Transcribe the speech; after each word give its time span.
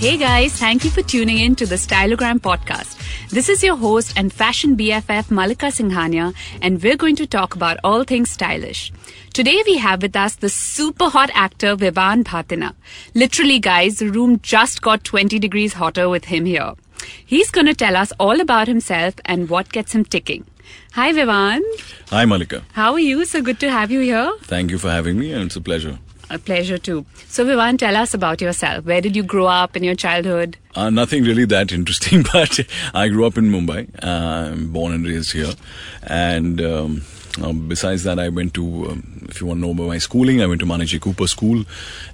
Hey 0.00 0.16
guys, 0.16 0.54
thank 0.54 0.82
you 0.82 0.88
for 0.90 1.02
tuning 1.02 1.36
in 1.36 1.54
to 1.56 1.66
the 1.66 1.74
Styleogram 1.74 2.38
podcast. 2.38 2.96
This 3.28 3.50
is 3.50 3.62
your 3.62 3.76
host 3.76 4.14
and 4.16 4.32
fashion 4.32 4.74
BFF 4.74 5.30
Malika 5.30 5.66
Singhania, 5.66 6.34
and 6.62 6.82
we're 6.82 6.96
going 6.96 7.16
to 7.16 7.26
talk 7.26 7.54
about 7.54 7.76
all 7.84 8.04
things 8.04 8.30
stylish. 8.30 8.92
Today 9.34 9.62
we 9.66 9.76
have 9.76 10.00
with 10.00 10.16
us 10.16 10.36
the 10.36 10.48
super 10.48 11.10
hot 11.10 11.28
actor 11.34 11.76
Vivan 11.76 12.24
Bhatena. 12.24 12.74
Literally, 13.14 13.58
guys, 13.58 13.98
the 13.98 14.08
room 14.08 14.40
just 14.42 14.80
got 14.80 15.04
20 15.04 15.38
degrees 15.38 15.74
hotter 15.74 16.08
with 16.08 16.24
him 16.24 16.46
here. 16.46 16.72
He's 17.26 17.50
going 17.50 17.66
to 17.66 17.74
tell 17.74 17.94
us 17.94 18.10
all 18.18 18.40
about 18.40 18.68
himself 18.68 19.16
and 19.26 19.50
what 19.50 19.70
gets 19.70 19.94
him 19.94 20.06
ticking. 20.06 20.46
Hi, 20.94 21.12
Vivan. 21.12 21.62
Hi, 22.08 22.24
Malika. 22.24 22.64
How 22.72 22.94
are 22.94 22.98
you? 23.00 23.26
So 23.26 23.42
good 23.42 23.60
to 23.60 23.70
have 23.70 23.90
you 23.90 24.00
here. 24.00 24.32
Thank 24.44 24.70
you 24.70 24.78
for 24.78 24.88
having 24.88 25.18
me, 25.18 25.30
and 25.30 25.42
it's 25.42 25.56
a 25.56 25.60
pleasure. 25.60 25.98
A 26.30 26.38
pleasure 26.38 26.78
too. 26.78 27.04
So, 27.28 27.44
Vivan, 27.44 27.76
tell 27.76 27.96
us 27.96 28.14
about 28.14 28.40
yourself. 28.40 28.84
Where 28.84 29.00
did 29.00 29.16
you 29.16 29.24
grow 29.24 29.46
up 29.46 29.76
in 29.76 29.82
your 29.82 29.96
childhood? 29.96 30.56
Uh, 30.76 30.88
nothing 30.88 31.24
really 31.24 31.44
that 31.46 31.72
interesting, 31.72 32.22
but 32.32 32.60
I 32.94 33.08
grew 33.08 33.26
up 33.26 33.36
in 33.36 33.50
Mumbai. 33.50 33.88
Uh, 34.00 34.52
I'm 34.52 34.72
born 34.72 34.92
and 34.92 35.04
raised 35.04 35.32
here. 35.32 35.52
And 36.04 36.60
um, 36.60 37.02
uh, 37.42 37.52
besides 37.52 38.04
that, 38.04 38.20
I 38.20 38.28
went 38.28 38.54
to, 38.54 38.90
um, 38.90 39.26
if 39.28 39.40
you 39.40 39.48
want 39.48 39.58
to 39.58 39.66
know 39.66 39.72
about 39.72 39.88
my 39.88 39.98
schooling, 39.98 40.40
I 40.40 40.46
went 40.46 40.60
to 40.60 40.66
Maneckji 40.66 41.00
Cooper 41.00 41.26
School 41.26 41.64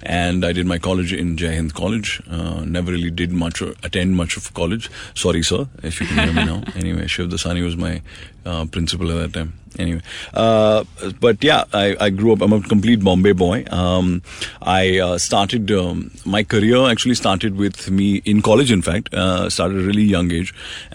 and 0.01 0.43
I 0.43 0.51
did 0.51 0.65
my 0.65 0.79
college 0.79 1.13
in 1.13 1.37
Jai 1.37 1.53
Hind 1.53 1.75
College. 1.75 2.19
Uh, 2.27 2.61
never 2.65 2.91
really 2.91 3.11
did 3.11 3.31
much, 3.31 3.61
or 3.61 3.75
attend 3.83 4.15
much 4.15 4.35
of 4.35 4.51
college. 4.55 4.89
Sorry, 5.13 5.43
sir, 5.43 5.67
if 5.83 6.01
you 6.01 6.07
can 6.07 6.23
hear 6.23 6.33
me 6.33 6.45
now. 6.45 6.63
Anyway, 6.75 7.05
Shiv 7.07 7.29
Dasani 7.29 7.63
was 7.63 7.75
my 7.77 8.01
uh, 8.47 8.65
principal 8.65 9.11
at 9.11 9.17
that 9.23 9.33
time. 9.39 9.53
Anyway 9.83 10.01
uh, 10.33 10.83
but 11.19 11.43
yeah 11.43 11.63
I, 11.71 11.95
I 12.05 12.09
grew 12.09 12.31
up 12.33 12.41
i'm 12.41 12.53
a 12.53 12.61
complete 12.61 13.03
bombay 13.07 13.33
boy. 13.33 13.57
Um, 13.69 14.23
i 14.61 14.97
uh, 14.97 15.17
started 15.19 15.69
um, 15.71 16.09
my 16.25 16.41
career 16.53 16.79
actually 16.91 17.13
started 17.19 17.57
with 17.63 17.91
me 17.97 18.07
in 18.31 18.41
college 18.41 18.71
in 18.71 18.81
fact 18.87 19.13
uh, 19.13 19.49
started 19.55 19.77
at 19.77 19.83
a 19.83 19.87
really 19.91 20.07
young 20.13 20.31
age 20.31 20.51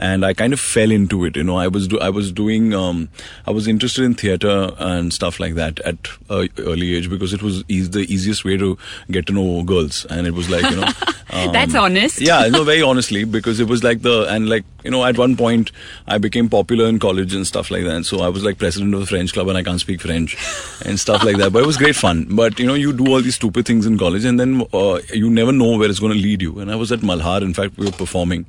and 0.08 0.24
i 0.28 0.32
kind 0.40 0.52
of 0.56 0.58
fell 0.58 0.90
into 0.90 1.24
it 1.28 1.36
you 1.36 1.44
know. 1.44 1.58
I 1.66 1.68
was 1.68 1.86
do, 1.86 2.00
i 2.00 2.08
was 2.08 2.32
doing 2.32 2.74
um, 2.80 3.08
i 3.46 3.52
was 3.58 3.68
interested 3.74 4.02
in 4.04 4.14
theater 4.14 4.56
and 4.78 5.12
stuff 5.18 5.38
like 5.38 5.54
that 5.60 5.78
at 5.92 6.08
early 6.30 6.94
age 6.96 7.08
because 7.14 7.32
it 7.32 7.42
was 7.42 7.62
e- 7.68 7.82
the 7.98 8.04
easiest 8.16 8.44
way 8.44 8.56
to 8.56 8.76
get 9.12 9.26
to 9.26 9.32
know 9.32 9.62
girls 9.62 10.04
and 10.06 10.26
it 10.26 10.34
was 10.40 10.50
like 10.50 10.68
you 10.72 10.80
know 10.80 10.90
That's 11.52 11.74
honest. 11.74 12.20
yeah 12.20 12.48
no 12.48 12.64
very 12.64 12.82
honestly 12.82 13.24
because 13.24 13.60
it 13.60 13.68
was 13.68 13.84
like 13.84 14.02
the 14.02 14.26
and 14.28 14.48
like 14.48 14.64
you 14.84 14.90
know 14.90 15.04
at 15.04 15.16
one 15.16 15.36
point 15.36 15.70
i 16.06 16.18
became 16.18 16.48
popular 16.48 16.86
in 16.86 16.98
college 16.98 17.32
and 17.32 17.41
stuff 17.46 17.70
like 17.70 17.84
that. 17.84 18.04
So 18.04 18.20
i 18.20 18.28
was 18.28 18.44
like 18.44 18.58
president 18.58 18.94
of 18.94 19.00
the 19.00 19.06
french 19.06 19.32
club 19.32 19.48
and 19.48 19.58
i 19.58 19.62
can't 19.62 19.80
speak 19.80 20.00
french 20.00 20.36
and 20.84 20.98
stuff 20.98 21.24
like 21.24 21.36
that. 21.38 21.52
But 21.52 21.62
it 21.62 21.66
was 21.66 21.76
great 21.76 21.96
fun. 21.96 22.26
But 22.30 22.58
you 22.58 22.66
know 22.66 22.74
you 22.74 22.92
do 22.92 23.08
all 23.08 23.22
these 23.22 23.36
stupid 23.36 23.66
things 23.66 23.86
in 23.86 23.98
college 23.98 24.24
and 24.24 24.38
then 24.38 24.62
uh, 24.72 25.00
you 25.12 25.30
never 25.30 25.52
know 25.52 25.76
where 25.78 25.90
it's 25.90 26.00
going 26.00 26.12
to 26.12 26.18
lead 26.18 26.42
you. 26.42 26.58
And 26.58 26.70
i 26.70 26.76
was 26.76 26.92
at 26.92 27.00
malhar. 27.00 27.42
In 27.42 27.54
fact 27.54 27.76
we 27.76 27.86
were 27.86 27.92
performing 27.92 28.46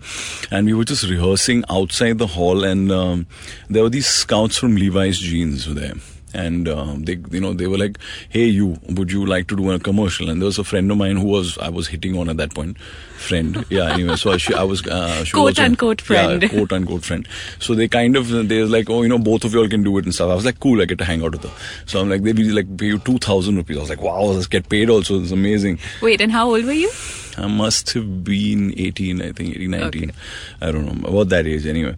and 0.52 0.66
we 0.66 0.74
were 0.74 0.86
just 0.86 1.10
rehearsing 1.10 1.64
outside 1.70 2.18
the 2.18 2.28
hall 2.28 2.64
and 2.64 2.92
um, 2.92 3.28
there 3.70 3.84
were 3.84 3.90
these 3.90 4.08
scouts 4.08 4.58
from 4.58 4.76
levi's 4.76 5.20
jeans 5.20 5.74
there 5.74 5.94
and 6.34 6.67
um, 6.67 7.03
they 7.03 7.17
you 7.31 7.39
know 7.39 7.53
they 7.53 7.67
were 7.67 7.78
like 7.78 7.98
hey 8.30 8.45
you 8.45 8.78
would 8.89 9.12
you 9.12 9.26
like 9.26 9.48
to 9.48 9.56
do 9.56 9.72
a 9.72 9.80
commercial? 9.80 10.30
And 10.30 10.42
there 10.42 10.45
was 10.48 10.58
a 10.59 10.64
friend 10.64 10.90
of 10.92 10.98
mine 10.98 11.17
who 11.17 11.28
was 11.28 11.58
i 11.59 11.70
was 11.70 11.88
hitting 11.88 12.17
on 12.17 12.30
at 12.30 12.38
that 12.38 12.53
point. 12.53 12.78
Friend. 13.23 13.66
Yeah 13.70 13.94
anyway 13.94 14.16
so 14.17 14.38
she, 14.38 14.53
i 14.53 14.64
was 14.64 14.86
uh, 14.86 15.23
she 15.23 15.31
Quote 15.31 15.45
was 15.45 15.59
also- 15.59 15.64
unquote 15.66 16.02
friend. 16.02 16.42
yeah, 16.44 16.50
quote 16.50 16.73
unquote 16.73 17.03
friend. 17.06 17.28
So 17.59 17.73
they 17.73 17.88
kind 17.88 18.17
of 18.17 18.28
they 18.50 18.62
were 18.62 18.67
like 18.67 18.90
oh 18.90 19.02
you 19.03 19.09
know 19.09 19.17
both 19.20 19.45
of 19.45 19.53
you 19.53 19.59
all 19.62 19.70
can 19.70 19.84
do 19.84 19.98
it 19.98 20.06
and 20.06 20.14
stuff. 20.14 20.30
I 20.30 20.36
was 20.36 20.44
like 20.45 20.59
cool 20.59 20.81
i 20.81 20.86
get 20.86 20.98
to 20.98 21.06
hang 21.06 21.23
out 21.23 21.31
with 21.31 21.44
her. 21.44 21.52
So 21.86 22.02
i'm 22.02 22.09
like 22.09 22.23
they 22.23 22.34
be 22.34 22.50
like 22.52 22.75
pay 22.78 22.88
you 22.88 23.00
2000 23.00 23.56
rupees. 23.56 23.78
I 23.78 23.80
was 23.81 23.90
like 23.90 24.02
wow 24.02 24.23
let's 24.23 24.47
get 24.47 24.68
paid 24.69 24.90
also. 24.90 25.22
It's 25.22 25.31
amazing. 25.31 25.79
Wait, 26.02 26.19
and 26.19 26.31
how 26.31 26.50
old 26.50 26.66
were 26.66 26.74
you? 26.74 26.91
I 27.38 27.48
must 27.48 27.94
have 27.94 28.24
been 28.24 28.74
18, 28.78 29.22
I 29.22 29.32
think, 29.32 29.56
18, 29.56 29.72
19. 29.72 30.04
Okay. 30.04 30.20
I 30.62 30.72
don't 30.72 30.86
know, 30.86 31.10
about 31.10 31.30
that 31.30 31.48
age 31.48 31.66
anyway. 31.66 31.96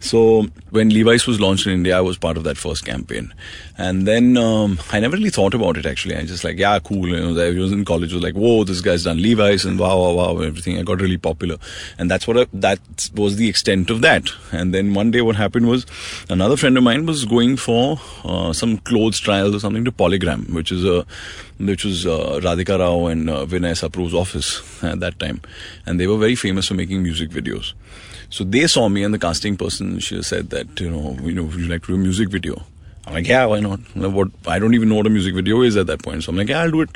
So 0.00 0.46
when 0.70 0.90
Levi's 0.90 1.26
was 1.26 1.40
launched 1.40 1.66
in 1.66 1.72
India, 1.72 1.96
I 1.96 2.00
was 2.00 2.18
part 2.18 2.36
of 2.36 2.44
that 2.44 2.56
first 2.56 2.84
campaign. 2.84 3.32
And 3.76 4.06
then 4.06 4.36
um, 4.36 4.78
I 4.92 5.00
never 5.00 5.16
really 5.16 5.30
thought 5.30 5.54
about 5.54 5.76
it 5.76 5.86
actually. 5.86 6.16
I 6.16 6.24
just 6.24 6.44
like, 6.44 6.58
yeah, 6.58 6.78
cool. 6.78 7.08
You 7.08 7.34
know, 7.34 7.42
I 7.42 7.58
was 7.58 7.72
in 7.72 7.84
college, 7.84 8.12
was 8.12 8.22
like, 8.22 8.34
whoa, 8.34 8.64
this 8.64 8.80
guy's 8.80 9.04
done 9.04 9.20
Levi's 9.20 9.64
and 9.64 9.78
wow, 9.78 9.98
wow, 9.98 10.12
wow, 10.12 10.36
and 10.36 10.46
everything. 10.46 10.78
I 10.78 10.82
got 10.82 11.00
really 11.00 11.16
popular. 11.16 11.56
And 11.98 12.10
that's 12.10 12.26
what 12.26 12.38
I, 12.38 12.46
that 12.52 12.78
was 13.14 13.36
the 13.36 13.48
extent 13.48 13.90
of 13.90 14.00
that. 14.02 14.30
And 14.52 14.72
then 14.72 14.94
one 14.94 15.10
day 15.10 15.22
what 15.22 15.36
happened 15.36 15.68
was 15.68 15.86
another 16.28 16.56
friend 16.56 16.76
of 16.76 16.84
mine 16.84 17.06
was 17.06 17.24
going 17.24 17.56
for 17.56 18.00
uh, 18.24 18.52
some 18.52 18.78
clothes 18.78 19.18
trials 19.18 19.54
or 19.54 19.60
something 19.60 19.84
to 19.84 19.92
Polygram, 19.92 20.52
which 20.52 20.70
is 20.70 20.84
a 20.84 21.06
which 21.58 21.84
was 21.84 22.06
uh, 22.06 22.40
Radhika 22.42 22.78
Rao 22.78 23.06
and 23.06 23.30
uh, 23.30 23.46
Vinay 23.46 23.72
Sapru's 23.76 24.14
office 24.14 24.60
at 24.82 25.00
that 25.00 25.18
time. 25.20 25.40
And 25.86 26.00
they 26.00 26.06
were 26.06 26.18
very 26.18 26.34
famous 26.34 26.68
for 26.68 26.74
making 26.74 27.02
music 27.02 27.30
videos. 27.30 27.72
So 28.30 28.42
they 28.44 28.66
saw 28.66 28.88
me 28.88 29.04
and 29.04 29.14
the 29.14 29.18
casting 29.18 29.56
person, 29.56 29.98
she 30.00 30.20
said 30.22 30.50
that, 30.50 30.80
you 30.80 30.90
know, 30.90 31.16
you 31.22 31.32
know, 31.32 31.44
would 31.44 31.54
you 31.60 31.68
like 31.68 31.82
to 31.82 31.88
do 31.88 31.94
a 31.94 31.98
music 31.98 32.28
video? 32.30 32.62
I'm 33.06 33.12
like, 33.14 33.28
yeah, 33.28 33.44
why 33.46 33.60
not? 33.60 33.80
Know, 33.94 34.08
What 34.08 34.28
I 34.46 34.58
don't 34.58 34.74
even 34.74 34.88
know 34.88 34.94
what 34.96 35.06
a 35.06 35.10
music 35.10 35.34
video 35.34 35.60
is 35.60 35.76
at 35.76 35.86
that 35.88 36.02
point. 36.02 36.24
So 36.24 36.30
I'm 36.30 36.36
like, 36.36 36.48
yeah, 36.48 36.60
I'll 36.62 36.70
do 36.70 36.80
it. 36.80 36.88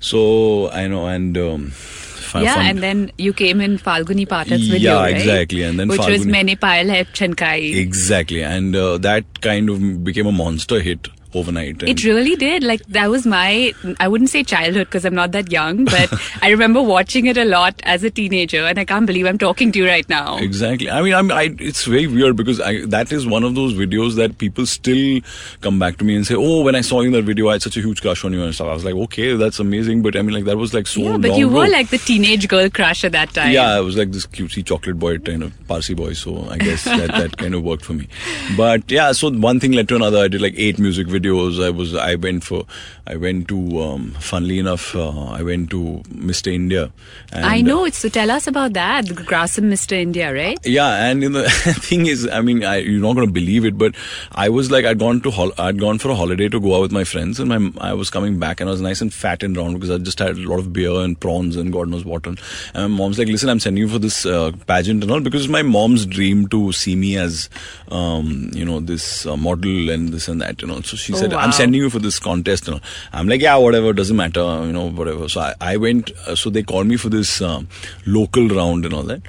So 0.00 0.70
I 0.70 0.86
know, 0.86 1.06
and 1.08 1.36
um, 1.36 1.70
fi- 1.70 2.42
yeah, 2.42 2.54
fun- 2.54 2.66
and 2.66 2.78
then 2.78 3.12
you 3.18 3.32
came 3.32 3.60
in 3.60 3.76
Falguni 3.76 4.26
Pathak's 4.26 4.68
video, 4.68 4.94
Yeah, 4.94 5.00
right? 5.00 5.16
exactly, 5.16 5.64
and 5.64 5.78
then 5.80 5.88
which 5.88 5.98
was 5.98 6.24
Falguni- 6.24 6.30
Maine 6.30 6.56
Payal 6.56 6.88
Hai 6.90 7.04
Chhankai. 7.04 7.74
exactly, 7.76 8.42
and 8.44 8.76
uh, 8.76 8.98
that 8.98 9.40
kind 9.40 9.68
of 9.68 10.04
became 10.04 10.26
a 10.28 10.32
monster 10.32 10.78
hit 10.80 11.08
overnight. 11.34 11.82
It 11.82 12.04
really 12.04 12.36
did. 12.36 12.62
Like 12.62 12.84
that 12.86 13.10
was 13.10 13.26
my 13.26 13.72
I 14.00 14.08
wouldn't 14.08 14.30
say 14.30 14.42
childhood 14.42 14.86
because 14.86 15.04
I'm 15.04 15.14
not 15.14 15.32
that 15.32 15.52
young, 15.52 15.84
but 15.84 16.12
I 16.42 16.50
remember 16.50 16.82
watching 16.82 17.26
it 17.26 17.36
a 17.36 17.44
lot 17.44 17.80
as 17.84 18.04
a 18.04 18.10
teenager 18.10 18.64
and 18.64 18.78
I 18.78 18.84
can't 18.84 19.06
believe 19.06 19.26
I'm 19.26 19.38
talking 19.38 19.72
to 19.72 19.78
you 19.78 19.86
right 19.86 20.08
now. 20.08 20.38
Exactly. 20.38 20.90
I 20.90 21.02
mean, 21.02 21.14
I'm, 21.14 21.30
I, 21.30 21.54
it's 21.58 21.84
very 21.84 22.06
weird 22.06 22.36
because 22.36 22.60
I, 22.60 22.84
that 22.86 23.12
is 23.12 23.26
one 23.26 23.44
of 23.44 23.54
those 23.54 23.74
videos 23.74 24.16
that 24.16 24.38
people 24.38 24.66
still 24.66 25.20
come 25.60 25.78
back 25.78 25.98
to 25.98 26.04
me 26.04 26.16
and 26.16 26.26
say, 26.26 26.34
"Oh, 26.34 26.62
when 26.62 26.74
I 26.74 26.80
saw 26.80 27.00
you 27.00 27.08
in 27.08 27.12
that 27.12 27.24
video, 27.24 27.48
I 27.48 27.52
had 27.52 27.62
such 27.62 27.76
a 27.76 27.80
huge 27.80 28.00
crush 28.00 28.24
on 28.24 28.32
you 28.32 28.42
and 28.42 28.54
stuff." 28.54 28.68
I 28.68 28.74
was 28.74 28.84
like, 28.84 28.94
"Okay, 28.94 29.36
that's 29.36 29.58
amazing," 29.58 30.02
but 30.02 30.16
I 30.16 30.22
mean, 30.22 30.34
like 30.34 30.44
that 30.44 30.56
was 30.56 30.74
like 30.74 30.86
so 30.86 31.00
yeah, 31.00 31.16
but 31.18 31.36
you 31.36 31.48
ago. 31.48 31.58
were 31.58 31.68
like 31.68 31.88
the 31.90 31.98
teenage 31.98 32.48
girl 32.48 32.68
crush 32.70 33.04
at 33.04 33.12
that 33.12 33.34
time. 33.34 33.52
Yeah, 33.52 33.70
I 33.70 33.80
was 33.80 33.96
like 33.96 34.12
this 34.12 34.26
cutesy 34.26 34.64
chocolate 34.64 34.98
boy 34.98 35.18
kind 35.18 35.42
of 35.42 35.52
Parsi 35.68 35.94
boy, 35.94 36.14
so 36.14 36.48
I 36.48 36.58
guess 36.58 36.84
that, 36.84 37.08
that 37.08 37.36
kind 37.42 37.54
of 37.54 37.62
worked 37.62 37.84
for 37.84 37.92
me. 37.92 38.08
But 38.56 38.90
yeah, 38.90 39.12
so 39.12 39.30
one 39.30 39.60
thing 39.60 39.72
led 39.72 39.88
to 39.88 39.96
another. 39.96 40.18
I 40.18 40.28
did 40.28 40.40
like 40.40 40.54
eight 40.56 40.78
music 40.78 41.06
videos. 41.06 41.17
I 41.60 41.70
was 41.70 41.94
I 41.94 42.14
went 42.14 42.44
for 42.44 42.64
I 43.10 43.16
went 43.16 43.48
to 43.48 43.58
um, 43.82 44.10
funnily 44.20 44.58
enough 44.58 44.94
uh, 44.94 45.30
I 45.30 45.42
went 45.42 45.70
to 45.70 46.02
Mr. 46.28 46.52
India. 46.52 46.92
And, 47.32 47.44
I 47.46 47.62
know 47.62 47.84
it. 47.86 47.94
So 47.94 48.08
tell 48.10 48.30
us 48.30 48.46
about 48.46 48.74
that. 48.74 49.06
The 49.06 49.14
Grasim 49.14 49.64
Mr. 49.72 49.92
India, 49.92 50.32
right? 50.32 50.58
yeah, 50.64 51.06
and 51.06 51.24
in 51.24 51.32
the 51.38 51.48
thing 51.88 52.04
is, 52.06 52.28
I 52.28 52.42
mean, 52.42 52.62
I, 52.64 52.76
you're 52.76 53.00
not 53.00 53.14
going 53.14 53.26
to 53.26 53.32
believe 53.32 53.64
it, 53.64 53.78
but 53.78 53.94
I 54.32 54.50
was 54.50 54.70
like, 54.70 54.84
I'd 54.84 54.98
gone 54.98 55.20
to 55.22 55.30
hol- 55.30 55.54
I'd 55.58 55.78
gone 55.80 55.98
for 55.98 56.10
a 56.10 56.14
holiday 56.14 56.48
to 56.50 56.60
go 56.60 56.76
out 56.76 56.82
with 56.82 56.92
my 56.92 57.04
friends, 57.04 57.40
and 57.40 57.48
my 57.48 57.70
I 57.80 57.94
was 57.94 58.10
coming 58.10 58.38
back, 58.38 58.60
and 58.60 58.68
I 58.68 58.72
was 58.72 58.82
nice 58.82 59.00
and 59.00 59.12
fat 59.12 59.42
and 59.42 59.56
round 59.56 59.74
because 59.74 59.90
I 59.90 59.96
just 59.98 60.18
had 60.18 60.36
a 60.36 60.48
lot 60.48 60.58
of 60.58 60.72
beer 60.74 60.92
and 60.92 61.18
prawns 61.18 61.56
and 61.56 61.72
God 61.72 61.88
knows 61.88 62.04
what. 62.04 62.26
And, 62.26 62.38
and 62.74 62.92
my 62.92 62.98
mom's 62.98 63.18
like, 63.18 63.28
listen, 63.28 63.48
I'm 63.48 63.60
sending 63.60 63.82
you 63.82 63.88
for 63.88 63.98
this 63.98 64.26
uh, 64.26 64.52
pageant 64.66 65.02
and 65.02 65.10
all 65.10 65.20
because 65.20 65.44
it's 65.44 65.50
my 65.50 65.62
mom's 65.62 66.04
dream 66.04 66.46
to 66.48 66.72
see 66.72 66.94
me 66.94 67.16
as, 67.16 67.48
um, 67.90 68.50
you 68.52 68.64
know, 68.64 68.80
this 68.80 69.24
uh, 69.26 69.36
model 69.36 69.88
and 69.90 70.10
this 70.10 70.28
and 70.28 70.40
that, 70.42 70.60
you 70.60 70.68
know. 70.68 70.80
So 70.82 70.96
she 70.96 71.14
Oh, 71.14 71.16
said, 71.16 71.32
wow. 71.32 71.38
I'm 71.38 71.52
sending 71.52 71.80
you 71.80 71.88
for 71.90 71.98
this 71.98 72.18
contest 72.18 72.68
and 72.68 72.74
all. 72.76 72.80
I'm 73.12 73.28
like, 73.28 73.40
yeah, 73.40 73.56
whatever, 73.56 73.92
doesn't 73.92 74.16
matter, 74.16 74.40
you 74.64 74.72
know, 74.72 74.90
whatever. 74.90 75.28
So 75.28 75.40
I, 75.40 75.54
I 75.60 75.76
went, 75.76 76.10
uh, 76.26 76.34
so 76.34 76.50
they 76.50 76.62
called 76.62 76.86
me 76.86 76.96
for 76.96 77.08
this 77.08 77.40
um, 77.40 77.68
local 78.06 78.48
round 78.48 78.84
and 78.84 78.94
all 78.94 79.02
that. 79.04 79.22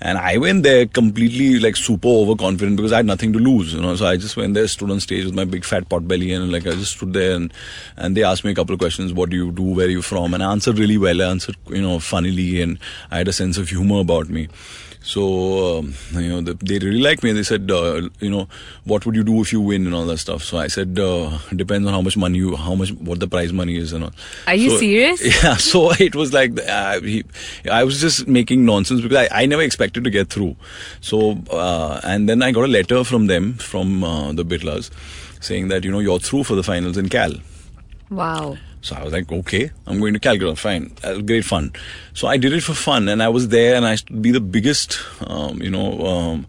And 0.00 0.18
I 0.18 0.36
went 0.36 0.62
there 0.62 0.86
completely 0.86 1.58
like 1.58 1.76
super 1.76 2.08
overconfident 2.08 2.76
because 2.76 2.92
I 2.92 2.96
had 2.98 3.06
nothing 3.06 3.32
to 3.32 3.38
lose, 3.38 3.72
you 3.72 3.80
know. 3.80 3.96
So 3.96 4.06
I 4.06 4.16
just 4.16 4.36
went 4.36 4.54
there, 4.54 4.68
stood 4.68 4.90
on 4.90 5.00
stage 5.00 5.24
with 5.24 5.34
my 5.34 5.44
big 5.44 5.64
fat 5.64 5.88
pot 5.88 6.06
belly, 6.06 6.32
and 6.32 6.52
like 6.52 6.66
I 6.66 6.72
just 6.72 6.96
stood 6.96 7.12
there 7.14 7.34
and 7.34 7.52
and 7.96 8.16
they 8.16 8.22
asked 8.22 8.44
me 8.44 8.50
a 8.50 8.54
couple 8.54 8.74
of 8.74 8.78
questions: 8.78 9.14
What 9.14 9.30
do 9.30 9.36
you 9.36 9.50
do? 9.52 9.62
Where 9.62 9.86
are 9.86 9.90
you 9.90 10.02
from? 10.02 10.34
And 10.34 10.42
I 10.42 10.52
answered 10.52 10.78
really 10.78 10.98
well. 10.98 11.22
I 11.22 11.30
answered, 11.30 11.56
you 11.68 11.80
know, 11.80 11.98
funnily, 11.98 12.60
and 12.60 12.78
I 13.10 13.18
had 13.18 13.28
a 13.28 13.32
sense 13.32 13.56
of 13.56 13.70
humor 13.70 14.00
about 14.00 14.28
me. 14.28 14.48
So 15.06 15.78
um, 15.78 15.94
you 16.14 16.28
know, 16.28 16.40
the, 16.40 16.54
they 16.54 16.80
really 16.84 17.00
liked 17.00 17.22
me. 17.22 17.30
and 17.30 17.38
They 17.38 17.44
said, 17.44 17.70
uh, 17.70 18.08
you 18.18 18.28
know, 18.28 18.48
what 18.84 19.06
would 19.06 19.14
you 19.14 19.22
do 19.22 19.40
if 19.40 19.52
you 19.52 19.60
win 19.60 19.86
and 19.86 19.94
all 19.94 20.04
that 20.06 20.18
stuff. 20.18 20.42
So 20.42 20.58
I 20.58 20.66
said, 20.66 20.98
uh, 20.98 21.38
depends 21.54 21.86
on 21.86 21.92
how 21.94 22.02
much 22.02 22.16
money 22.16 22.38
you, 22.38 22.56
how 22.56 22.74
much, 22.74 22.90
what 22.94 23.20
the 23.20 23.28
prize 23.28 23.52
money 23.52 23.76
is 23.76 23.92
and 23.92 24.02
all. 24.02 24.12
Are 24.48 24.56
you 24.56 24.70
So- 24.70 24.78
serious? 24.78 25.22
Yeah. 25.44 25.56
So 25.58 25.92
it 25.92 26.16
was 26.16 26.32
like 26.32 26.58
uh, 26.60 27.00
he, 27.00 27.22
I 27.70 27.84
was 27.84 28.00
just 28.00 28.26
making 28.26 28.64
nonsense 28.64 29.00
because 29.00 29.28
I, 29.30 29.42
I 29.42 29.46
never 29.46 29.62
expected 29.62 30.02
to 30.04 30.10
get 30.10 30.28
through. 30.28 30.56
So 31.00 31.38
uh, 31.52 32.00
and 32.02 32.28
then 32.28 32.42
I 32.42 32.50
got 32.50 32.64
a 32.64 32.72
letter 32.78 33.04
from 33.04 33.28
them 33.28 33.54
from 33.54 34.02
uh, 34.02 34.32
the 34.32 34.44
Birlas 34.44 34.90
saying 35.40 35.68
that 35.68 35.84
you 35.84 35.92
know 35.92 36.00
you're 36.00 36.18
through 36.18 36.42
for 36.42 36.56
the 36.56 36.64
finals 36.64 36.96
in 36.96 37.08
Cal. 37.08 37.32
Wow. 38.10 38.56
So 38.86 38.94
I 38.94 39.02
was 39.02 39.12
like, 39.12 39.32
okay, 39.32 39.72
I'm 39.88 39.98
going 39.98 40.14
to 40.14 40.20
Calcutta. 40.20 40.54
Fine, 40.54 40.92
great 41.26 41.44
fun. 41.44 41.72
So 42.14 42.28
I 42.28 42.36
did 42.36 42.52
it 42.52 42.62
for 42.62 42.72
fun, 42.72 43.08
and 43.08 43.20
I 43.20 43.28
was 43.28 43.48
there, 43.48 43.74
and 43.74 43.84
I 43.84 43.90
used 43.90 44.06
to 44.06 44.12
be 44.12 44.30
the 44.30 44.40
biggest, 44.40 45.00
um, 45.26 45.60
you 45.60 45.70
know, 45.70 46.06
um, 46.06 46.46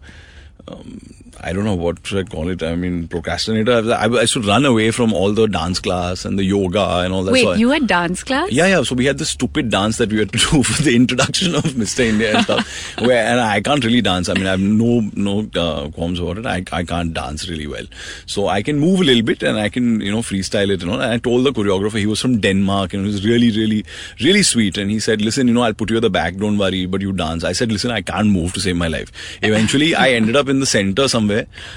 um, 0.68 1.00
I 1.40 1.52
don't 1.52 1.64
know 1.64 1.74
what 1.74 2.04
should 2.06 2.26
I 2.26 2.28
call 2.30 2.48
it. 2.48 2.62
I 2.62 2.74
mean, 2.74 3.08
procrastinator. 3.08 3.92
I, 3.92 4.06
I, 4.06 4.20
I 4.20 4.24
should 4.24 4.44
run 4.44 4.64
away 4.64 4.90
from 4.90 5.12
all 5.12 5.32
the 5.32 5.46
dance 5.46 5.78
class 5.80 6.24
and 6.24 6.38
the 6.38 6.44
yoga 6.44 7.00
and 7.04 7.12
all 7.12 7.22
that. 7.24 7.32
Wait, 7.32 7.42
so 7.44 7.50
I- 7.52 7.56
you 7.56 7.70
had 7.70 7.86
dance 7.86 8.22
class? 8.24 8.50
yeah, 8.50 8.66
yeah. 8.66 8.82
So 8.82 8.94
we 8.94 9.04
had 9.06 9.18
this 9.18 9.30
stupid 9.30 9.70
dance 9.70 9.98
that 9.98 10.10
we 10.10 10.18
had 10.18 10.32
to 10.32 10.38
do 10.50 10.62
for 10.62 10.82
the 10.82 10.94
introduction 10.96 11.54
of 11.54 11.64
Mr. 11.64 12.00
India 12.00 12.34
and 12.34 12.44
stuff. 12.44 12.98
where 13.00 13.24
and 13.24 13.40
I 13.40 13.60
can't 13.60 13.84
really 13.84 14.00
dance. 14.00 14.28
I 14.28 14.34
mean, 14.34 14.46
I 14.46 14.52
have 14.52 14.60
no 14.60 15.00
no 15.14 15.48
uh, 15.54 15.90
qualms 15.90 16.18
about 16.20 16.38
it. 16.38 16.46
I 16.46 16.64
I 16.72 16.82
can't 16.84 17.12
dance 17.14 17.48
really 17.48 17.66
well. 17.66 17.84
So 18.26 18.48
I 18.48 18.62
can 18.62 18.78
move 18.78 19.00
a 19.00 19.04
little 19.04 19.22
bit 19.22 19.42
and 19.42 19.58
I 19.58 19.68
can 19.68 20.00
you 20.00 20.10
know 20.10 20.18
freestyle 20.22 20.70
it 20.70 20.82
and 20.82 20.90
all. 20.90 21.00
And 21.00 21.12
I 21.12 21.18
told 21.18 21.44
the 21.44 21.52
choreographer 21.52 21.98
he 21.98 22.06
was 22.06 22.20
from 22.20 22.40
Denmark 22.40 22.94
and 22.94 23.04
he 23.06 23.12
was 23.12 23.24
really 23.24 23.50
really 23.52 23.84
really 24.20 24.42
sweet. 24.42 24.76
And 24.78 24.90
he 24.90 24.98
said, 24.98 25.20
listen, 25.20 25.46
you 25.48 25.54
know, 25.54 25.62
I'll 25.62 25.74
put 25.74 25.90
you 25.90 25.96
at 25.96 26.02
the 26.02 26.10
back. 26.10 26.36
Don't 26.36 26.58
worry, 26.58 26.86
but 26.86 27.00
you 27.00 27.12
dance. 27.12 27.44
I 27.44 27.52
said, 27.52 27.70
listen, 27.70 27.90
I 27.90 28.00
can't 28.02 28.28
move 28.28 28.52
to 28.54 28.60
save 28.60 28.76
my 28.76 28.88
life. 28.88 29.12
Eventually, 29.42 29.94
I 29.94 30.10
ended 30.12 30.34
up 30.36 30.48
in 30.48 30.60
the 30.60 30.66
center 30.66 31.06
somewhere, 31.08 31.27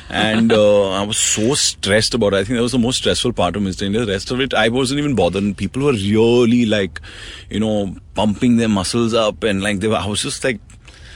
and 0.09 0.51
uh, 0.51 0.91
I 0.91 1.03
was 1.03 1.17
so 1.17 1.53
stressed 1.53 2.13
about 2.13 2.33
it. 2.33 2.37
I 2.37 2.43
think 2.43 2.57
that 2.57 2.61
was 2.63 2.71
the 2.71 2.79
most 2.79 2.97
stressful 2.97 3.33
part 3.33 3.55
of 3.55 3.63
Mr. 3.63 3.83
India. 3.83 4.05
The 4.05 4.11
rest 4.11 4.31
of 4.31 4.39
it, 4.39 4.53
I 4.53 4.69
wasn't 4.69 4.99
even 4.99 5.15
bothered. 5.15 5.43
And 5.43 5.57
people 5.57 5.83
were 5.83 5.93
really 5.93 6.65
like, 6.65 6.99
you 7.49 7.59
know, 7.59 7.95
pumping 8.13 8.57
their 8.57 8.69
muscles 8.69 9.13
up, 9.13 9.43
and 9.43 9.61
like 9.61 9.79
they 9.79 9.87
were. 9.87 9.95
I 9.95 10.05
was 10.07 10.21
just 10.21 10.43
like. 10.43 10.59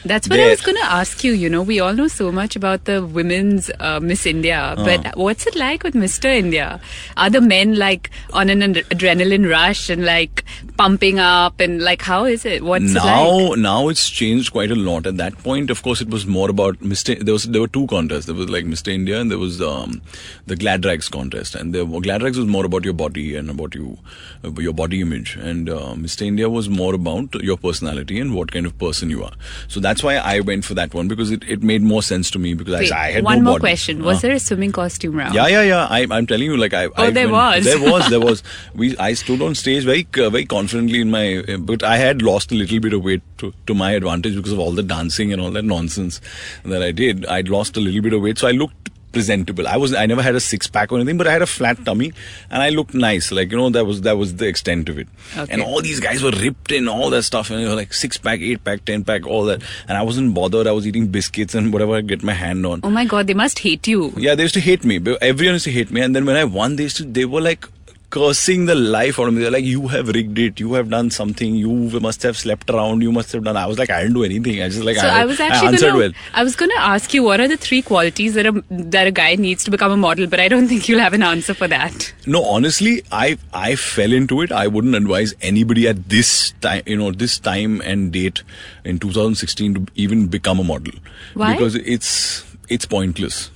That's 0.05 0.29
what 0.29 0.39
I 0.39 0.49
was 0.49 0.61
going 0.61 0.77
to 0.77 0.85
ask 0.85 1.23
you. 1.23 1.33
You 1.33 1.49
know, 1.49 1.63
we 1.63 1.79
all 1.79 1.93
know 1.93 2.07
so 2.07 2.31
much 2.31 2.55
about 2.55 2.85
the 2.85 3.03
women's 3.03 3.71
uh, 3.79 3.99
Miss 3.99 4.27
India, 4.27 4.75
but 4.77 5.17
what's 5.17 5.47
it 5.47 5.55
like 5.55 5.81
with 5.81 5.95
Mr. 5.95 6.25
India? 6.25 6.79
Are 7.17 7.31
the 7.31 7.41
men 7.41 7.75
like 7.79 8.11
on 8.31 8.51
an 8.51 8.61
ad- 8.61 8.85
adrenaline 8.91 9.49
rush 9.49 9.89
and 9.89 10.05
like 10.05 10.45
pumping 10.77 11.19
up 11.19 11.59
and 11.59 11.81
like 11.81 12.01
how 12.01 12.25
is 12.25 12.45
it? 12.45 12.63
What's 12.63 12.91
it 12.91 12.93
now 12.95 13.29
like? 13.49 13.59
now 13.59 13.87
it's 13.89 14.09
changed 14.09 14.51
quite 14.51 14.71
a 14.71 14.75
lot 14.75 15.05
at 15.07 15.17
that 15.17 15.37
point 15.39 15.69
of 15.69 15.81
course 15.83 16.01
it 16.01 16.09
was 16.09 16.25
more 16.25 16.49
about 16.49 16.77
mr 16.79 17.17
there 17.19 17.33
was 17.33 17.43
there 17.45 17.61
were 17.61 17.67
two 17.67 17.85
contests 17.87 18.25
there 18.25 18.35
was 18.35 18.49
like 18.49 18.65
mr 18.65 18.89
india 18.91 19.19
and 19.19 19.31
there 19.31 19.37
was 19.37 19.61
um, 19.61 20.01
the 20.47 20.55
glad 20.55 20.83
rags 20.85 21.07
contest 21.09 21.55
and 21.55 21.73
the 21.73 21.85
glad 22.07 22.21
rags 22.23 22.37
was 22.37 22.47
more 22.47 22.65
about 22.65 22.83
your 22.83 22.93
body 22.93 23.35
and 23.35 23.49
about 23.49 23.73
you 23.75 23.97
uh, 24.43 24.51
your 24.59 24.73
body 24.73 25.01
image 25.01 25.35
and 25.37 25.69
uh, 25.69 25.93
mr 25.95 26.21
india 26.23 26.49
was 26.49 26.69
more 26.69 26.93
about 26.93 27.33
your 27.51 27.57
personality 27.57 28.19
and 28.19 28.33
what 28.35 28.51
kind 28.51 28.65
of 28.65 28.77
person 28.77 29.09
you 29.09 29.23
are 29.23 29.33
so 29.67 29.79
that's 29.79 30.03
why 30.03 30.15
i 30.17 30.39
went 30.39 30.65
for 30.65 30.73
that 30.73 30.93
one 30.93 31.07
because 31.07 31.31
it, 31.31 31.43
it 31.47 31.63
made 31.63 31.81
more 31.81 32.03
sense 32.03 32.29
to 32.31 32.39
me 32.39 32.53
because 32.53 32.79
Wait, 32.79 32.91
I, 32.91 33.07
I 33.07 33.11
had 33.11 33.23
one 33.23 33.37
no 33.39 33.43
more 33.45 33.53
body. 33.53 33.61
question. 33.61 34.01
Uh. 34.01 34.05
Was 34.05 34.21
there 34.21 34.31
a 34.33 34.39
swimming 34.39 34.71
costume 34.71 35.15
round? 35.15 35.33
Yeah, 35.33 35.47
yeah, 35.47 35.61
yeah. 35.63 35.87
I, 35.89 36.05
I'm 36.11 36.27
telling 36.27 36.45
you, 36.45 36.57
like 36.57 36.73
I. 36.73 36.85
Oh, 36.85 36.91
I 36.97 37.09
there 37.11 37.27
went- 37.29 37.65
was. 37.65 37.65
There 37.65 37.79
was. 37.91 38.09
There 38.09 38.19
was. 38.29 38.43
We. 38.73 38.95
I 38.97 39.13
stood 39.13 39.41
on 39.41 39.55
stage 39.55 39.83
very, 39.83 40.07
uh, 40.17 40.29
very 40.29 40.45
confidently 40.65 41.01
in 41.01 41.11
my. 41.11 41.57
But 41.59 41.83
I 41.83 41.97
had 41.97 42.21
lost 42.21 42.51
a 42.51 42.55
little 42.55 42.79
bit 42.79 42.93
of 42.93 43.03
weight 43.03 43.21
to, 43.37 43.53
to 43.67 43.73
my 43.73 43.91
advantage 43.91 44.35
because 44.35 44.51
of 44.51 44.59
all 44.59 44.71
the 44.71 44.83
dancing 44.83 45.31
and 45.31 45.41
all 45.41 45.51
that 45.51 45.65
nonsense 45.65 46.21
that 46.63 46.81
I 46.81 46.91
did. 46.91 47.25
I'd 47.27 47.49
lost 47.49 47.77
a 47.77 47.79
little 47.79 48.01
bit 48.01 48.13
of 48.13 48.21
weight, 48.21 48.39
so 48.39 48.47
I 48.47 48.51
looked 48.51 48.89
presentable. 49.11 49.65
I 49.65 49.77
was. 49.77 49.93
I 49.93 50.05
never 50.07 50.21
had 50.21 50.35
a 50.35 50.39
six 50.39 50.67
pack 50.67 50.91
or 50.91 50.95
anything, 50.95 51.17
but 51.17 51.27
I 51.27 51.31
had 51.31 51.41
a 51.41 51.47
flat 51.47 51.85
tummy 51.85 52.11
and 52.49 52.61
I 52.61 52.69
looked 52.69 52.93
nice. 52.93 53.31
Like 53.31 53.51
you 53.51 53.57
know, 53.57 53.69
that 53.69 53.85
was 53.85 54.01
that 54.01 54.17
was 54.17 54.35
the 54.37 54.47
extent 54.47 54.89
of 54.89 54.97
it. 54.97 55.07
Okay. 55.37 55.53
And 55.53 55.61
all 55.61 55.81
these 55.81 55.99
guys 55.99 56.23
were 56.23 56.31
ripped 56.31 56.71
in 56.71 56.87
all 56.87 57.09
that 57.11 57.23
stuff, 57.23 57.51
and 57.51 57.61
you 57.61 57.67
know, 57.67 57.75
like 57.75 57.93
six 57.93 58.17
pack, 58.17 58.41
eight 58.41 58.63
pack, 58.63 58.83
ten 58.85 59.03
pack, 59.03 59.25
all 59.27 59.45
that. 59.45 59.63
And 59.87 59.97
I 59.97 60.01
wasn't 60.01 60.33
bothered. 60.33 60.67
I 60.67 60.71
was 60.71 60.87
eating 60.87 61.07
biscuits 61.07 61.55
and 61.55 61.71
whatever 61.71 61.95
I 61.95 62.01
get 62.01 62.23
my 62.23 62.33
hand 62.33 62.65
on. 62.65 62.81
Oh 62.83 62.89
my 62.89 63.05
god, 63.05 63.27
they 63.27 63.33
must 63.33 63.59
hate 63.59 63.87
you. 63.87 64.11
Yeah, 64.17 64.35
they 64.35 64.43
used 64.43 64.55
to 64.55 64.59
hate 64.59 64.83
me. 64.83 64.99
Everyone 65.21 65.53
used 65.53 65.65
to 65.65 65.71
hate 65.71 65.91
me. 65.91 66.01
And 66.01 66.15
then 66.15 66.25
when 66.25 66.35
I 66.35 66.43
won, 66.43 66.75
they 66.75 66.83
used 66.83 66.97
to, 66.97 67.05
they 67.05 67.25
were 67.25 67.41
like 67.41 67.69
cursing 68.15 68.65
the 68.65 68.75
life 68.75 69.19
out 69.19 69.27
of 69.27 69.33
me. 69.33 69.41
They're 69.41 69.51
like, 69.51 69.65
you 69.65 69.89
have 69.89 70.07
rigged 70.07 70.39
it. 70.39 70.59
You 70.59 70.73
have 70.73 70.89
done 70.89 71.11
something. 71.11 71.53
You 71.53 71.99
must 71.99 72.23
have 72.23 72.37
slept 72.37 72.69
around. 72.69 73.01
You 73.01 73.11
must 73.11 73.33
have 73.33 73.43
done. 73.43 73.57
I 73.57 73.65
was 73.65 73.77
like, 73.77 73.89
I 73.89 74.03
didn't 74.03 74.13
do 74.13 74.23
anything. 74.23 74.61
I 74.61 74.69
just 74.69 74.83
like, 74.83 74.95
So 74.95 75.07
I, 75.07 75.21
I 75.21 75.25
was 75.25 75.39
I 75.41 75.47
answered 75.47 75.87
gonna, 75.87 75.97
well. 75.97 76.11
I 76.33 76.43
was 76.43 76.55
going 76.55 76.71
to 76.71 76.79
ask 76.79 77.13
you 77.13 77.23
what 77.23 77.41
are 77.41 77.47
the 77.49 77.57
three 77.57 77.81
qualities 77.81 78.35
that 78.35 78.45
a 78.45 78.63
that 78.69 79.07
a 79.07 79.11
guy 79.11 79.35
needs 79.35 79.65
to 79.65 79.71
become 79.71 79.91
a 79.91 79.97
model, 79.97 80.27
but 80.27 80.39
I 80.39 80.47
don't 80.47 80.69
think 80.69 80.87
you'll 80.87 81.01
have 81.01 81.13
an 81.13 81.23
answer 81.23 81.53
for 81.53 81.67
that. 81.67 82.13
No, 82.25 82.43
honestly, 82.43 83.03
I 83.11 83.37
I 83.53 83.75
fell 83.75 84.13
into 84.13 84.41
it. 84.41 84.51
I 84.51 84.67
wouldn't 84.67 84.95
advise 84.95 85.33
anybody 85.41 85.87
at 85.89 86.07
this 86.07 86.53
time, 86.61 86.83
you 86.85 86.95
know, 86.95 87.11
this 87.11 87.37
time 87.37 87.81
and 87.81 88.13
date 88.13 88.43
in 88.85 88.99
2016 88.99 89.73
to 89.73 89.85
even 89.95 90.27
become 90.27 90.59
a 90.59 90.63
model. 90.63 90.93
Why? 91.33 91.53
Because 91.53 91.75
it's 91.75 92.45
it's 92.69 92.85
pointless. 92.85 93.51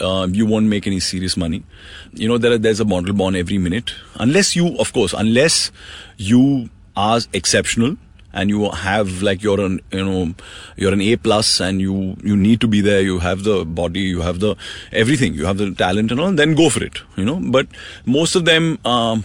Um, 0.00 0.34
you 0.34 0.46
won't 0.46 0.66
make 0.66 0.86
any 0.86 1.00
serious 1.00 1.36
money. 1.36 1.62
You 2.12 2.28
know, 2.28 2.38
there 2.38 2.52
are, 2.52 2.58
there's 2.58 2.80
a 2.80 2.84
model 2.84 3.14
born 3.14 3.34
every 3.34 3.58
minute. 3.58 3.94
Unless 4.16 4.56
you, 4.56 4.76
of 4.78 4.92
course, 4.92 5.14
unless 5.16 5.72
you 6.16 6.68
are 6.96 7.20
exceptional 7.32 7.96
and 8.36 8.50
you 8.50 8.70
have 8.70 9.22
like 9.22 9.42
you're 9.42 9.60
an 9.60 9.80
you 9.90 10.04
know 10.04 10.34
you're 10.76 10.92
an 10.92 11.00
A 11.00 11.16
plus 11.16 11.60
and 11.60 11.80
you 11.80 12.16
you 12.22 12.36
need 12.36 12.60
to 12.60 12.68
be 12.68 12.80
there. 12.80 13.00
You 13.00 13.18
have 13.18 13.44
the 13.44 13.64
body, 13.64 14.00
you 14.00 14.20
have 14.20 14.40
the 14.40 14.54
everything, 14.92 15.34
you 15.34 15.46
have 15.46 15.58
the 15.58 15.70
talent 15.72 16.12
and 16.12 16.20
all. 16.20 16.32
Then 16.32 16.54
go 16.54 16.68
for 16.70 16.84
it. 16.84 17.00
You 17.16 17.24
know, 17.24 17.40
but 17.56 17.66
most 18.04 18.36
of 18.36 18.44
them 18.44 18.78
um, 18.84 19.24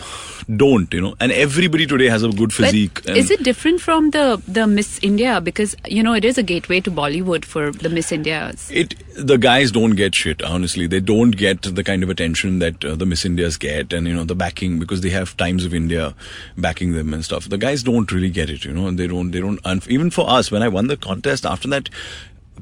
don't. 0.55 0.93
You 0.93 1.01
know, 1.01 1.15
and 1.19 1.31
everybody 1.31 1.85
today 1.85 2.07
has 2.07 2.23
a 2.23 2.29
good 2.29 2.53
physique. 2.53 3.03
But 3.05 3.17
is 3.17 3.31
it 3.31 3.43
different 3.43 3.81
from 3.81 4.11
the 4.11 4.41
the 4.47 4.65
Miss 4.65 4.99
India 5.01 5.41
because 5.41 5.75
you 5.85 6.01
know 6.01 6.13
it 6.13 6.25
is 6.25 6.37
a 6.37 6.43
gateway 6.43 6.79
to 6.81 6.91
Bollywood 6.91 7.45
for 7.45 7.71
the 7.71 7.89
Miss 7.89 8.11
Indias. 8.11 8.69
It 8.71 8.95
the 9.15 9.37
guys 9.37 9.71
don't 9.71 9.95
get 9.95 10.15
shit. 10.15 10.41
Honestly, 10.41 10.87
they 10.87 10.99
don't 10.99 11.31
get 11.31 11.61
the 11.63 11.83
kind 11.83 12.03
of 12.03 12.09
attention 12.09 12.59
that 12.59 12.85
uh, 12.85 12.95
the 12.95 13.05
Miss 13.05 13.25
Indias 13.25 13.57
get, 13.57 13.93
and 13.93 14.07
you 14.07 14.15
know 14.15 14.23
the 14.23 14.35
backing 14.35 14.79
because 14.79 15.01
they 15.01 15.09
have 15.09 15.35
Times 15.37 15.65
of 15.65 15.73
India 15.73 16.13
backing 16.57 16.93
them 16.93 17.13
and 17.13 17.25
stuff. 17.25 17.49
The 17.49 17.57
guys 17.57 17.83
don't 17.83 18.11
really 18.11 18.29
get 18.29 18.49
it. 18.49 18.65
You 18.65 18.73
know, 18.73 18.87
they 19.01 19.07
don't. 19.07 19.31
They 19.31 19.39
don't. 19.39 19.59
And 19.65 19.85
even 19.87 20.11
for 20.11 20.29
us, 20.29 20.51
when 20.51 20.61
I 20.63 20.67
won 20.67 20.87
the 20.87 20.97
contest, 20.97 21.45
after 21.45 21.67
that. 21.69 21.89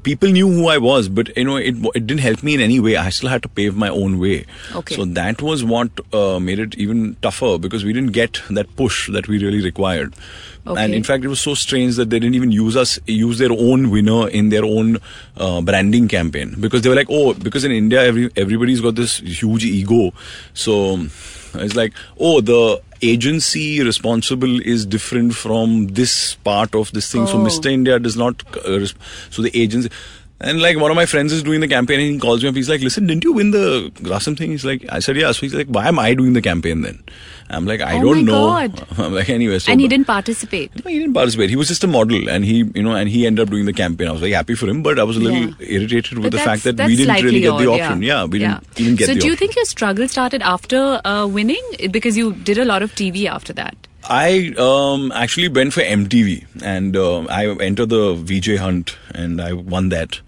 People 0.02 0.30
knew 0.30 0.48
who 0.48 0.68
I 0.68 0.78
was, 0.78 1.10
but 1.10 1.36
you 1.36 1.44
know 1.44 1.56
it. 1.56 1.74
It 1.94 2.06
didn't 2.06 2.20
help 2.20 2.42
me 2.42 2.54
in 2.54 2.60
any 2.60 2.80
way. 2.80 2.96
I 2.96 3.10
still 3.10 3.28
had 3.28 3.42
to 3.42 3.50
pave 3.50 3.76
my 3.76 3.90
own 3.90 4.18
way. 4.18 4.46
Okay. 4.74 4.94
So 4.94 5.04
that 5.04 5.42
was 5.42 5.62
what 5.62 5.90
uh, 6.14 6.38
made 6.40 6.58
it 6.58 6.74
even 6.78 7.16
tougher 7.20 7.58
because 7.58 7.84
we 7.84 7.92
didn't 7.92 8.12
get 8.12 8.40
that 8.48 8.74
push 8.76 9.10
that 9.10 9.28
we 9.28 9.42
really 9.44 9.62
required. 9.62 10.14
Okay. 10.66 10.82
And 10.82 10.94
in 10.94 11.04
fact, 11.04 11.24
it 11.24 11.28
was 11.28 11.40
so 11.40 11.54
strange 11.54 11.96
that 11.96 12.08
they 12.08 12.18
didn't 12.18 12.34
even 12.34 12.50
use 12.50 12.76
us, 12.76 12.98
use 13.06 13.36
their 13.36 13.52
own 13.52 13.90
winner 13.90 14.28
in 14.28 14.48
their 14.48 14.64
own 14.64 14.98
uh, 15.36 15.60
branding 15.60 16.08
campaign 16.08 16.54
because 16.58 16.80
they 16.80 16.88
were 16.88 16.96
like, 16.96 17.10
oh, 17.10 17.34
because 17.34 17.64
in 17.64 17.72
India, 17.72 18.02
every 18.02 18.30
everybody's 18.36 18.80
got 18.80 18.94
this 18.94 19.18
huge 19.18 19.64
ego, 19.64 20.14
so 20.54 20.98
it's 21.54 21.76
like, 21.76 21.92
oh, 22.18 22.40
the 22.40 22.80
agency 23.02 23.82
responsible 23.82 24.60
is 24.60 24.86
different 24.86 25.34
from 25.34 25.88
this 25.88 26.34
part 26.44 26.74
of 26.74 26.90
this 26.92 27.10
thing. 27.10 27.26
So 27.26 27.34
Oh. 27.34 27.44
Mr. 27.44 27.70
India 27.70 27.98
does 27.98 28.16
not, 28.16 28.44
uh, 28.58 28.86
so 29.30 29.42
the 29.42 29.50
agency. 29.54 29.90
And 30.42 30.62
like 30.62 30.78
one 30.78 30.90
of 30.90 30.96
my 30.96 31.04
friends 31.04 31.32
is 31.34 31.42
doing 31.42 31.60
the 31.60 31.68
campaign 31.68 32.00
and 32.00 32.12
he 32.14 32.18
calls 32.18 32.42
me 32.42 32.48
up. 32.48 32.54
He's 32.54 32.68
like, 32.70 32.80
listen, 32.80 33.06
didn't 33.06 33.24
you 33.24 33.34
win 33.34 33.50
the 33.50 33.90
Grasim 33.96 34.38
thing? 34.38 34.50
He's 34.52 34.64
like, 34.64 34.86
I 34.88 34.98
said, 34.98 35.16
yeah. 35.16 35.32
So 35.32 35.40
he's 35.42 35.52
like, 35.54 35.66
why 35.66 35.86
am 35.86 35.98
I 35.98 36.14
doing 36.14 36.32
the 36.32 36.40
campaign 36.40 36.80
then? 36.80 37.02
I'm 37.50 37.66
like, 37.66 37.82
I 37.82 37.98
Oh 37.98 38.02
don't 38.02 38.16
my 38.16 38.22
know. 38.22 38.46
God. 38.46 38.86
I'm 38.98 39.12
like, 39.12 39.28
anyway. 39.28 39.58
So 39.58 39.70
and 39.70 39.82
he 39.82 39.86
didn't 39.88 40.06
participate. 40.06 40.72
no, 40.82 40.90
he 40.90 40.98
didn't 40.98 41.12
participate. 41.12 41.50
He 41.50 41.56
was 41.56 41.68
just 41.68 41.84
a 41.84 41.88
model, 41.88 42.30
and 42.30 42.42
he, 42.44 42.58
you 42.74 42.82
know, 42.82 42.94
and 42.94 43.08
he 43.10 43.26
ended 43.26 43.42
up 43.46 43.50
doing 43.50 43.66
the 43.66 43.72
campaign. 43.74 44.08
I 44.08 44.12
was 44.12 44.20
very 44.20 44.32
happy 44.32 44.54
for 44.54 44.66
him, 44.66 44.82
but 44.82 44.98
I 44.98 45.02
was 45.02 45.18
a 45.18 45.20
little 45.20 45.38
Yeah. 45.48 45.54
irritated 45.78 46.18
with 46.18 46.30
But 46.30 46.32
the 46.32 46.38
fact 46.38 46.64
that 46.64 46.76
we 46.86 46.96
didn't 46.96 47.22
really 47.22 47.40
get 47.40 47.58
the 47.58 47.66
option. 47.66 48.02
Yeah, 48.02 48.20
Yeah, 48.20 48.24
we 48.24 48.40
Yeah. 48.40 48.60
didn't 48.74 48.80
even 48.80 48.96
get 48.96 49.06
the 49.08 49.14
so 49.14 49.20
do 49.20 49.26
you 49.26 49.32
option. 49.34 49.36
think 49.46 49.56
your 49.56 49.64
struggle 49.66 50.08
started 50.08 50.40
after 50.42 51.00
uh, 51.04 51.26
winning? 51.26 51.62
Because 51.90 52.16
you 52.16 52.32
did 52.32 52.56
a 52.56 52.64
lot 52.64 52.82
of 52.82 52.94
TV 52.94 53.26
after 53.26 53.52
that. 53.54 53.76
I 54.10 54.52
um, 54.58 55.12
actually 55.12 55.48
went 55.48 55.72
for 55.72 55.82
MTV, 55.82 56.44
and 56.62 56.96
uh, 56.96 57.20
I 57.26 57.46
entered 57.46 57.90
the 57.90 58.14
VJ 58.14 58.56
hunt, 58.58 58.96
and 59.14 59.40
I 59.40 59.52
won 59.52 59.88
that. 59.90 60.20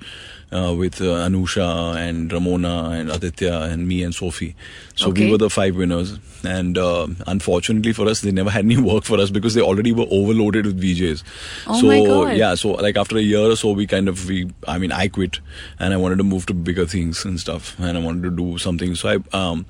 Uh, 0.54 0.74
with 0.74 1.00
uh, 1.00 1.04
Anusha 1.26 1.96
and 1.96 2.30
Ramona 2.30 2.90
and 2.90 3.10
Aditya 3.10 3.54
and 3.72 3.88
me 3.88 4.02
and 4.02 4.14
Sophie. 4.14 4.54
So 4.96 5.08
Okay. 5.08 5.24
we 5.24 5.30
were 5.30 5.38
the 5.38 5.48
five 5.48 5.74
winners. 5.74 6.18
And 6.44 6.76
uh, 6.76 7.06
unfortunately 7.26 7.94
for 7.94 8.06
us, 8.06 8.20
they 8.20 8.32
never 8.32 8.50
had 8.56 8.66
any 8.66 8.76
work 8.76 9.04
for 9.04 9.18
us 9.18 9.30
because 9.30 9.54
they 9.54 9.62
already 9.62 9.92
were 9.92 10.04
overloaded 10.10 10.66
with 10.66 10.78
VJs. 10.78 11.22
Oh 11.68 11.80
so 11.80 11.86
my 11.86 12.00
God. 12.06 12.36
yeah, 12.36 12.54
so 12.54 12.72
like 12.72 12.98
after 12.98 13.16
a 13.16 13.22
year 13.22 13.40
or 13.52 13.56
so, 13.56 13.72
we 13.72 13.86
kind 13.86 14.10
of 14.10 14.28
we 14.28 14.50
I 14.68 14.76
mean 14.76 14.92
I 14.92 15.08
quit 15.08 15.40
and 15.78 15.94
I 15.94 15.96
wanted 15.96 16.18
to 16.18 16.24
move 16.24 16.44
to 16.46 16.52
bigger 16.52 16.84
things 16.84 17.24
and 17.24 17.40
stuff, 17.40 17.74
and 17.80 17.96
I 17.96 18.02
wanted 18.02 18.24
to 18.24 18.30
do 18.36 18.58
something. 18.58 18.94
So 18.94 19.08
I 19.08 19.16
um, 19.34 19.64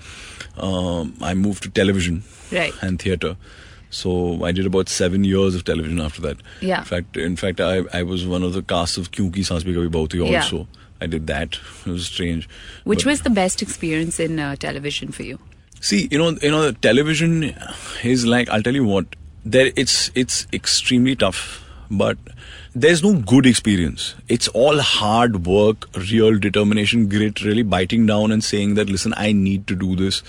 um 0.57 1.15
I 1.23 1.35
moved 1.35 1.63
to 1.63 1.71
television 1.71 2.25
Right. 2.51 2.75
and 2.83 3.01
theater. 3.01 3.37
So 4.01 4.13
I 4.49 4.51
did 4.53 4.67
about 4.69 4.89
seven 4.89 5.23
years 5.31 5.55
of 5.55 5.65
television 5.65 6.01
after 6.01 6.23
that. 6.23 6.39
Yeah. 6.61 6.79
In 6.79 6.85
fact, 6.91 7.17
in 7.29 7.37
fact, 7.37 7.61
I 7.61 7.73
I 8.01 8.03
was 8.11 8.27
one 8.35 8.43
of 8.51 8.55
the 8.59 8.63
casts 8.75 8.97
of 9.03 9.11
Kyunki 9.17 9.45
Saans 9.51 9.65
Bhi 9.71 9.75
Kabhi 9.79 9.91
Bahu 9.97 10.11
Thi 10.15 10.23
Yeah. 10.33 10.43
also. 10.43 10.67
I 11.01 11.07
did 11.15 11.27
that. 11.33 11.59
It 11.87 11.91
was 11.97 12.07
strange. 12.07 12.49
Which 12.93 13.05
But- 13.05 13.11
was 13.13 13.23
the 13.31 13.35
best 13.43 13.63
experience 13.71 14.19
in 14.29 14.39
uh, 14.45 14.57
television 14.69 15.13
for 15.19 15.25
you? 15.31 15.39
See, 15.91 16.01
you 16.13 16.19
know, 16.23 16.31
you 16.49 16.51
know, 16.57 16.71
television 16.89 17.39
is 18.15 18.25
like 18.35 18.49
I'll 18.57 18.63
tell 18.71 18.81
you 18.83 18.85
what. 18.95 19.17
There, 19.55 19.71
it's 19.85 19.97
it's 20.25 20.47
extremely 20.59 21.15
tough, 21.23 21.41
but 22.03 22.17
there's 22.83 23.01
no 23.07 23.13
good 23.31 23.49
experience. 23.51 24.05
It's 24.37 24.47
all 24.65 24.79
hard 24.91 25.41
work, 25.49 25.89
real 26.11 26.39
determination, 26.45 27.09
grit, 27.15 27.43
really 27.47 27.65
biting 27.73 28.07
down 28.11 28.31
and 28.37 28.45
saying 28.51 28.77
that, 28.77 28.89
listen, 28.89 29.15
I 29.25 29.33
need 29.33 29.67
to 29.73 29.75
do 29.81 29.97
this. 29.97 30.23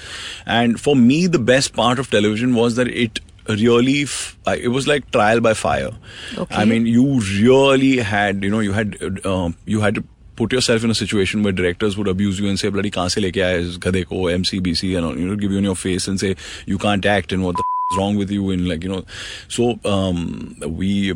And 0.47 0.81
for 0.87 0.95
me, 1.03 1.19
the 1.35 1.43
best 1.51 1.73
part 1.77 1.99
of 2.05 2.09
television 2.15 2.55
was 2.55 2.75
that 2.81 2.87
it 3.03 3.21
really, 3.47 4.03
f- 4.03 4.37
it 4.47 4.69
was 4.69 4.87
like 4.87 5.09
trial 5.11 5.39
by 5.41 5.53
fire. 5.53 5.91
Okay. 6.37 6.55
I 6.55 6.65
mean, 6.65 6.85
you 6.85 7.19
really 7.41 7.97
had, 7.97 8.43
you 8.43 8.49
know, 8.49 8.59
you 8.59 8.73
had, 8.73 8.97
uh, 9.25 9.51
you 9.65 9.81
had 9.81 9.95
to 9.95 10.03
put 10.35 10.51
yourself 10.51 10.83
in 10.83 10.89
a 10.89 10.95
situation 10.95 11.43
where 11.43 11.53
directors 11.53 11.95
would 11.97 12.07
abuse 12.07 12.39
you 12.39 12.47
and 12.49 12.59
say, 12.59 12.69
bloody 12.69 12.89
kahan 12.89 13.09
se 13.09 13.21
leke 13.21 13.35
aaye 13.35 13.59
is 13.59 13.77
gadhe 13.77 14.03
ko, 14.07 14.23
MCBC 14.23 14.95
and 14.97 15.05
all, 15.05 15.17
you 15.17 15.27
know, 15.27 15.35
give 15.35 15.51
you 15.51 15.57
in 15.59 15.63
your 15.63 15.75
face 15.75 16.07
and 16.07 16.19
say, 16.19 16.35
you 16.65 16.77
can't 16.77 17.05
act 17.05 17.31
and 17.31 17.43
what 17.43 17.55
the 17.55 17.59
f- 17.61 17.91
is 17.93 17.97
wrong 17.99 18.15
with 18.15 18.31
you 18.31 18.49
and 18.49 18.67
like, 18.67 18.83
you 18.83 18.89
know. 18.89 19.05
So, 19.47 19.79
um, 19.85 20.55
we, 20.65 21.13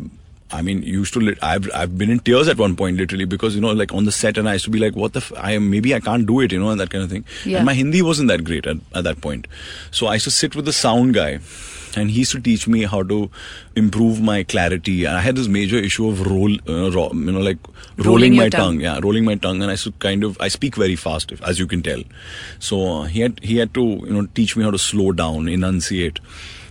I 0.52 0.62
mean, 0.62 0.84
used 0.84 1.14
to, 1.16 1.20
lit- 1.20 1.44
I've, 1.44 1.68
I've 1.74 1.98
been 1.98 2.10
in 2.12 2.20
tears 2.20 2.48
at 2.48 2.58
one 2.58 2.76
point 2.76 2.98
literally 2.98 3.26
because, 3.26 3.56
you 3.56 3.60
know, 3.62 3.72
like 3.72 3.92
on 3.94 4.06
the 4.06 4.12
set 4.12 4.38
and 4.38 4.48
I 4.48 4.54
used 4.54 4.66
to 4.66 4.72
be 4.72 4.80
like, 4.80 4.96
what 4.96 5.14
the, 5.14 5.20
f- 5.20 5.34
I 5.36 5.54
am, 5.54 5.70
maybe 5.72 5.96
I 5.96 6.00
can't 6.00 6.26
do 6.28 6.40
it, 6.42 6.52
you 6.52 6.60
know, 6.60 6.70
and 6.70 6.80
that 6.80 6.92
kind 6.92 7.04
of 7.04 7.10
thing. 7.10 7.26
Yeah. 7.44 7.58
And 7.58 7.66
my 7.66 7.74
Hindi 7.74 8.02
wasn't 8.04 8.28
that 8.30 8.44
great 8.44 8.68
at, 8.68 8.78
at 8.94 9.04
that 9.04 9.20
point. 9.20 9.48
So 9.92 10.06
I 10.08 10.14
used 10.14 10.26
to 10.26 10.32
sit 10.32 10.56
with 10.56 10.66
the 10.66 10.72
sound 10.74 11.16
guy 11.16 11.40
and 11.96 12.12
he 12.12 12.20
used 12.20 12.32
to 12.34 12.40
teach 12.42 12.68
me 12.68 12.84
how 12.84 13.04
to 13.04 13.30
improve 13.76 14.22
my 14.22 14.44
clarity. 14.44 15.06
And 15.06 15.16
I 15.16 15.22
had 15.22 15.36
this 15.36 15.48
major 15.48 15.78
issue 15.78 16.08
of 16.10 16.26
roll, 16.28 16.54
uh, 16.68 16.92
ro- 16.92 17.12
you 17.14 17.32
know, 17.32 17.40
like 17.40 17.58
rolling, 17.98 18.06
Rolling 18.08 18.36
my 18.36 18.50
tongue. 18.50 18.62
tongue. 18.74 18.80
Yeah, 18.82 19.00
rolling 19.02 19.26
my 19.26 19.36
tongue, 19.36 19.62
and 19.62 19.70
I 19.72 19.74
used 19.74 19.84
to 19.86 19.92
kind 19.94 20.24
of 20.24 20.38
I 20.42 20.48
speak 20.50 20.76
very 20.76 20.96
fast, 20.96 21.32
if, 21.32 21.42
as 21.44 21.60
you 21.60 21.68
can 21.68 21.82
tell. 21.84 22.04
So 22.60 22.82
uh, 23.02 23.04
he 23.04 23.22
had 23.22 23.40
he 23.44 23.58
had 23.58 23.74
to 23.76 23.82
you 23.84 24.14
know 24.14 24.26
teach 24.36 24.56
me 24.58 24.64
how 24.64 24.72
to 24.72 24.78
slow 24.80 25.12
down, 25.12 25.48
enunciate, 25.48 26.20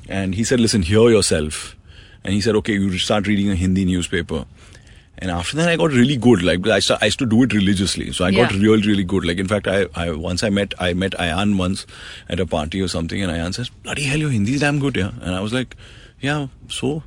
and 0.08 0.34
he 0.34 0.44
said, 0.44 0.60
"Listen, 0.60 0.82
hear 0.82 1.08
yourself." 1.10 1.76
And 2.24 2.34
he 2.34 2.40
said, 2.40 2.56
"Okay, 2.56 2.72
you 2.74 2.98
start 2.98 3.26
reading 3.28 3.50
a 3.50 3.54
Hindi 3.54 3.84
newspaper." 3.84 4.44
And 5.18 5.30
after 5.30 5.56
that, 5.56 5.68
I 5.68 5.76
got 5.76 5.92
really 5.92 6.16
good. 6.16 6.42
Like 6.42 6.66
I, 6.68 6.80
I 7.00 7.06
used 7.06 7.18
to 7.20 7.26
do 7.26 7.42
it 7.42 7.52
religiously, 7.54 8.12
so 8.12 8.24
I 8.24 8.30
got 8.32 8.52
Yeah. 8.52 8.60
real, 8.60 8.80
really 8.82 9.04
good. 9.04 9.24
Like 9.24 9.38
in 9.38 9.48
fact, 9.48 9.66
I, 9.66 9.86
I 9.94 10.10
once 10.10 10.42
I 10.42 10.50
met 10.50 10.74
I 10.78 10.92
met 10.92 11.12
Ayan 11.12 11.56
once 11.56 11.86
at 12.28 12.38
a 12.40 12.46
party 12.46 12.82
or 12.82 12.88
something, 12.88 13.22
and 13.22 13.32
Ayan 13.32 13.54
says, 13.54 13.70
"Bloody 13.86 14.04
hell, 14.04 14.18
your 14.18 14.30
Hindi 14.30 14.54
is 14.54 14.60
damn 14.60 14.78
good, 14.78 14.96
yeah." 14.96 15.12
And 15.22 15.34
I 15.34 15.40
was 15.40 15.52
like, 15.54 15.76
"Yeah, 16.20 16.48
so." 16.68 17.02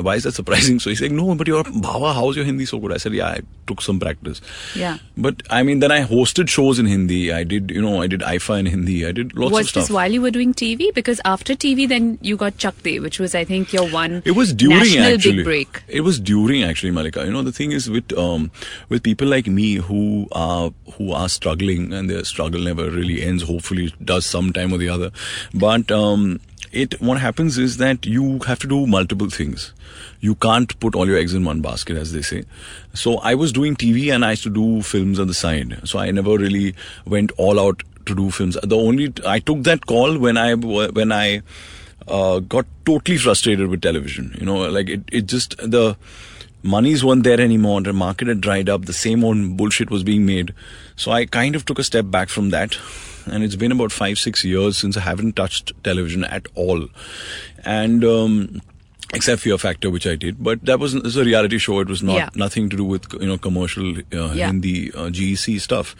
Why 0.00 0.16
is 0.16 0.24
that 0.24 0.32
surprising? 0.32 0.78
So 0.86 0.90
he's 0.90 1.00
like, 1.00 1.12
no, 1.12 1.34
but 1.34 1.46
your 1.46 1.64
Bhava, 1.64 2.14
how's 2.14 2.36
your 2.36 2.44
Hindi 2.44 2.64
so 2.66 2.78
good? 2.78 2.92
I 2.92 2.98
said, 2.98 3.12
yeah, 3.12 3.28
I 3.28 3.40
took 3.66 3.80
some 3.80 3.98
practice. 3.98 4.40
Yeah. 4.74 4.98
But 5.16 5.42
I 5.50 5.62
mean, 5.62 5.80
then 5.80 5.90
I 5.90 6.02
hosted 6.04 6.48
shows 6.48 6.78
in 6.78 6.86
Hindi. 6.86 7.32
I 7.32 7.42
did, 7.44 7.70
you 7.70 7.80
know, 7.82 8.02
I 8.02 8.06
did 8.06 8.20
IIFA 8.20 8.60
in 8.60 8.66
Hindi. 8.66 9.06
I 9.06 9.12
did 9.12 9.36
lots 9.36 9.52
was 9.52 9.66
of 9.66 9.68
stuff. 9.70 9.80
Was 9.82 9.88
this 9.88 9.94
while 9.94 10.12
you 10.12 10.20
were 10.20 10.30
doing 10.30 10.54
TV? 10.54 10.92
Because 10.94 11.20
after 11.24 11.54
TV, 11.54 11.88
then 11.88 12.18
you 12.20 12.36
got 12.36 12.58
Chak 12.58 12.82
De, 12.82 13.00
which 13.00 13.18
was, 13.18 13.34
I 13.34 13.44
think, 13.44 13.72
your 13.72 13.88
one 13.90 14.22
It 14.24 14.32
was 14.32 14.52
during 14.52 14.78
national 14.78 15.14
actually. 15.14 15.36
big 15.36 15.44
break. 15.44 15.82
It 15.88 16.02
was 16.02 16.20
during 16.20 16.62
actually, 16.62 16.90
Malika. 16.92 17.24
You 17.24 17.32
know, 17.32 17.42
the 17.42 17.52
thing 17.52 17.72
is 17.72 17.88
with 17.90 18.16
um, 18.16 18.50
with 18.88 19.02
people 19.02 19.26
like 19.28 19.46
me 19.46 19.74
who 19.74 20.28
are 20.32 20.70
who 20.94 21.12
are 21.12 21.28
struggling 21.28 21.92
and 21.92 22.08
their 22.10 22.24
struggle 22.24 22.60
never 22.60 22.90
really 22.90 23.22
ends. 23.22 23.42
Hopefully, 23.42 23.86
it 23.86 24.04
does 24.04 24.26
sometime 24.26 24.72
or 24.72 24.78
the 24.78 24.88
other. 24.88 25.10
But 25.54 25.90
um, 25.90 26.40
it 26.76 27.00
what 27.00 27.18
happens 27.18 27.58
is 27.58 27.78
that 27.78 28.06
you 28.06 28.38
have 28.40 28.58
to 28.60 28.68
do 28.68 28.86
multiple 28.86 29.30
things. 29.30 29.72
You 30.20 30.34
can't 30.34 30.78
put 30.80 30.94
all 30.94 31.06
your 31.06 31.18
eggs 31.18 31.34
in 31.34 31.44
one 31.44 31.60
basket, 31.60 31.96
as 31.96 32.12
they 32.12 32.22
say. 32.22 32.44
So 32.94 33.18
I 33.18 33.34
was 33.34 33.52
doing 33.52 33.76
TV 33.76 34.14
and 34.14 34.24
I 34.24 34.30
used 34.30 34.42
to 34.44 34.50
do 34.50 34.82
films 34.82 35.18
on 35.18 35.26
the 35.26 35.34
side. 35.34 35.80
So 35.84 35.98
I 35.98 36.10
never 36.10 36.36
really 36.36 36.74
went 37.04 37.32
all 37.38 37.60
out 37.60 37.82
to 38.06 38.14
do 38.14 38.30
films. 38.30 38.58
The 38.62 38.76
only 38.76 39.12
I 39.26 39.38
took 39.38 39.62
that 39.64 39.86
call 39.86 40.18
when 40.18 40.36
I 40.36 40.54
when 40.54 41.12
I 41.12 41.42
uh, 42.08 42.40
got 42.40 42.66
totally 42.84 43.18
frustrated 43.18 43.68
with 43.68 43.82
television. 43.82 44.34
You 44.38 44.46
know, 44.46 44.68
like 44.70 44.88
it, 44.88 45.02
it 45.10 45.26
just 45.26 45.56
the 45.58 45.96
monies 46.62 47.04
weren't 47.04 47.24
there 47.24 47.40
anymore. 47.40 47.80
The 47.80 47.92
market 47.92 48.28
had 48.28 48.40
dried 48.40 48.68
up. 48.68 48.84
The 48.84 48.92
same 48.92 49.24
old 49.24 49.56
bullshit 49.56 49.90
was 49.90 50.02
being 50.02 50.26
made. 50.26 50.54
So 50.96 51.10
I 51.10 51.26
kind 51.26 51.56
of 51.56 51.64
took 51.64 51.78
a 51.78 51.84
step 51.84 52.10
back 52.10 52.28
from 52.28 52.50
that. 52.50 52.78
And 53.26 53.42
it's 53.42 53.56
been 53.56 53.72
about 53.72 53.92
five, 53.92 54.18
six 54.18 54.44
years 54.44 54.76
since 54.76 54.96
I 54.96 55.00
haven't 55.00 55.36
touched 55.36 55.72
television 55.82 56.24
at 56.24 56.46
all. 56.54 56.88
And 57.64 58.04
um, 58.04 58.62
except 59.14 59.42
Fear 59.42 59.58
Factor, 59.58 59.88
which 59.90 60.06
I 60.06 60.16
did, 60.16 60.42
but 60.42 60.64
that 60.64 60.78
was, 60.80 60.94
it 60.94 61.02
was 61.04 61.16
a 61.16 61.24
reality 61.24 61.58
show. 61.58 61.78
It 61.80 61.88
was 61.88 62.02
not 62.02 62.16
Yeah. 62.16 62.28
nothing 62.34 62.68
to 62.70 62.76
do 62.76 62.84
with 62.84 63.06
you 63.20 63.26
know 63.26 63.38
commercial 63.38 63.96
uh, 63.98 64.32
Yeah. 64.34 64.46
Hindi 64.48 64.92
uh, 64.92 65.08
GEC 65.10 65.60
stuff. 65.60 65.94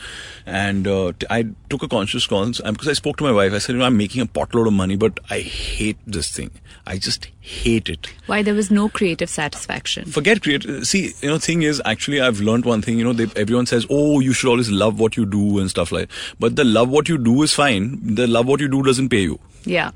And 0.44 0.86
uh, 0.86 1.12
t- 1.18 1.26
I 1.30 1.46
took 1.70 1.82
a 1.82 1.88
conscious 1.88 2.26
call 2.26 2.46
because 2.46 2.88
I 2.88 2.92
spoke 2.94 3.16
to 3.18 3.24
my 3.24 3.32
wife. 3.32 3.52
I 3.52 3.58
said, 3.58 3.72
you 3.74 3.78
know, 3.78 3.84
I'm 3.86 3.96
making 3.96 4.22
a 4.22 4.26
potload 4.26 4.66
of 4.66 4.72
money, 4.72 4.96
but 4.96 5.18
I 5.30 5.40
hate 5.40 5.98
this 6.06 6.30
thing. 6.30 6.50
I 6.86 6.98
just 6.98 7.28
hate 7.40 7.88
it. 7.88 8.08
Why 8.26 8.42
there 8.42 8.54
was 8.54 8.70
no 8.70 8.88
creative 8.88 9.28
satisfaction. 9.30 10.04
Forget 10.10 10.42
create. 10.42 10.64
See, 10.84 11.12
you 11.22 11.28
know, 11.28 11.38
thing 11.38 11.62
is, 11.62 11.80
actually, 11.84 12.20
I've 12.20 12.40
learned 12.40 12.64
one 12.64 12.82
thing. 12.82 12.98
You 12.98 13.04
know, 13.04 13.12
they, 13.12 13.28
everyone 13.40 13.66
says, 13.66 13.86
"Oh, 13.90 14.20
you 14.20 14.32
should 14.32 14.48
always 14.50 14.70
love 14.70 14.98
what 15.00 15.16
you 15.16 15.26
do" 15.26 15.58
and 15.58 15.68
stuff 15.70 15.90
like. 15.92 16.10
But 16.40 16.54
the 16.56 16.64
love 16.64 16.88
what 16.88 17.08
you 17.08 17.18
do 17.18 17.42
is 17.42 17.52
fine. 17.52 18.14
The 18.14 18.26
love 18.26 18.46
what 18.46 18.60
you 18.60 18.68
do 18.68 18.82
doesn't 18.82 19.08
pay 19.08 19.22
you. 19.22 19.38
Yeah. 19.64 19.90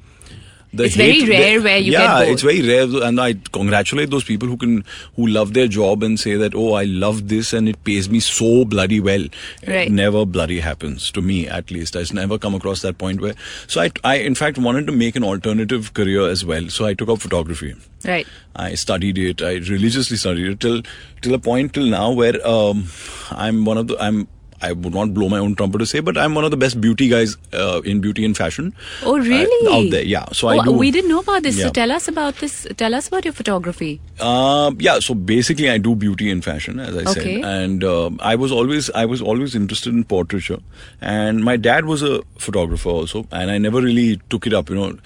The 0.72 0.84
It's 0.84 0.94
very 0.94 1.24
rare 1.28 1.58
the- 1.58 1.64
where 1.64 1.78
you 1.78 1.92
yeah, 1.92 2.20
it's 2.22 2.42
very 2.42 2.62
rare, 2.62 3.02
and 3.02 3.20
I 3.20 3.34
congratulate 3.50 4.10
those 4.10 4.22
people 4.22 4.46
who 4.46 4.56
can 4.56 4.84
who 5.16 5.26
love 5.26 5.52
their 5.52 5.66
job 5.66 6.04
and 6.04 6.18
say 6.20 6.36
that, 6.36 6.54
oh, 6.54 6.74
I 6.74 6.84
love 6.84 7.26
this 7.28 7.52
and 7.52 7.68
it 7.68 7.82
pays 7.82 8.08
me 8.08 8.20
so 8.20 8.64
bloody 8.64 9.00
well. 9.00 9.24
Right. 9.66 9.88
It 9.88 9.92
never 9.92 10.24
bloody 10.24 10.60
happens 10.60 11.10
to 11.12 11.20
me, 11.20 11.48
at 11.48 11.72
least. 11.72 11.96
I've 11.96 12.14
never 12.14 12.38
come 12.38 12.54
across 12.54 12.82
that 12.82 12.98
point 12.98 13.20
where. 13.20 13.34
So 13.66 13.80
I, 13.80 13.90
I 14.04 14.14
in 14.18 14.36
fact 14.36 14.58
wanted 14.58 14.86
to 14.86 14.92
make 14.92 15.16
an 15.16 15.24
alternative 15.24 15.92
career 15.92 16.28
as 16.28 16.44
well. 16.44 16.68
So 16.68 16.86
I 16.86 16.94
took 16.94 17.08
up 17.08 17.18
photography. 17.20 17.74
Right. 18.04 18.26
I 18.54 18.74
studied 18.74 19.18
it. 19.18 19.42
I 19.42 19.54
religiously 19.54 20.16
studied 20.18 20.46
it 20.52 20.60
till 20.60 20.82
till 21.20 21.34
a 21.34 21.38
point 21.40 21.74
till 21.74 21.86
now 21.86 22.12
where 22.12 22.36
um, 22.46 22.84
I'm 23.32 23.64
one 23.64 23.76
of 23.76 23.88
the 23.88 23.98
I'm. 24.00 24.28
I 24.62 24.72
would 24.72 24.94
not 24.94 25.14
blow 25.14 25.28
my 25.28 25.38
own 25.38 25.54
trumpet 25.54 25.78
to 25.78 25.86
say, 25.86 26.00
but 26.00 26.18
I'm 26.18 26.34
one 26.34 26.44
of 26.44 26.50
the 26.50 26.56
best 26.56 26.80
beauty 26.80 27.08
guys 27.08 27.36
uh, 27.52 27.80
in 27.84 28.00
beauty 28.00 28.24
and 28.24 28.36
fashion. 28.36 28.74
Oh, 29.02 29.16
uh, 29.16 29.22
really? 29.22 29.74
out 29.74 29.90
there, 29.90 30.02
yeah. 30.04 30.26
So 30.32 30.48
I 30.48 30.58
Oh, 30.58 30.62
do. 30.64 30.72
We 30.72 30.90
didn't 30.90 31.08
know 31.08 31.20
about 31.20 31.42
this. 31.42 31.60
So 31.60 31.70
tell 31.70 31.90
us 31.90 32.08
about 32.08 32.36
this. 32.36 32.66
Tell 32.76 32.94
us 32.94 33.08
about 33.08 33.24
your 33.24 33.32
photography. 33.32 34.00
Uh, 34.18 34.72
yeah, 34.78 34.98
so 34.98 35.14
basically, 35.14 35.70
I 35.70 35.78
do 35.78 35.94
beauty 35.94 36.30
and 36.30 36.44
fashion, 36.44 36.78
as 36.78 36.94
I 36.96 37.10
Okay. 37.10 37.40
said, 37.40 37.44
and 37.44 37.84
uh, 37.84 38.10
I 38.20 38.34
was 38.36 38.52
always 38.52 38.90
I 38.90 39.06
was 39.06 39.22
always 39.22 39.54
interested 39.54 39.94
in 39.94 40.04
portraiture, 40.04 40.58
and 41.00 41.42
my 41.42 41.56
dad 41.56 41.86
was 41.86 42.02
a 42.02 42.22
photographer 42.38 42.90
also, 42.90 43.26
and 43.32 43.50
I 43.50 43.58
never 43.58 43.80
really 43.80 44.20
took 44.28 44.46
it 44.46 44.52
up. 44.52 44.68
You 44.68 44.76
know, 44.76 44.98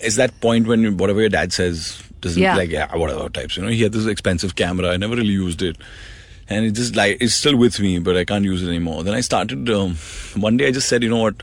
it's 0.00 0.16
that 0.16 0.40
point 0.40 0.66
when 0.68 0.96
whatever 0.96 1.20
your 1.20 1.28
dad 1.28 1.52
says 1.52 2.02
doesn't 2.20 2.40
Yeah. 2.40 2.54
like 2.56 2.70
yeah 2.70 2.96
whatever 2.96 3.28
types. 3.28 3.56
You 3.56 3.64
know, 3.64 3.68
he 3.68 3.82
had 3.82 3.92
this 3.92 4.06
expensive 4.06 4.54
camera. 4.54 4.90
I 4.90 4.96
never 4.96 5.16
really 5.16 5.32
used 5.42 5.60
it. 5.62 5.76
And 6.52 6.66
it 6.66 6.72
just 6.72 6.94
like 6.94 7.18
it's 7.20 7.34
still 7.34 7.56
with 7.56 7.80
me, 7.80 7.98
but 7.98 8.16
I 8.16 8.24
can't 8.24 8.44
use 8.44 8.62
it 8.62 8.68
anymore. 8.68 9.02
Then 9.02 9.14
I 9.14 9.20
started. 9.20 9.68
Um, 9.70 9.96
one 10.36 10.56
day 10.56 10.68
I 10.68 10.70
just 10.70 10.88
said, 10.88 11.02
you 11.02 11.10
know 11.10 11.22
what, 11.22 11.42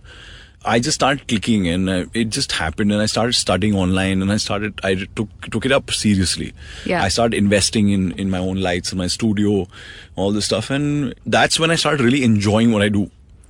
I 0.65 0.79
just 0.79 0.95
started 0.95 1.27
clicking 1.27 1.67
and 1.69 1.89
uh, 1.89 2.05
it 2.13 2.25
just 2.25 2.51
happened 2.51 2.91
and 2.91 3.01
I 3.01 3.05
started 3.05 3.33
studying 3.33 3.75
online 3.75 4.21
and 4.21 4.31
I 4.31 4.37
started 4.37 4.79
I 4.83 4.95
took 5.15 5.29
took 5.49 5.65
it 5.65 5.71
up 5.71 5.91
seriously. 5.91 6.53
Yeah. 6.85 7.01
I 7.01 7.07
started 7.07 7.37
investing 7.37 7.89
in 7.89 8.11
in 8.13 8.29
my 8.29 8.39
own 8.39 8.57
lights 8.57 8.91
in 8.91 8.97
my 8.97 9.07
studio, 9.07 9.67
all 10.15 10.31
this 10.31 10.45
stuff 10.45 10.69
and 10.69 11.13
that's 11.25 11.59
when 11.59 11.71
I 11.71 11.75
started 11.75 12.03
really 12.03 12.23
enjoying 12.23 12.73
what 12.73 12.81
I 12.81 12.89
do. 12.89 13.09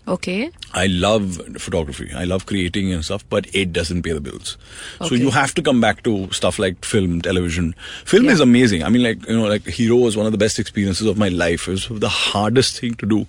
Okay. 0.09 0.49
I 0.73 0.87
love 0.87 1.35
photography. 1.59 2.11
I 2.15 2.23
love 2.25 2.45
creating 2.47 2.91
and 2.91 3.05
stuff, 3.05 3.23
but 3.29 3.47
it 3.55 3.71
doesn't 3.71 4.01
pay 4.03 4.11
the 4.11 4.19
bills. 4.21 4.57
Okay. 4.99 5.09
So 5.09 5.15
you 5.15 5.29
have 5.29 5.53
to 5.55 5.61
come 5.61 5.79
back 5.79 6.01
to 6.03 6.31
stuff 6.31 6.57
like 6.57 6.83
film, 6.83 7.21
television. 7.21 7.75
Film 8.05 8.25
Yeah. 8.25 8.31
is 8.31 8.39
amazing. 8.39 8.83
I 8.83 8.89
mean, 8.89 9.03
like 9.03 9.27
you 9.27 9.37
know, 9.37 9.47
like 9.47 9.65
Hero 9.67 9.97
was 9.97 10.17
one 10.17 10.25
of 10.25 10.31
the 10.31 10.37
best 10.37 10.57
experiences 10.59 11.05
of 11.07 11.17
my 11.17 11.29
life. 11.29 11.67
It 11.67 11.71
was 11.71 11.87
the 11.89 12.09
hardest 12.09 12.79
thing 12.79 12.95
to 12.95 13.05
do, 13.05 13.27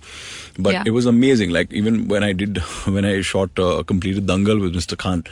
but 0.57 0.73
Yeah. 0.73 0.83
it 0.85 0.91
was 0.91 1.05
amazing. 1.05 1.51
Like 1.51 1.71
even 1.71 2.07
when 2.07 2.23
I 2.23 2.33
did, 2.33 2.57
when 2.85 3.05
I 3.05 3.21
shot 3.21 3.57
uh, 3.59 3.83
completed 3.83 4.25
Dangal 4.27 4.59
with 4.59 4.73
Mr. 4.75 4.97
Khan 4.97 5.23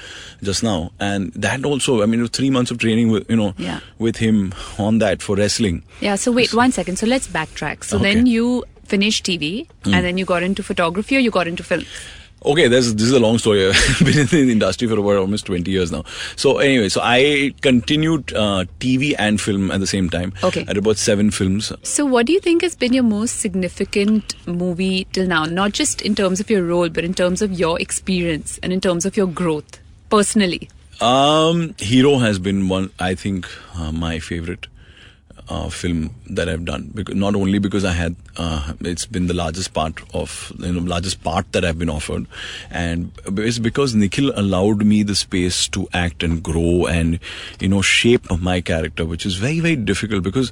just 0.43 0.61
now, 0.63 0.91
and 0.99 1.33
that 1.33 1.65
also. 1.65 2.01
I 2.03 2.05
mean, 2.05 2.19
it 2.19 2.23
was 2.29 2.31
three 2.31 2.49
months 2.51 2.69
of 2.71 2.77
training 2.77 3.09
with 3.09 3.29
you 3.29 3.35
know 3.35 3.53
Yeah. 3.57 3.79
with 3.97 4.17
him 4.17 4.53
on 4.77 4.99
that 4.99 5.21
for 5.23 5.35
wrestling. 5.35 5.81
Yeah. 5.99 6.15
So 6.15 6.31
wait 6.31 6.53
one 6.53 6.71
second. 6.71 6.97
So 6.97 7.07
let's 7.07 7.27
backtrack. 7.27 7.83
So 7.83 7.97
Okay. 7.97 8.13
then 8.13 8.25
you 8.27 8.65
finished 8.89 9.25
TV, 9.25 9.67
Hmm. 9.83 9.93
and 9.93 10.05
then 10.05 10.17
you 10.17 10.25
got 10.25 10.43
into 10.51 10.63
photography, 10.71 11.17
or 11.17 11.19
you 11.27 11.31
got 11.41 11.47
into 11.47 11.63
film. 11.73 11.85
Okay, 12.49 12.69
there's, 12.69 12.95
this 12.95 13.03
is 13.07 13.11
a 13.11 13.19
long 13.19 13.37
story. 13.37 13.67
I've 13.69 13.99
been 13.99 14.17
in 14.19 14.27
the 14.27 14.51
industry 14.53 14.87
for 14.87 14.97
about 14.97 15.17
almost 15.17 15.45
20 15.47 15.69
years 15.69 15.91
now. 15.91 16.05
So 16.37 16.59
anyway, 16.59 16.87
so 16.87 17.01
I 17.03 17.53
continued 17.61 18.31
uh, 18.33 18.63
TV 18.79 19.13
and 19.19 19.41
film 19.41 19.71
at 19.71 19.81
the 19.81 19.87
same 19.87 20.09
time. 20.09 20.31
Okay. 20.41 20.63
At 20.69 20.77
about 20.77 20.95
seven 20.95 21.31
films. 21.31 21.73
So 21.83 22.05
what 22.05 22.27
do 22.27 22.31
you 22.31 22.39
think 22.39 22.61
has 22.61 22.77
been 22.77 22.93
your 22.93 23.03
most 23.03 23.41
significant 23.41 24.35
movie 24.47 25.05
till 25.11 25.27
now? 25.27 25.43
Not 25.45 25.73
just 25.73 26.01
in 26.01 26.15
terms 26.15 26.39
of 26.39 26.49
your 26.49 26.63
role, 26.63 26.87
but 26.87 27.03
in 27.03 27.13
terms 27.13 27.41
of 27.41 27.51
your 27.59 27.77
experience 27.81 28.57
and 28.63 28.71
in 28.71 28.79
terms 28.79 29.05
of 29.05 29.17
your 29.17 29.27
growth 29.27 29.79
personally. 30.09 30.69
Um, 31.01 31.75
Hero 31.77 32.19
has 32.19 32.39
been 32.39 32.69
one, 32.69 32.89
I 32.99 33.15
think, 33.15 33.47
uh, 33.75 33.91
my 33.91 34.19
favorite 34.19 34.67
uh, 35.49 35.69
film 35.69 36.13
that 36.27 36.47
I've 36.47 36.65
done. 36.65 36.91
Because 36.93 37.15
not 37.15 37.35
only 37.35 37.59
because 37.59 37.83
I 37.83 37.93
had, 37.93 38.15
uh, 38.37 38.73
it's 38.81 39.05
been 39.05 39.27
the 39.27 39.33
largest 39.33 39.73
part 39.73 40.01
of, 40.13 40.53
you 40.59 40.71
know, 40.71 40.79
largest 40.81 41.23
part 41.23 41.51
that 41.51 41.65
I've 41.65 41.79
been 41.79 41.89
offered, 41.89 42.27
and 42.69 43.11
it's 43.25 43.59
because 43.59 43.95
Nikhil 43.95 44.31
allowed 44.35 44.85
me 44.85 45.03
the 45.03 45.15
space 45.15 45.67
to 45.69 45.87
act 45.93 46.23
and 46.23 46.41
grow 46.43 46.85
and, 46.85 47.19
you 47.59 47.67
know, 47.67 47.81
shape 47.81 48.29
my 48.39 48.61
character, 48.61 49.05
which 49.05 49.25
is 49.25 49.35
very 49.35 49.59
very 49.59 49.75
difficult 49.75 50.23
because 50.23 50.51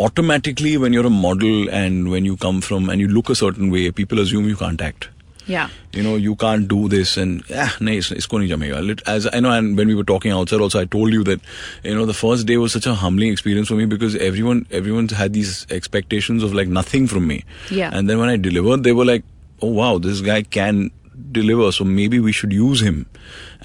automatically 0.00 0.76
when 0.76 0.92
you're 0.92 1.06
a 1.06 1.10
model 1.10 1.70
and 1.70 2.10
when 2.10 2.24
you 2.24 2.36
come 2.36 2.60
from 2.60 2.90
and 2.90 3.00
you 3.00 3.08
look 3.08 3.30
a 3.30 3.34
certain 3.34 3.70
way, 3.70 3.90
people 3.90 4.18
assume 4.18 4.48
you 4.48 4.56
can't 4.56 4.80
act. 4.80 5.08
Yeah. 5.46 5.68
You 5.92 6.02
know, 6.02 6.16
you 6.16 6.34
can't 6.36 6.66
do 6.68 6.88
this, 6.88 7.16
and 7.18 7.42
ah, 7.54 7.76
nahi, 7.80 7.96
is- 7.98 8.10
isko 8.10 8.38
nahi 8.42 8.48
jamega. 8.48 8.84
Lit- 8.86 9.02
As 9.06 9.28
I 9.32 9.40
know, 9.40 9.50
and 9.50 9.76
when 9.76 9.88
we 9.88 9.94
were 9.94 10.04
talking 10.04 10.30
outside, 10.32 10.60
also 10.60 10.80
I 10.80 10.86
told 10.86 11.12
you 11.12 11.22
that 11.24 11.40
you 11.82 11.94
know 11.94 12.06
the 12.06 12.14
first 12.14 12.46
day 12.46 12.56
was 12.56 12.72
such 12.72 12.86
a 12.86 12.94
humbling 12.94 13.30
experience 13.32 13.68
for 13.68 13.74
me 13.74 13.84
because 13.84 14.16
everyone 14.16 14.66
everyone 14.70 15.08
had 15.08 15.32
these 15.34 15.66
expectations 15.70 16.42
of 16.42 16.54
like 16.54 16.68
nothing 16.68 17.06
from 17.06 17.26
me. 17.26 17.44
Yeah. 17.70 17.90
And 17.92 18.08
then 18.08 18.18
when 18.18 18.28
I 18.30 18.36
delivered, 18.36 18.84
they 18.84 18.92
were 18.92 19.04
like, 19.04 19.24
"Oh 19.60 19.68
wow, 19.80 19.98
this 19.98 20.20
guy 20.22 20.42
can 20.42 20.90
deliver, 21.32 21.70
so 21.72 21.84
maybe 21.84 22.18
we 22.20 22.32
should 22.32 22.52
use 22.52 22.80
him." 22.80 23.04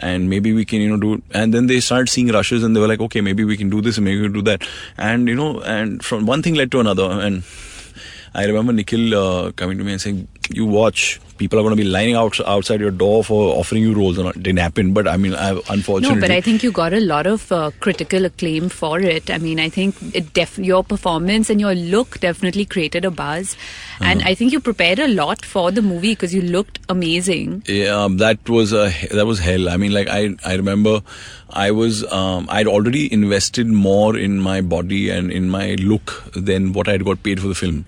And 0.01 0.29
maybe 0.29 0.51
we 0.53 0.65
can, 0.65 0.81
you 0.81 0.89
know, 0.89 0.97
do. 0.97 1.21
And 1.33 1.53
then 1.53 1.67
they 1.67 1.79
started 1.79 2.09
seeing 2.09 2.27
rushes, 2.39 2.61
and 2.63 2.75
they 2.75 2.79
were 2.81 2.87
like, 2.87 3.01
"Okay, 3.07 3.21
maybe 3.21 3.43
we 3.53 3.57
can 3.57 3.69
do 3.69 3.81
this, 3.81 3.97
and 3.97 4.05
maybe 4.05 4.19
we 4.21 4.27
can 4.27 4.33
do 4.33 4.41
that." 4.51 4.67
And 4.97 5.27
you 5.27 5.35
know, 5.35 5.61
and 5.77 6.03
from 6.11 6.25
one 6.25 6.41
thing 6.43 6.55
led 6.55 6.71
to 6.73 6.79
another, 6.81 7.09
and 7.09 7.43
I 8.33 8.45
remember 8.45 8.73
Nikhil 8.73 9.15
uh, 9.23 9.51
coming 9.63 9.77
to 9.77 9.83
me 9.83 9.93
and 9.93 10.01
saying, 10.01 10.27
"You 10.61 10.65
watch, 10.65 11.19
people 11.39 11.57
are 11.59 11.63
going 11.63 11.75
to 11.75 11.81
be 11.81 11.87
lining 11.89 12.15
out 12.15 12.39
outside 12.55 12.79
your 12.81 12.91
door 12.91 13.23
for 13.23 13.39
offering 13.59 13.81
you 13.83 13.93
roles." 13.99 14.17
And 14.19 14.29
it 14.29 14.43
didn't 14.43 14.59
happen, 14.59 14.93
but 14.93 15.07
I 15.07 15.17
mean, 15.17 15.33
I 15.33 15.49
unfortunately. 15.77 16.15
No, 16.15 16.21
but 16.27 16.31
I 16.31 16.41
think 16.41 16.61
you 16.67 16.71
got 16.71 16.93
a 16.93 16.99
lot 16.99 17.25
of 17.33 17.51
uh, 17.51 17.71
critical 17.79 18.25
acclaim 18.25 18.69
for 18.69 18.99
it. 18.99 19.31
I 19.31 19.39
mean, 19.39 19.59
I 19.59 19.69
think 19.69 19.95
it 20.21 20.33
def- 20.33 20.57
your 20.59 20.83
performance 20.83 21.49
and 21.49 21.59
your 21.65 21.73
look 21.95 22.19
definitely 22.19 22.65
created 22.65 23.05
a 23.05 23.11
buzz. 23.23 23.55
And 24.01 24.21
Uh-huh. 24.21 24.29
I 24.31 24.35
think 24.35 24.51
you 24.53 24.59
prepared 24.59 24.99
a 24.99 25.07
lot 25.07 25.43
for 25.45 25.71
the 25.71 25.81
movie 25.81 26.11
because 26.11 26.33
you 26.33 26.41
looked 26.41 26.79
amazing. 26.89 27.63
Yeah, 27.67 27.95
um, 28.03 28.17
that 28.17 28.47
was 28.57 28.73
a 28.73 28.85
that 29.11 29.25
was 29.33 29.39
hell. 29.39 29.69
I 29.69 29.77
mean, 29.77 29.93
like 29.93 30.07
I 30.19 30.21
I 30.45 30.55
remember, 30.61 30.93
I 31.49 31.71
was 31.71 32.03
um, 32.19 32.47
I'd 32.59 32.67
already 32.67 33.03
invested 33.17 33.67
more 33.67 34.15
in 34.27 34.39
my 34.39 34.61
body 34.75 35.01
and 35.17 35.31
in 35.39 35.49
my 35.49 35.65
look 35.91 36.13
than 36.51 36.71
what 36.73 36.87
I'd 36.95 37.05
got 37.09 37.23
paid 37.23 37.41
for 37.45 37.47
the 37.47 37.55
film, 37.55 37.85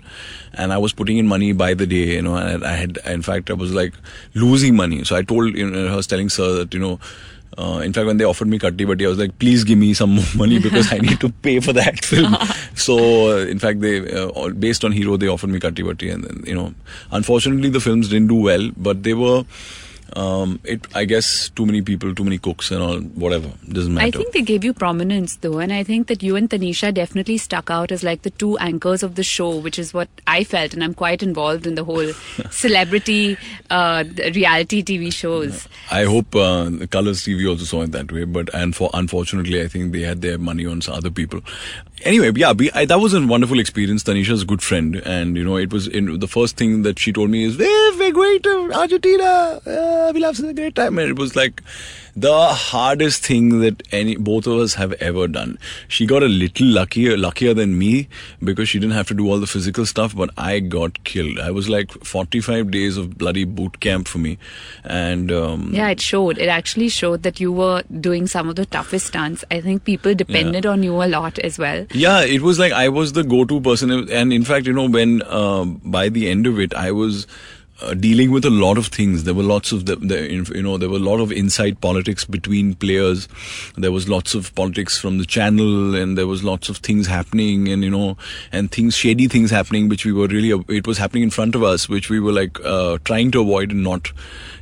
and 0.54 0.72
I 0.72 0.78
was 0.78 0.92
putting 0.92 1.18
in 1.18 1.26
money 1.26 1.52
by 1.52 1.74
the 1.74 1.86
day. 1.86 2.14
You 2.14 2.22
know, 2.22 2.36
and 2.36 2.64
I 2.64 2.74
had 2.74 2.98
in 3.06 3.22
fact 3.22 3.50
I 3.50 3.54
was 3.54 3.72
like 3.72 3.94
losing 4.34 4.76
money. 4.76 5.04
So 5.04 5.16
I 5.16 5.22
told 5.22 5.56
you 5.56 5.70
know 5.70 5.92
I 5.92 5.96
was 5.96 6.06
telling 6.06 6.28
sir 6.28 6.52
that 6.58 6.74
you 6.74 6.80
know. 6.80 6.98
Uh, 7.58 7.82
in 7.84 7.92
fact, 7.92 8.06
when 8.06 8.16
they 8.16 8.24
offered 8.24 8.48
me 8.48 8.58
Katti 8.58 8.88
Batti, 8.88 9.04
I 9.04 9.10
was 9.10 9.18
like, 9.18 9.38
please 9.38 9.62
give 9.62 9.76
me 9.76 9.92
some 9.92 10.14
more 10.14 10.24
money 10.34 10.58
because 10.58 10.90
I 10.90 10.96
need 10.96 11.20
to 11.20 11.28
pay 11.28 11.60
for 11.60 11.74
that 11.74 12.02
film. 12.10 12.34
so, 12.74 12.96
uh, 13.30 13.44
in 13.44 13.58
fact, 13.58 13.82
they 13.82 14.10
uh, 14.10 14.48
based 14.48 14.86
on 14.86 14.92
Hero, 14.92 15.18
they 15.18 15.28
offered 15.28 15.50
me 15.50 15.60
Katti 15.60 15.86
Batti, 15.86 16.08
and 16.08 16.24
then 16.24 16.42
you 16.46 16.54
know, 16.54 16.72
unfortunately, 17.10 17.68
the 17.68 17.78
films 17.78 18.08
didn't 18.08 18.28
do 18.28 18.36
well, 18.36 18.70
but 18.78 19.02
they 19.02 19.12
were. 19.12 19.44
Um, 20.16 20.60
it, 20.64 20.86
I 20.94 21.04
guess, 21.04 21.48
too 21.50 21.66
many 21.66 21.82
people, 21.82 22.14
too 22.14 22.24
many 22.24 22.38
cooks, 22.38 22.70
and 22.70 22.82
all. 22.82 22.98
Whatever, 23.00 23.52
doesn't 23.68 23.94
matter. 23.94 24.06
I 24.06 24.10
think 24.10 24.32
they 24.32 24.42
gave 24.42 24.64
you 24.64 24.72
prominence 24.72 25.36
though, 25.36 25.58
and 25.58 25.72
I 25.72 25.82
think 25.82 26.06
that 26.08 26.22
you 26.22 26.36
and 26.36 26.48
Tanisha 26.48 26.92
definitely 26.92 27.38
stuck 27.38 27.70
out 27.70 27.90
as 27.90 28.02
like 28.02 28.22
the 28.22 28.30
two 28.30 28.58
anchors 28.58 29.02
of 29.02 29.14
the 29.14 29.22
show, 29.22 29.56
which 29.56 29.78
is 29.78 29.94
what 29.94 30.08
I 30.26 30.44
felt, 30.44 30.74
and 30.74 30.84
I'm 30.84 30.94
quite 30.94 31.22
involved 31.22 31.66
in 31.66 31.74
the 31.74 31.84
whole 31.84 32.12
celebrity 32.50 33.36
uh, 33.70 34.04
reality 34.34 34.82
TV 34.82 35.12
shows. 35.12 35.68
I 35.90 36.04
hope 36.04 36.34
uh, 36.34 36.64
the 36.70 36.86
Colors 36.86 37.22
TV 37.22 37.48
also 37.48 37.64
saw 37.64 37.82
it 37.82 37.92
that 37.92 38.12
way, 38.12 38.24
but 38.24 38.52
and 38.54 38.74
for 38.74 38.90
unfortunately, 38.94 39.62
I 39.62 39.68
think 39.68 39.92
they 39.92 40.02
had 40.02 40.20
their 40.20 40.38
money 40.38 40.66
on 40.66 40.80
other 40.88 41.10
people. 41.10 41.40
Anyway, 42.04 42.32
yeah, 42.34 42.52
I, 42.74 42.84
that 42.84 42.98
was 43.00 43.14
a 43.14 43.24
wonderful 43.24 43.58
experience. 43.58 44.02
Tanisha's 44.02 44.42
a 44.42 44.44
good 44.44 44.62
friend, 44.62 44.96
and 45.04 45.36
you 45.36 45.44
know, 45.44 45.56
it 45.56 45.72
was 45.72 45.86
in 45.86 46.18
the 46.18 46.28
first 46.28 46.56
thing 46.56 46.82
that 46.82 46.98
she 46.98 47.12
told 47.12 47.30
me 47.30 47.44
is, 47.44 47.56
"Hey, 47.56 47.90
we're 47.98 48.12
going 48.12 48.42
to 48.42 48.72
Argentina. 48.72 49.24
Uh, 49.24 50.10
we'll 50.12 50.24
have 50.24 50.36
such 50.36 50.50
a 50.50 50.54
great 50.54 50.74
time." 50.74 50.98
And 50.98 51.08
it 51.08 51.18
was 51.18 51.36
like 51.36 51.62
the 52.14 52.48
hardest 52.48 53.24
thing 53.24 53.60
that 53.60 53.82
any 53.90 54.16
both 54.16 54.46
of 54.46 54.58
us 54.58 54.74
have 54.74 54.92
ever 54.94 55.26
done. 55.26 55.58
She 55.88 56.04
got 56.06 56.22
a 56.22 56.26
little 56.26 56.66
luckier, 56.66 57.16
luckier 57.16 57.54
than 57.54 57.78
me 57.78 58.08
because 58.42 58.68
she 58.68 58.78
didn't 58.78 58.94
have 58.94 59.08
to 59.08 59.14
do 59.14 59.30
all 59.30 59.38
the 59.40 59.46
physical 59.46 59.86
stuff, 59.86 60.14
but 60.14 60.30
I 60.36 60.60
got 60.60 61.04
killed. 61.04 61.38
I 61.38 61.50
was 61.50 61.68
like 61.68 61.90
45 62.04 62.70
days 62.70 62.96
of 62.96 63.16
bloody 63.16 63.44
boot 63.44 63.80
camp 63.80 64.08
for 64.08 64.18
me, 64.18 64.38
and 64.84 65.32
um, 65.32 65.70
Yeah, 65.72 65.88
it 65.88 66.00
showed. 66.00 66.38
It 66.38 66.48
actually 66.48 66.88
showed 66.88 67.22
that 67.22 67.40
you 67.40 67.52
were 67.52 67.82
doing 68.00 68.26
some 68.26 68.48
of 68.48 68.56
the 68.56 68.66
toughest 68.66 69.06
stunts. 69.06 69.44
I 69.50 69.60
think 69.60 69.84
people 69.84 70.14
depended 70.14 70.66
on 70.66 70.82
you 70.82 71.02
a 71.02 71.06
lot 71.06 71.38
as 71.38 71.58
well. 71.58 71.86
Yeah, 71.92 72.22
it 72.22 72.40
was 72.40 72.58
like 72.58 72.72
I 72.72 72.88
was 72.88 73.12
the 73.12 73.22
go-to 73.22 73.60
person, 73.60 73.90
and 74.10 74.32
in 74.32 74.44
fact, 74.44 74.66
you 74.66 74.72
know, 74.72 74.88
when 74.88 75.22
um, 75.30 75.80
by 75.84 76.08
the 76.08 76.28
end 76.28 76.46
of 76.46 76.58
it, 76.58 76.74
I 76.74 76.92
was. 76.92 77.26
Uh, 77.80 77.94
dealing 77.94 78.30
with 78.30 78.44
a 78.44 78.50
lot 78.50 78.78
of 78.78 78.86
things. 78.86 79.24
There 79.24 79.34
were 79.34 79.42
lots 79.42 79.72
of 79.72 79.86
the, 79.86 79.96
the, 79.96 80.30
you 80.30 80.62
know, 80.62 80.78
there 80.78 80.88
were 80.88 80.98
a 80.98 81.00
lot 81.00 81.18
of 81.18 81.32
inside 81.32 81.80
politics 81.80 82.24
between 82.24 82.76
players. 82.76 83.26
There 83.76 83.90
was 83.90 84.08
lots 84.08 84.36
of 84.36 84.54
politics 84.54 84.98
from 85.00 85.18
the 85.18 85.26
channel, 85.26 85.96
and 85.96 86.16
there 86.16 86.28
was 86.28 86.44
lots 86.44 86.68
of 86.68 86.76
things 86.76 87.08
happening, 87.08 87.66
and 87.66 87.82
you 87.82 87.90
know, 87.90 88.16
and 88.52 88.70
things, 88.70 88.94
shady 88.94 89.26
things 89.26 89.50
happening, 89.50 89.88
which 89.88 90.04
we 90.04 90.12
were 90.12 90.28
really, 90.28 90.52
it 90.68 90.86
was 90.86 90.96
happening 90.96 91.24
in 91.24 91.30
front 91.30 91.56
of 91.56 91.64
us, 91.64 91.88
which 91.88 92.08
we 92.08 92.20
were 92.20 92.30
like 92.30 92.56
uh, 92.64 92.98
trying 93.04 93.32
to 93.32 93.40
avoid 93.40 93.72
and 93.72 93.82
not 93.82 94.12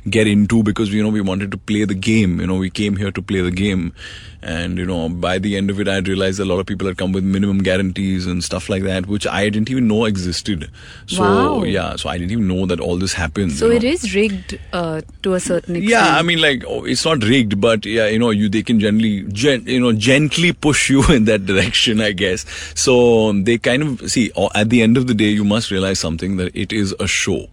get 0.09 0.27
into 0.27 0.63
because 0.63 0.93
you 0.93 1.03
know 1.03 1.09
we 1.09 1.21
wanted 1.21 1.51
to 1.51 1.57
play 1.57 1.85
the 1.85 1.93
game. 1.93 2.39
You 2.39 2.47
know, 2.47 2.55
we 2.55 2.69
came 2.69 2.95
here 2.95 3.11
to 3.11 3.21
play 3.21 3.41
the 3.41 3.51
game, 3.51 3.93
and 4.41 4.77
you 4.77 4.85
know, 4.85 5.09
by 5.09 5.37
the 5.37 5.55
end 5.55 5.69
of 5.69 5.79
it, 5.79 5.87
I 5.87 5.99
realized 5.99 6.39
a 6.39 6.45
lot 6.45 6.59
of 6.59 6.65
people 6.65 6.87
had 6.87 6.97
come 6.97 7.11
with 7.11 7.23
minimum 7.23 7.59
guarantees 7.59 8.25
and 8.25 8.43
stuff 8.43 8.69
like 8.69 8.83
that, 8.83 9.05
which 9.05 9.27
I 9.27 9.49
didn't 9.49 9.69
even 9.69 9.87
know 9.87 10.05
existed. 10.05 10.69
So 11.07 11.21
Wow. 11.21 11.63
yeah, 11.63 11.95
so 11.95 12.09
I 12.09 12.17
didn't 12.17 12.31
even 12.31 12.47
know 12.47 12.65
that 12.65 12.79
all 12.79 12.97
this 12.97 13.13
happened. 13.13 13.51
So 13.53 13.65
you 13.67 13.71
know. 13.71 13.77
it 13.77 13.83
is 13.83 14.15
rigged 14.15 14.59
uh, 14.73 15.01
to 15.23 15.33
a 15.35 15.39
certain 15.39 15.75
extent. 15.75 15.91
Yeah, 15.91 16.17
I 16.17 16.21
mean, 16.23 16.41
like 16.41 16.63
oh, 16.67 16.85
it's 16.85 17.05
not 17.05 17.23
rigged, 17.23 17.61
but 17.61 17.85
yeah, 17.85 18.07
you 18.07 18.19
know, 18.19 18.31
you 18.31 18.49
they 18.49 18.63
can 18.63 18.79
generally, 18.79 19.23
gen, 19.31 19.65
you 19.67 19.79
know, 19.79 19.93
gently 19.93 20.53
push 20.53 20.89
you 20.93 21.03
in 21.11 21.25
that 21.25 21.45
direction, 21.45 22.01
I 22.01 22.11
guess. 22.13 22.45
So 22.75 23.29
um, 23.29 23.43
they 23.43 23.57
kind 23.57 23.83
of 23.83 24.11
see 24.11 24.31
at 24.55 24.69
the 24.69 24.81
end 24.81 24.97
of 24.97 25.07
the 25.07 25.13
day, 25.13 25.29
you 25.29 25.43
must 25.43 25.69
realize 25.71 25.99
something 25.99 26.37
that 26.37 26.55
it 26.55 26.73
is 26.73 26.95
a 26.99 27.07
show. 27.07 27.47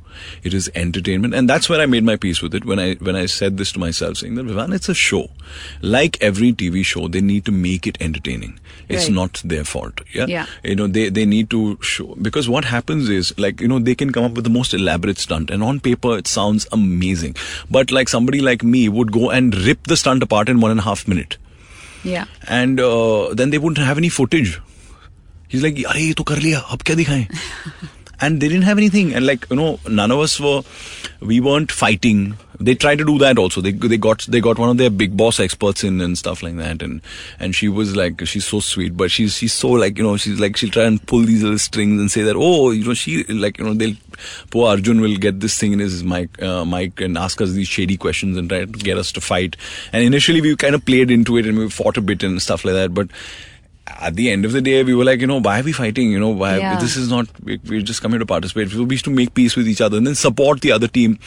It 0.50 0.54
is 0.58 0.70
entertainment, 0.82 1.34
and 1.38 1.50
that's 1.52 1.68
where 1.70 1.80
I 1.82 1.86
made 1.92 2.04
my 2.10 2.16
peace 2.26 2.42
with 2.46 2.54
it. 2.58 2.66
When 2.72 2.80
I 2.84 2.94
when 3.08 3.16
I 3.22 3.26
said 3.36 3.58
this 3.62 3.72
to 3.78 3.80
myself, 3.84 4.18
saying 4.18 4.36
that 4.40 4.46
Vivan, 4.50 4.74
it's 4.78 4.90
a 4.90 4.94
show. 5.04 5.22
Like 5.96 6.20
every 6.30 6.50
TV 6.64 6.84
show, 6.92 7.08
they 7.16 7.22
need 7.30 7.46
to 7.46 7.52
make 7.52 7.88
it 7.92 7.98
entertaining. 8.08 8.54
It's 8.90 9.06
Right. 9.08 9.14
not 9.18 9.42
their 9.54 9.64
fault. 9.72 10.02
Yeah? 10.18 10.28
Yeah. 10.34 10.52
you 10.72 10.76
know 10.82 10.88
they 10.98 11.06
they 11.18 11.26
need 11.34 11.50
to 11.56 11.62
show 11.94 12.08
because 12.28 12.50
what 12.56 12.66
happens 12.74 13.10
is 13.18 13.32
like 13.46 13.64
you 13.66 13.70
know 13.74 13.80
they 13.90 13.96
can 14.04 14.12
come 14.18 14.28
up 14.30 14.40
with 14.42 14.48
the 14.50 14.54
most 14.58 14.76
elaborate 14.80 15.24
stunt 15.26 15.54
and 15.58 15.68
on 15.70 15.80
paper 15.88 16.12
it 16.24 16.32
sounds 16.34 16.68
amazing 16.78 17.36
but 17.78 17.96
like 18.00 18.14
somebody 18.14 18.42
like 18.50 18.66
me 18.76 18.84
would 19.00 19.14
go 19.18 19.30
and 19.40 19.58
rip 19.70 19.90
the 19.94 19.98
stunt 20.04 20.28
apart 20.28 20.54
in 20.56 20.62
one 20.68 20.76
and 20.78 20.84
a 20.86 20.88
half 20.90 21.08
minute 21.14 21.38
Yeah. 22.12 22.26
and 22.60 22.80
uh, 22.90 23.34
then 23.42 23.56
they 23.56 23.62
wouldn't 23.66 23.84
have 23.90 24.04
any 24.04 24.10
footage 24.20 24.54
he's 25.56 25.64
like 25.68 25.82
अरे 25.94 26.02
ये 26.06 26.14
तो 26.22 26.24
कर 26.34 26.40
लिया 26.48 26.60
अब 26.76 26.82
क्या 26.90 26.96
दिखाएं 27.02 27.26
and 28.21 28.41
they 28.41 28.49
didn't 28.49 28.65
have 28.65 28.79
anything. 28.79 29.15
And 29.15 29.27
like 29.27 29.49
you 29.51 29.57
know 29.57 29.81
none 29.89 30.11
of 30.11 30.19
us 30.19 30.39
were 30.41 30.63
we 31.21 31.41
weren't 31.41 31.73
fighting. 31.73 32.37
They 32.61 32.75
tried 32.75 32.99
to 32.99 33.05
do 33.05 33.19
that 33.19 33.39
also. 33.39 33.61
They 33.61 33.71
they 33.71 33.97
got 33.97 34.27
they 34.29 34.41
got 34.41 34.59
one 34.59 34.69
of 34.69 34.79
their 34.79 34.91
Bigg 34.91 35.17
Boss 35.17 35.39
experts 35.39 35.85
in 35.85 36.01
and 36.01 36.19
stuff 36.19 36.43
like 36.43 36.57
that. 36.57 36.83
And 36.83 37.01
and 37.39 37.55
she 37.55 37.69
was 37.69 37.95
like 37.95 38.27
she's 38.27 38.47
so 38.47 38.61
sweet 38.61 38.97
but 38.97 39.11
she's 39.11 39.35
she's 39.35 39.53
so 39.53 39.71
like 39.71 39.97
you 39.97 40.05
know 40.05 40.17
she's 40.17 40.41
like 40.41 40.57
she'll 40.57 40.71
try 40.71 40.85
and 40.85 41.05
pull 41.07 41.23
these 41.23 41.43
little 41.43 41.59
strings 41.59 42.01
and 42.01 42.11
say 42.11 42.23
that 42.23 42.37
oh 42.37 42.71
you 42.71 42.85
know 42.85 42.95
she 42.95 43.25
like 43.25 43.59
you 43.59 43.65
know 43.65 43.75
they'll 43.75 43.95
poor 44.51 44.69
Arjun 44.69 45.01
will 45.01 45.17
get 45.17 45.39
this 45.39 45.57
thing 45.57 45.73
in 45.73 45.79
his 45.79 46.03
mic 46.03 46.43
uh, 46.43 46.65
mic 46.65 47.01
and 47.01 47.17
ask 47.17 47.41
us 47.41 47.53
these 47.53 47.69
shady 47.69 47.97
questions 47.97 48.37
and 48.37 48.49
try 48.49 48.61
to 48.61 48.67
get 48.67 48.99
us 48.99 49.13
to 49.13 49.21
fight. 49.21 49.57
And 49.93 50.03
initially 50.03 50.41
we 50.41 50.57
kind 50.57 50.75
of 50.75 50.85
played 50.85 51.11
into 51.11 51.37
it 51.37 51.47
and 51.47 51.57
we 51.57 51.71
fought 51.71 51.97
a 51.97 52.01
bit 52.01 52.25
and 52.25 52.43
stuff 52.43 52.65
like 52.65 52.75
that 52.75 52.93
but 52.93 53.09
at 54.01 54.15
the 54.17 54.31
end 54.31 54.45
of 54.45 54.53
the 54.53 54.61
day, 54.61 54.83
we 54.85 54.95
were 54.95 55.05
like, 55.05 55.21
you 55.21 55.27
know, 55.27 55.41
why 55.41 55.61
are 55.61 55.63
we 55.63 55.73
fighting? 55.73 56.11
You 56.11 56.21
know, 56.21 56.29
why 56.31 56.59
Yeah. 56.59 56.79
this 56.79 56.97
is 56.97 57.11
not. 57.11 57.27
We, 57.43 57.59
we're 57.69 57.83
just 57.83 58.03
coming 58.03 58.19
to 58.21 58.27
participate. 58.27 58.73
We 58.75 58.85
used 58.95 59.05
to 59.07 59.11
make 59.11 59.35
peace 59.35 59.57
with 59.57 59.69
each 59.69 59.81
other 59.81 59.97
and 59.97 60.07
then 60.07 60.15
support 60.15 60.61
the 60.61 60.73
other 60.73 60.89
team. 60.89 61.19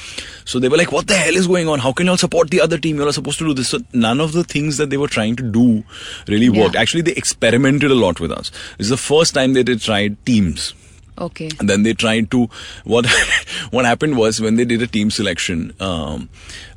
So 0.45 0.60
they 0.60 0.69
were 0.69 0.78
like, 0.78 0.91
what 0.91 1.08
the 1.08 1.15
hell 1.15 1.36
is 1.36 1.47
going 1.47 1.67
on? 1.67 1.80
How 1.80 1.91
can 1.93 2.06
y'all 2.08 2.17
support 2.17 2.50
the 2.50 2.62
other 2.62 2.78
team? 2.78 2.97
You're 2.97 3.12
supposed 3.13 3.39
to 3.39 3.45
do 3.47 3.54
this. 3.54 3.69
So 3.69 3.80
none 3.93 4.19
of 4.21 4.34
the 4.34 4.43
things 4.43 4.78
that 4.78 4.89
they 4.89 4.97
were 4.97 5.08
trying 5.08 5.36
to 5.38 5.43
do 5.43 5.84
really 6.28 6.47
Yeah. 6.47 6.63
worked. 6.63 6.76
Actually, 6.76 7.02
they 7.04 7.13
experimented 7.13 7.91
a 7.91 7.95
lot 7.95 8.19
with 8.19 8.32
us. 8.32 8.52
It's 8.80 8.89
the 8.89 8.97
first 8.97 9.34
time 9.34 9.54
they 9.54 9.63
did 9.63 9.82
tried 9.82 10.24
teams. 10.26 10.74
Okay. 11.17 11.50
And 11.60 11.69
then 11.69 11.84
they 11.84 11.93
tried 11.93 12.32
to 12.32 12.50
what 12.84 13.06
what 13.71 13.86
happened 13.86 14.17
was 14.17 14.39
when 14.41 14.56
they 14.56 14.65
did 14.65 14.82
a 14.82 14.88
team 14.88 15.12
selection. 15.12 15.74
Um, 15.80 16.30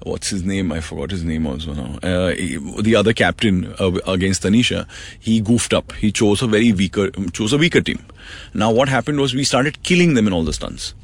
what's 0.03 0.29
his 0.29 0.43
name? 0.43 0.73
I 0.73 0.81
forgot 0.81 1.11
his 1.13 1.25
name 1.25 1.47
also 1.47 1.73
now. 1.73 1.99
Uh, 2.03 2.33
he- 2.35 2.59
the 2.83 2.97
other 2.97 3.13
captain 3.13 3.73
uh, 3.79 3.93
against 4.07 4.43
Tanisha, 4.43 4.87
he 5.21 5.41
goofed 5.41 5.73
up. 5.73 5.93
He 5.93 6.11
chose 6.13 6.43
a 6.43 6.47
very 6.47 6.73
weaker 6.73 7.11
chose 7.33 7.53
a 7.53 7.59
weaker 7.59 7.81
team. 7.81 8.05
Now 8.53 8.71
what 8.73 8.89
happened 8.89 9.19
was 9.19 9.35
we 9.35 9.45
started 9.45 9.83
killing 9.83 10.15
them 10.15 10.27
in 10.27 10.33
all 10.33 10.45
the 10.45 10.53
stunts. 10.53 10.95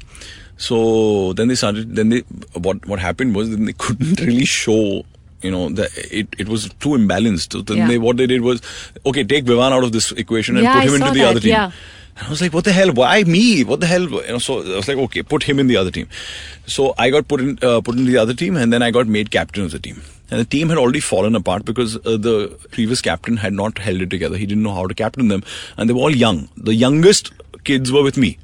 So 0.57 1.33
then 1.33 1.47
they 1.47 1.55
started. 1.55 1.95
Then 1.95 2.09
they 2.09 2.19
what 2.53 2.85
what 2.85 2.99
happened 2.99 3.33
was 3.35 3.49
then 3.49 3.65
they 3.65 3.73
couldn't 3.77 4.19
really 4.21 4.45
show. 4.45 5.03
You 5.41 5.49
know, 5.49 5.69
the, 5.69 5.89
it 6.11 6.27
it 6.37 6.47
was 6.47 6.69
too 6.79 6.89
imbalanced. 6.89 7.53
So 7.53 7.61
then 7.63 7.77
Yeah. 7.77 7.87
they 7.87 7.97
what 7.97 8.17
they 8.17 8.27
did 8.27 8.41
was, 8.41 8.61
okay, 9.07 9.23
take 9.23 9.45
Vivan 9.45 9.73
out 9.73 9.83
of 9.83 9.91
this 9.91 10.11
equation 10.11 10.55
and 10.57 10.63
Yeah, 10.65 10.73
put 10.73 10.83
I 10.83 10.85
him 10.85 10.93
into 11.01 11.11
the 11.11 11.19
that, 11.21 11.29
other 11.29 11.39
team. 11.39 11.49
yeah. 11.49 11.71
And 12.17 12.27
I 12.27 12.29
was 12.29 12.41
like, 12.41 12.53
what 12.53 12.65
the 12.65 12.71
hell? 12.71 12.91
Why 12.91 13.23
me? 13.23 13.63
What 13.63 13.79
the 13.79 13.87
hell? 13.87 14.03
You 14.03 14.27
know, 14.27 14.37
so 14.37 14.61
I 14.61 14.75
was 14.75 14.87
like, 14.87 14.97
okay, 14.97 15.23
put 15.23 15.43
him 15.43 15.59
in 15.59 15.67
the 15.67 15.77
other 15.77 15.91
team. 15.91 16.07
So 16.65 16.93
I 16.97 17.09
got 17.09 17.27
put 17.27 17.41
in, 17.41 17.57
uh, 17.61 17.81
put 17.81 17.97
in 17.97 18.05
the 18.05 18.17
other 18.17 18.33
team, 18.33 18.55
and 18.55 18.71
then 18.71 18.81
I 18.81 18.91
got 18.91 19.07
made 19.07 19.31
captain 19.31 19.63
of 19.63 19.71
the 19.71 19.79
team. 19.79 20.01
And 20.29 20.39
the 20.39 20.45
team 20.45 20.69
had 20.69 20.77
already 20.77 21.01
fallen 21.01 21.35
apart 21.35 21.65
because 21.65 21.97
uh, 21.97 22.17
the 22.17 22.57
previous 22.71 23.01
captain 23.01 23.37
had 23.37 23.53
not 23.53 23.77
held 23.77 24.01
it 24.01 24.09
together. 24.09 24.37
He 24.37 24.45
didn't 24.45 24.63
know 24.63 24.73
how 24.73 24.87
to 24.87 24.93
captain 24.93 25.27
them, 25.27 25.43
and 25.77 25.89
they 25.89 25.93
were 25.93 25.99
all 26.01 26.15
young. 26.15 26.47
The 26.55 26.73
youngest 26.73 27.31
kids 27.63 27.91
were 27.91 28.03
with 28.03 28.17
me. 28.17 28.37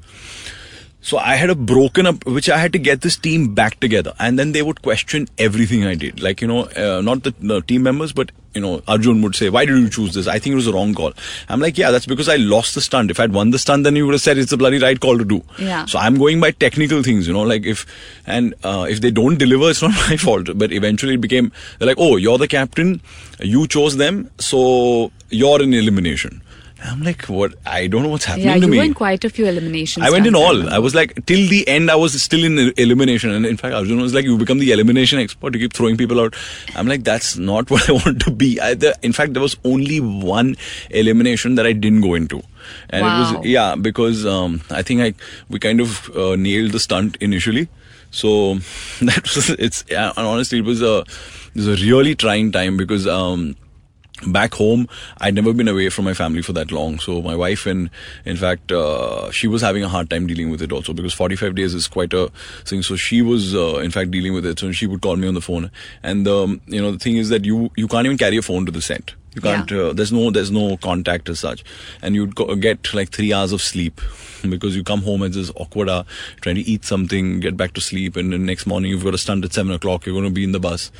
So 1.08 1.16
I 1.16 1.36
had 1.36 1.48
a 1.48 1.54
broken 1.54 2.06
up, 2.08 2.26
which 2.26 2.50
I 2.50 2.58
had 2.58 2.74
to 2.74 2.78
get 2.78 3.00
this 3.00 3.16
team 3.16 3.54
back 3.54 3.80
together, 3.80 4.12
and 4.18 4.38
then 4.38 4.52
they 4.52 4.60
would 4.60 4.82
question 4.82 5.26
everything 5.38 5.86
I 5.86 5.94
did. 5.94 6.20
Like 6.20 6.42
you 6.42 6.48
know, 6.48 6.64
uh, 6.64 7.00
not 7.00 7.22
the, 7.22 7.34
the 7.40 7.62
team 7.62 7.84
members, 7.84 8.12
but 8.12 8.30
you 8.54 8.60
know, 8.60 8.82
Arjun 8.86 9.22
would 9.22 9.34
say, 9.34 9.48
"Why 9.48 9.64
did 9.64 9.78
you 9.78 9.88
choose 9.88 10.12
this? 10.12 10.26
I 10.26 10.38
think 10.38 10.52
it 10.52 10.56
was 10.56 10.66
a 10.66 10.72
wrong 10.74 10.92
call." 10.94 11.14
I'm 11.48 11.60
like, 11.60 11.78
"Yeah, 11.78 11.92
that's 11.92 12.04
because 12.04 12.28
I 12.28 12.36
lost 12.36 12.74
the 12.74 12.82
stunt. 12.82 13.10
If 13.10 13.20
I'd 13.20 13.32
won 13.32 13.52
the 13.52 13.58
stunt, 13.58 13.84
then 13.84 13.96
you 13.96 14.04
would 14.04 14.12
have 14.12 14.20
said 14.20 14.36
it's 14.36 14.50
the 14.50 14.58
bloody 14.58 14.80
right 14.80 15.00
call 15.00 15.16
to 15.16 15.24
do." 15.24 15.42
Yeah. 15.58 15.86
So 15.86 15.98
I'm 15.98 16.18
going 16.18 16.40
by 16.40 16.50
technical 16.50 17.02
things, 17.02 17.26
you 17.26 17.32
know, 17.32 17.46
like 17.52 17.64
if 17.64 17.86
and 18.26 18.52
uh, 18.62 18.86
if 18.90 19.00
they 19.00 19.10
don't 19.10 19.38
deliver, 19.38 19.70
it's 19.70 19.80
not 19.80 19.92
my 20.10 20.18
fault. 20.18 20.50
But 20.56 20.72
eventually, 20.72 21.14
it 21.14 21.22
became 21.22 21.52
they're 21.78 21.88
like, 21.88 21.98
"Oh, 21.98 22.16
you're 22.16 22.36
the 22.36 22.48
captain. 22.48 23.00
You 23.40 23.66
chose 23.66 23.96
them, 23.96 24.30
so 24.38 25.10
you're 25.30 25.62
in 25.62 25.72
elimination." 25.72 26.42
I'm 26.84 27.02
like, 27.02 27.24
what? 27.26 27.54
I 27.66 27.88
don't 27.88 28.02
know 28.04 28.08
what's 28.08 28.24
happening 28.24 28.46
Yeah, 28.46 28.54
to 28.54 28.60
you 28.60 28.68
me. 28.68 28.78
were 28.78 28.84
in 28.84 28.94
quite 28.94 29.24
a 29.24 29.30
few 29.30 29.46
eliminations. 29.46 30.06
I 30.06 30.10
went 30.10 30.26
in 30.26 30.34
all. 30.36 30.52
remember. 30.52 30.72
I 30.72 30.78
was 30.78 30.94
like, 30.94 31.26
till 31.26 31.48
the 31.48 31.66
end, 31.66 31.90
I 31.90 31.96
was 31.96 32.20
still 32.22 32.44
in 32.44 32.72
elimination. 32.76 33.30
And 33.30 33.44
in 33.44 33.56
fact, 33.56 33.74
Arjun 33.74 34.00
was 34.00 34.14
like, 34.14 34.24
you 34.24 34.38
become 34.38 34.58
the 34.58 34.70
elimination 34.70 35.18
expert. 35.18 35.54
You 35.54 35.60
keep 35.60 35.72
throwing 35.72 35.96
people 35.96 36.20
out. 36.20 36.34
I'm 36.76 36.86
like, 36.86 37.02
that's 37.02 37.36
not 37.36 37.68
what 37.72 37.88
I 37.88 37.92
want 37.92 38.22
to 38.22 38.30
be. 38.30 38.60
I, 38.60 38.74
the, 38.74 38.96
in 39.02 39.12
fact, 39.12 39.32
there 39.32 39.42
was 39.42 39.56
only 39.64 39.98
one 40.00 40.56
elimination 40.90 41.56
that 41.56 41.66
I 41.66 41.72
didn't 41.72 42.02
go 42.02 42.14
into. 42.14 42.42
And 42.90 43.04
it 43.04 43.08
was, 43.36 43.46
yeah, 43.46 43.74
because 43.74 44.24
um, 44.26 44.60
I 44.70 44.82
think 44.82 45.00
I 45.00 45.14
we 45.48 45.58
kind 45.58 45.80
of 45.80 46.14
uh, 46.16 46.36
nailed 46.36 46.72
the 46.72 46.80
stunt 46.80 47.16
initially. 47.20 47.68
So 48.10 48.54
that 49.00 49.22
was, 49.34 49.50
it's, 49.50 49.84
yeah, 49.90 50.12
and 50.16 50.26
honestly, 50.26 50.58
it 50.58 50.64
was 50.64 50.80
a, 50.80 50.98
it 51.00 51.56
was 51.56 51.66
a 51.68 51.84
really 51.84 52.14
trying 52.14 52.52
time 52.52 52.76
because, 52.76 53.06
um, 53.06 53.56
back 54.26 54.54
home 54.54 54.88
i'd 55.20 55.34
never 55.34 55.52
been 55.52 55.68
away 55.68 55.88
from 55.88 56.04
my 56.04 56.12
family 56.12 56.42
for 56.42 56.52
that 56.52 56.72
long. 56.72 56.98
So 56.98 57.22
my 57.22 57.36
wife 57.36 57.66
and 57.66 57.88
in 58.24 58.36
fact 58.36 58.72
uh, 58.72 59.30
she 59.30 59.46
was 59.46 59.62
having 59.62 59.84
a 59.84 59.88
hard 59.88 60.10
time 60.10 60.26
dealing 60.26 60.50
with 60.50 60.60
it 60.60 60.72
also 60.72 60.92
because 60.92 61.14
45 61.14 61.54
days 61.54 61.72
is 61.72 61.86
quite 61.86 62.12
a 62.12 62.28
thing. 62.64 62.82
So 62.82 62.96
she 62.96 63.22
was 63.22 63.54
uh, 63.54 63.76
in 63.76 63.90
fact 63.92 64.10
dealing 64.10 64.32
with 64.34 64.44
it. 64.44 64.58
So 64.58 64.72
she 64.72 64.86
would 64.86 65.02
call 65.02 65.16
me 65.16 65.28
on 65.28 65.34
the 65.34 65.40
phone. 65.40 65.70
And 66.02 66.26
um, 66.26 66.60
you 66.66 66.80
know 66.82 66.90
the 66.90 66.98
thing 66.98 67.16
is 67.16 67.28
that 67.28 67.44
you 67.44 67.70
you 67.76 67.86
can't 67.86 68.06
even 68.06 68.18
carry 68.18 68.36
a 68.38 68.42
phone 68.42 68.66
to 68.66 68.72
the 68.72 68.82
set. 68.82 69.14
You 69.34 69.42
can't 69.42 69.70
Yeah. 69.70 69.78
uh, 69.78 69.92
there's 69.92 70.10
no 70.12 70.30
there's 70.30 70.50
no 70.50 70.76
contact 70.78 71.28
as 71.28 71.38
such. 71.40 71.62
And 72.02 72.14
you'd 72.16 72.34
go, 72.34 72.54
get 72.56 72.92
like 72.94 73.10
3 73.10 73.32
hours 73.32 73.52
of 73.52 73.62
sleep 73.62 74.00
because 74.48 74.74
you 74.74 74.82
come 74.82 75.02
home 75.02 75.22
at 75.22 75.32
this 75.32 75.52
awkward 75.54 75.88
hour 75.88 76.04
trying 76.40 76.56
to 76.56 76.62
eat 76.62 76.84
something 76.84 77.38
get 77.40 77.56
back 77.56 77.72
to 77.74 77.80
sleep 77.80 78.16
and 78.16 78.32
the 78.32 78.38
next 78.38 78.66
morning 78.66 78.90
you've 78.90 79.04
got 79.04 79.12
to 79.12 79.18
stunt 79.18 79.44
at 79.44 79.52
7 79.52 79.70
o'clock. 79.72 80.06
You're 80.06 80.14
going 80.14 80.24
to 80.24 80.30
be 80.30 80.44
in 80.44 80.52
the 80.52 80.60
bus. 80.60 80.90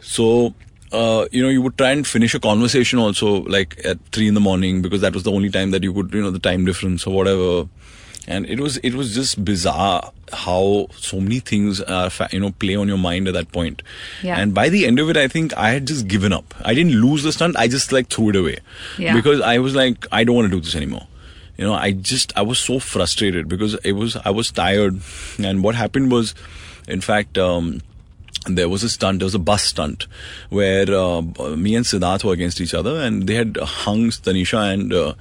So, 0.00 0.54
uh, 0.92 1.26
you 1.32 1.42
know, 1.42 1.48
you 1.48 1.62
would 1.62 1.76
try 1.78 1.90
and 1.92 2.06
finish 2.06 2.34
a 2.34 2.40
conversation 2.40 2.98
also 2.98 3.42
like 3.44 3.80
at 3.84 3.98
three 4.12 4.28
in 4.28 4.34
the 4.34 4.40
morning 4.40 4.82
because 4.82 5.00
that 5.02 5.14
was 5.14 5.22
the 5.22 5.32
only 5.32 5.50
time 5.50 5.70
that 5.70 5.82
you 5.82 5.92
could, 5.92 6.12
you 6.12 6.20
know, 6.22 6.30
the 6.30 6.38
time 6.38 6.64
difference 6.64 7.06
or 7.06 7.14
whatever. 7.14 7.68
And 8.28 8.46
it 8.46 8.60
was 8.60 8.76
it 8.78 8.94
was 8.94 9.14
just 9.14 9.42
bizarre 9.44 10.12
how 10.32 10.86
so 10.94 11.20
many 11.20 11.40
things 11.40 11.80
are 11.80 12.10
fa- 12.10 12.28
you 12.30 12.38
know 12.38 12.50
play 12.52 12.76
on 12.76 12.86
your 12.86 12.98
mind 12.98 13.26
at 13.28 13.34
that 13.34 13.50
point. 13.50 13.82
Yeah. 14.22 14.36
And 14.38 14.54
by 14.54 14.68
the 14.68 14.86
end 14.86 14.98
of 15.00 15.08
it, 15.10 15.16
I 15.16 15.26
think 15.26 15.56
I 15.56 15.70
had 15.70 15.86
just 15.86 16.06
given 16.06 16.32
up. 16.32 16.54
I 16.62 16.74
didn't 16.74 16.92
lose 17.00 17.22
the 17.22 17.32
stunt. 17.32 17.56
I 17.56 17.66
just 17.66 17.92
like 17.92 18.08
threw 18.08 18.28
it 18.28 18.36
away 18.36 18.58
Yeah. 18.98 19.14
because 19.14 19.40
I 19.40 19.58
was 19.58 19.74
like, 19.74 20.06
I 20.12 20.22
don't 20.24 20.36
want 20.36 20.46
to 20.50 20.56
do 20.56 20.60
this 20.60 20.74
anymore. 20.76 21.06
You 21.56 21.64
know, 21.64 21.74
I 21.74 21.92
just 21.92 22.36
I 22.36 22.42
was 22.42 22.58
so 22.58 22.78
frustrated 22.78 23.48
because 23.48 23.74
it 23.84 23.92
was 23.92 24.16
I 24.16 24.30
was 24.30 24.50
tired, 24.50 25.00
and 25.38 25.64
what 25.64 25.74
happened 25.74 26.10
was, 26.12 26.34
in 26.88 27.00
fact. 27.00 27.38
Um, 27.38 27.80
there 28.46 28.68
was 28.68 28.82
a 28.82 28.88
stunt, 28.88 29.18
there 29.18 29.26
was 29.26 29.34
a 29.34 29.38
bus 29.38 29.64
stunt 29.64 30.06
where 30.48 30.92
uh, 30.92 31.20
me 31.20 31.74
and 31.74 31.84
Siddharth 31.84 32.24
were 32.24 32.32
against 32.32 32.60
each 32.60 32.74
other 32.74 33.00
and 33.00 33.26
they 33.26 33.34
had 33.34 33.56
hung 33.56 34.08
Tanisha 34.10 34.72
and 34.72 34.92
uh, 34.92 35.14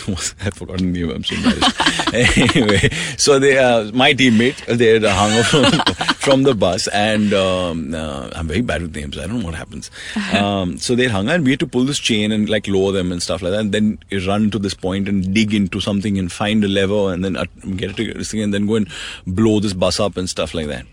I've 0.40 0.54
forgotten 0.54 0.92
the 0.92 1.00
name, 1.00 1.10
I'm 1.10 1.24
so 1.24 1.34
embarrassed. 1.36 2.54
anyway, 2.54 2.88
so 3.16 3.38
they, 3.38 3.58
uh, 3.58 3.90
my 3.92 4.14
teammate, 4.14 4.64
they 4.66 4.98
had 4.98 5.04
hung 5.04 5.42
from, 5.44 6.14
from 6.14 6.42
the 6.42 6.54
bus 6.54 6.88
and 6.88 7.32
um, 7.32 7.94
uh, 7.94 8.30
I'm 8.34 8.48
very 8.48 8.62
bad 8.62 8.82
with 8.82 8.94
names, 8.94 9.18
I 9.18 9.26
don't 9.26 9.40
know 9.40 9.46
what 9.46 9.54
happens. 9.54 9.90
Um, 10.34 10.78
so 10.78 10.94
they 10.94 11.04
had 11.04 11.12
hung 11.12 11.28
and 11.28 11.44
we 11.44 11.50
had 11.50 11.60
to 11.60 11.66
pull 11.66 11.84
this 11.84 11.98
chain 11.98 12.32
and 12.32 12.48
like 12.48 12.66
lower 12.66 12.92
them 12.92 13.12
and 13.12 13.22
stuff 13.22 13.42
like 13.42 13.52
that 13.52 13.60
and 13.60 13.72
then 13.72 13.98
run 14.26 14.50
to 14.50 14.58
this 14.58 14.74
point 14.74 15.08
and 15.08 15.34
dig 15.34 15.54
into 15.54 15.80
something 15.80 16.18
and 16.18 16.30
find 16.30 16.64
a 16.64 16.68
lever 16.68 17.12
and 17.12 17.24
then 17.24 17.36
uh, 17.36 17.44
get 17.76 17.90
it 17.90 17.96
to 17.96 18.14
this 18.14 18.30
thing 18.30 18.40
and 18.40 18.54
then 18.54 18.66
go 18.66 18.76
and 18.76 18.88
blow 19.26 19.60
this 19.60 19.72
bus 19.72 20.00
up 20.00 20.16
and 20.16 20.28
stuff 20.28 20.54
like 20.54 20.66
that. 20.66 20.86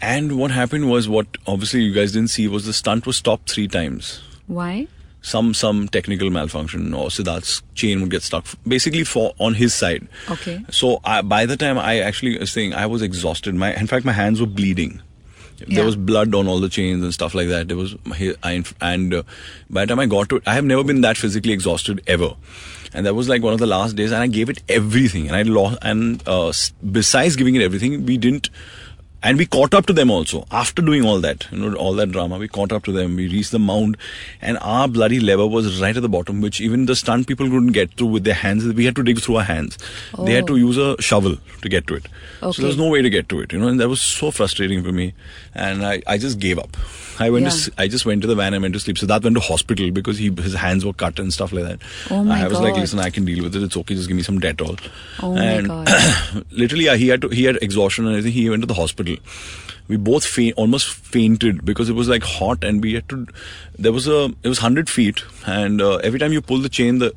And 0.00 0.38
what 0.38 0.50
happened 0.50 0.88
was 0.88 1.08
what 1.08 1.26
obviously 1.46 1.82
you 1.82 1.92
guys 1.92 2.12
didn't 2.12 2.30
see 2.30 2.46
was 2.48 2.66
the 2.66 2.72
stunt 2.72 3.06
was 3.06 3.16
stopped 3.16 3.50
three 3.50 3.68
times. 3.68 4.20
Why? 4.46 4.86
Some 5.20 5.52
some 5.52 5.88
technical 5.88 6.30
malfunction 6.30 6.94
or 6.94 7.08
Siddharth's 7.08 7.62
chain 7.74 8.00
would 8.00 8.10
get 8.10 8.22
stuck 8.22 8.46
basically 8.66 9.04
for 9.04 9.34
on 9.38 9.54
his 9.54 9.74
side. 9.74 10.06
Okay. 10.30 10.64
So 10.70 11.00
I, 11.04 11.22
by 11.22 11.44
the 11.44 11.56
time 11.56 11.76
I 11.76 11.98
actually 11.98 12.38
was 12.38 12.52
saying 12.52 12.74
I 12.74 12.86
was 12.86 13.02
exhausted. 13.02 13.54
My 13.54 13.74
in 13.74 13.88
fact 13.88 14.04
my 14.04 14.12
hands 14.12 14.40
were 14.40 14.46
bleeding. 14.46 15.02
Yeah. 15.58 15.76
There 15.76 15.84
was 15.84 15.96
blood 15.96 16.36
on 16.36 16.46
all 16.46 16.60
the 16.60 16.68
chains 16.68 17.02
and 17.02 17.12
stuff 17.12 17.34
like 17.34 17.48
that. 17.48 17.66
There 17.66 17.76
was 17.76 17.96
I, 18.44 18.62
and 18.80 19.12
uh, 19.12 19.22
by 19.68 19.84
the 19.84 19.88
time 19.88 19.98
I 19.98 20.06
got 20.06 20.28
to 20.28 20.36
it, 20.36 20.44
I 20.46 20.54
have 20.54 20.64
never 20.64 20.84
been 20.84 21.00
that 21.00 21.16
physically 21.16 21.52
exhausted 21.52 22.00
ever. 22.06 22.36
And 22.94 23.04
that 23.04 23.14
was 23.14 23.28
like 23.28 23.42
one 23.42 23.52
of 23.52 23.58
the 23.58 23.66
last 23.66 23.96
days, 23.96 24.12
and 24.12 24.22
I 24.22 24.28
gave 24.28 24.48
it 24.48 24.62
everything. 24.68 25.26
And 25.26 25.36
I 25.36 25.42
lost. 25.42 25.78
And 25.82 26.26
uh, 26.26 26.52
besides 26.90 27.36
giving 27.36 27.56
it 27.56 27.62
everything, 27.62 28.06
we 28.06 28.16
didn't 28.16 28.50
and 29.22 29.36
we 29.36 29.44
caught 29.46 29.74
up 29.74 29.84
to 29.86 29.92
them 29.92 30.10
also 30.10 30.46
after 30.52 30.80
doing 30.80 31.04
all 31.04 31.20
that 31.20 31.46
you 31.50 31.58
know 31.58 31.74
all 31.74 31.92
that 31.94 32.10
drama 32.12 32.38
we 32.38 32.46
caught 32.46 32.70
up 32.72 32.84
to 32.84 32.92
them 32.92 33.16
we 33.16 33.26
reached 33.28 33.50
the 33.50 33.58
mound 33.58 33.96
and 34.40 34.58
our 34.60 34.86
bloody 34.86 35.18
lever 35.18 35.46
was 35.46 35.80
right 35.82 35.96
at 35.96 36.02
the 36.02 36.08
bottom 36.08 36.40
which 36.40 36.60
even 36.60 36.86
the 36.86 36.94
stunt 36.94 37.26
people 37.26 37.46
couldn't 37.48 37.72
get 37.72 37.90
through 37.94 38.06
with 38.06 38.22
their 38.24 38.34
hands 38.34 38.64
we 38.64 38.84
had 38.84 38.94
to 38.94 39.02
dig 39.02 39.18
through 39.20 39.36
our 39.36 39.42
hands 39.44 39.76
they 40.24 40.34
had 40.34 40.44
Oh. 40.44 40.54
to 40.54 40.56
use 40.56 40.76
a 40.78 41.00
shovel 41.02 41.36
to 41.62 41.68
get 41.68 41.86
to 41.88 41.96
it 41.96 42.06
so 42.40 42.46
Okay. 42.50 42.62
there 42.62 42.68
was 42.68 42.78
no 42.78 42.88
way 42.88 43.02
to 43.02 43.10
get 43.10 43.28
to 43.30 43.40
it 43.40 43.52
you 43.52 43.58
know 43.58 43.68
and 43.68 43.80
that 43.80 43.88
was 43.88 44.00
so 44.00 44.30
frustrating 44.30 44.84
for 44.84 44.92
me 44.92 45.12
and 45.54 45.84
i, 45.84 46.00
I 46.06 46.16
just 46.18 46.38
gave 46.38 46.58
up 46.58 46.76
I 47.20 47.30
went 47.30 47.46
to 47.46 47.50
Yeah. 47.50 47.62
s- 47.62 47.70
I 47.76 47.88
just 47.92 48.06
went 48.06 48.22
to 48.22 48.28
the 48.28 48.34
van 48.36 48.54
and 48.54 48.62
went 48.62 48.74
to 48.74 48.80
sleep. 48.82 48.96
So 48.96 49.04
that 49.06 49.24
went 49.24 49.34
to 49.34 49.40
hospital 49.40 49.90
because 49.90 50.18
he 50.18 50.28
his 50.40 50.54
hands 50.54 50.84
were 50.84 50.92
cut 50.92 51.18
and 51.18 51.32
stuff 51.36 51.52
like 51.52 51.64
that. 51.64 51.80
Oh 52.16 52.22
my 52.22 52.44
I 52.44 52.46
was 52.46 52.60
like, 52.60 52.76
listen, 52.76 53.00
I 53.00 53.10
can 53.10 53.24
deal 53.24 53.42
with 53.42 53.56
it. 53.56 53.62
It's 53.64 53.76
okay. 53.80 53.96
Just 53.96 54.06
give 54.06 54.16
me 54.16 54.22
some 54.22 54.38
Dettol. 54.38 54.78
Oh 55.20 55.34
my 55.34 55.42
and 55.44 55.66
God. 55.66 55.88
literally, 56.52 56.84
yeah, 56.84 56.94
he 56.94 57.08
had 57.08 57.22
to, 57.22 57.28
he 57.30 57.42
had 57.42 57.58
exhaustion 57.60 58.06
and 58.06 58.14
everything. 58.16 58.40
He 58.40 58.48
went 58.48 58.62
to 58.62 58.68
the 58.68 58.74
hospital. 58.74 59.07
We 59.88 59.96
both 59.96 60.24
faint, 60.24 60.56
almost 60.56 60.88
fainted 60.92 61.64
because 61.64 61.88
it 61.88 61.94
was 61.94 62.08
like 62.08 62.22
hot, 62.22 62.62
and 62.62 62.82
we 62.82 62.94
had 62.94 63.08
to. 63.08 63.26
There 63.78 63.92
was 63.92 64.06
a 64.06 64.24
it 64.42 64.48
was 64.48 64.58
hundred 64.58 64.90
feet, 64.90 65.22
and 65.46 65.80
uh, 65.80 65.96
every 66.08 66.18
time 66.18 66.32
you 66.32 66.42
pull 66.42 66.58
the 66.58 66.68
chain, 66.80 66.98
the 66.98 67.14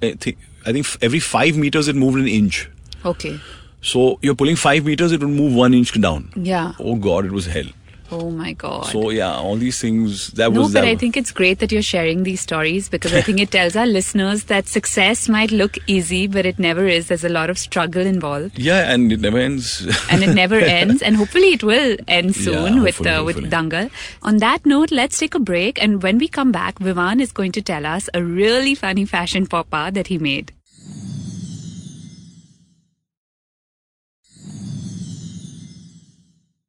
I 0.65 0.71
think 0.71 0.87
every 1.01 1.19
five 1.19 1.57
meters 1.57 1.87
it 1.87 1.95
moved 1.95 2.17
an 2.17 2.27
inch. 2.27 2.69
Okay. 3.03 3.39
So 3.81 4.19
you're 4.21 4.35
pulling 4.35 4.55
five 4.55 4.85
meters, 4.85 5.11
it 5.11 5.19
would 5.21 5.29
move 5.29 5.53
one 5.55 5.73
inch 5.73 5.99
down. 5.99 6.31
Yeah. 6.35 6.73
Oh 6.79 6.95
God, 6.95 7.25
it 7.25 7.31
was 7.31 7.47
hell. 7.47 7.65
Oh 8.11 8.29
my 8.29 8.51
God. 8.53 8.85
So 8.87 9.09
yeah, 9.09 9.33
all 9.35 9.55
these 9.55 9.79
things. 9.79 10.31
That 10.31 10.51
no, 10.51 10.61
was 10.61 10.73
but 10.73 10.81
that 10.81 10.87
I 10.89 10.95
think 10.95 11.15
it's 11.15 11.31
great 11.31 11.59
that 11.59 11.71
you're 11.71 11.81
sharing 11.81 12.23
these 12.23 12.41
stories 12.41 12.89
because 12.89 13.13
I 13.13 13.21
think 13.21 13.39
it 13.39 13.51
tells 13.51 13.75
our 13.75 13.85
listeners 13.87 14.45
that 14.45 14.67
success 14.67 15.29
might 15.29 15.51
look 15.51 15.77
easy, 15.87 16.27
but 16.27 16.45
it 16.45 16.59
never 16.59 16.85
is. 16.87 17.07
There's 17.07 17.23
a 17.23 17.29
lot 17.29 17.49
of 17.49 17.57
struggle 17.57 18.05
involved. 18.05 18.59
Yeah, 18.59 18.91
and 18.91 19.11
it 19.11 19.21
never 19.21 19.37
ends. 19.37 19.87
and 20.11 20.23
it 20.23 20.33
never 20.33 20.55
ends 20.59 21.01
and 21.01 21.15
hopefully 21.15 21.53
it 21.53 21.63
will 21.63 21.95
end 22.07 22.35
soon 22.35 22.75
Yeah, 22.75 22.81
with 22.81 23.05
uh, 23.05 23.23
with 23.25 23.37
dangal 23.51 23.89
on 24.21 24.37
that 24.37 24.65
note 24.65 24.91
let's 24.91 25.17
take 25.17 25.35
a 25.35 25.39
break 25.39 25.81
and 25.81 26.03
when 26.03 26.17
we 26.17 26.27
come 26.27 26.51
back 26.51 26.79
vivan 26.79 27.19
is 27.19 27.31
going 27.31 27.51
to 27.53 27.61
tell 27.61 27.85
us 27.85 28.09
a 28.13 28.23
really 28.23 28.75
funny 28.75 29.05
fashion 29.05 29.45
pop 29.47 29.67
art 29.71 29.93
that 29.93 30.07
he 30.07 30.17
made 30.17 30.51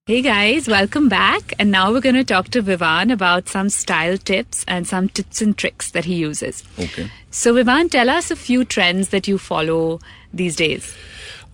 Hey 0.04 0.20
guys, 0.20 0.66
welcome 0.66 1.08
back. 1.08 1.54
And 1.60 1.70
now 1.70 1.92
we're 1.92 2.00
going 2.00 2.16
to 2.16 2.24
talk 2.24 2.48
to 2.48 2.60
Vivan 2.60 3.12
about 3.12 3.48
some 3.48 3.68
style 3.68 4.18
tips 4.18 4.64
and 4.66 4.84
some 4.84 5.08
tips 5.08 5.40
and 5.40 5.56
tricks 5.56 5.92
that 5.92 6.06
he 6.06 6.16
uses. 6.16 6.64
okay. 6.76 7.08
So, 7.30 7.54
Vivan, 7.54 7.88
tell 7.88 8.10
us 8.10 8.28
a 8.32 8.34
few 8.34 8.64
trends 8.64 9.10
that 9.10 9.28
you 9.28 9.38
follow 9.38 10.00
these 10.34 10.56
days. 10.56 10.92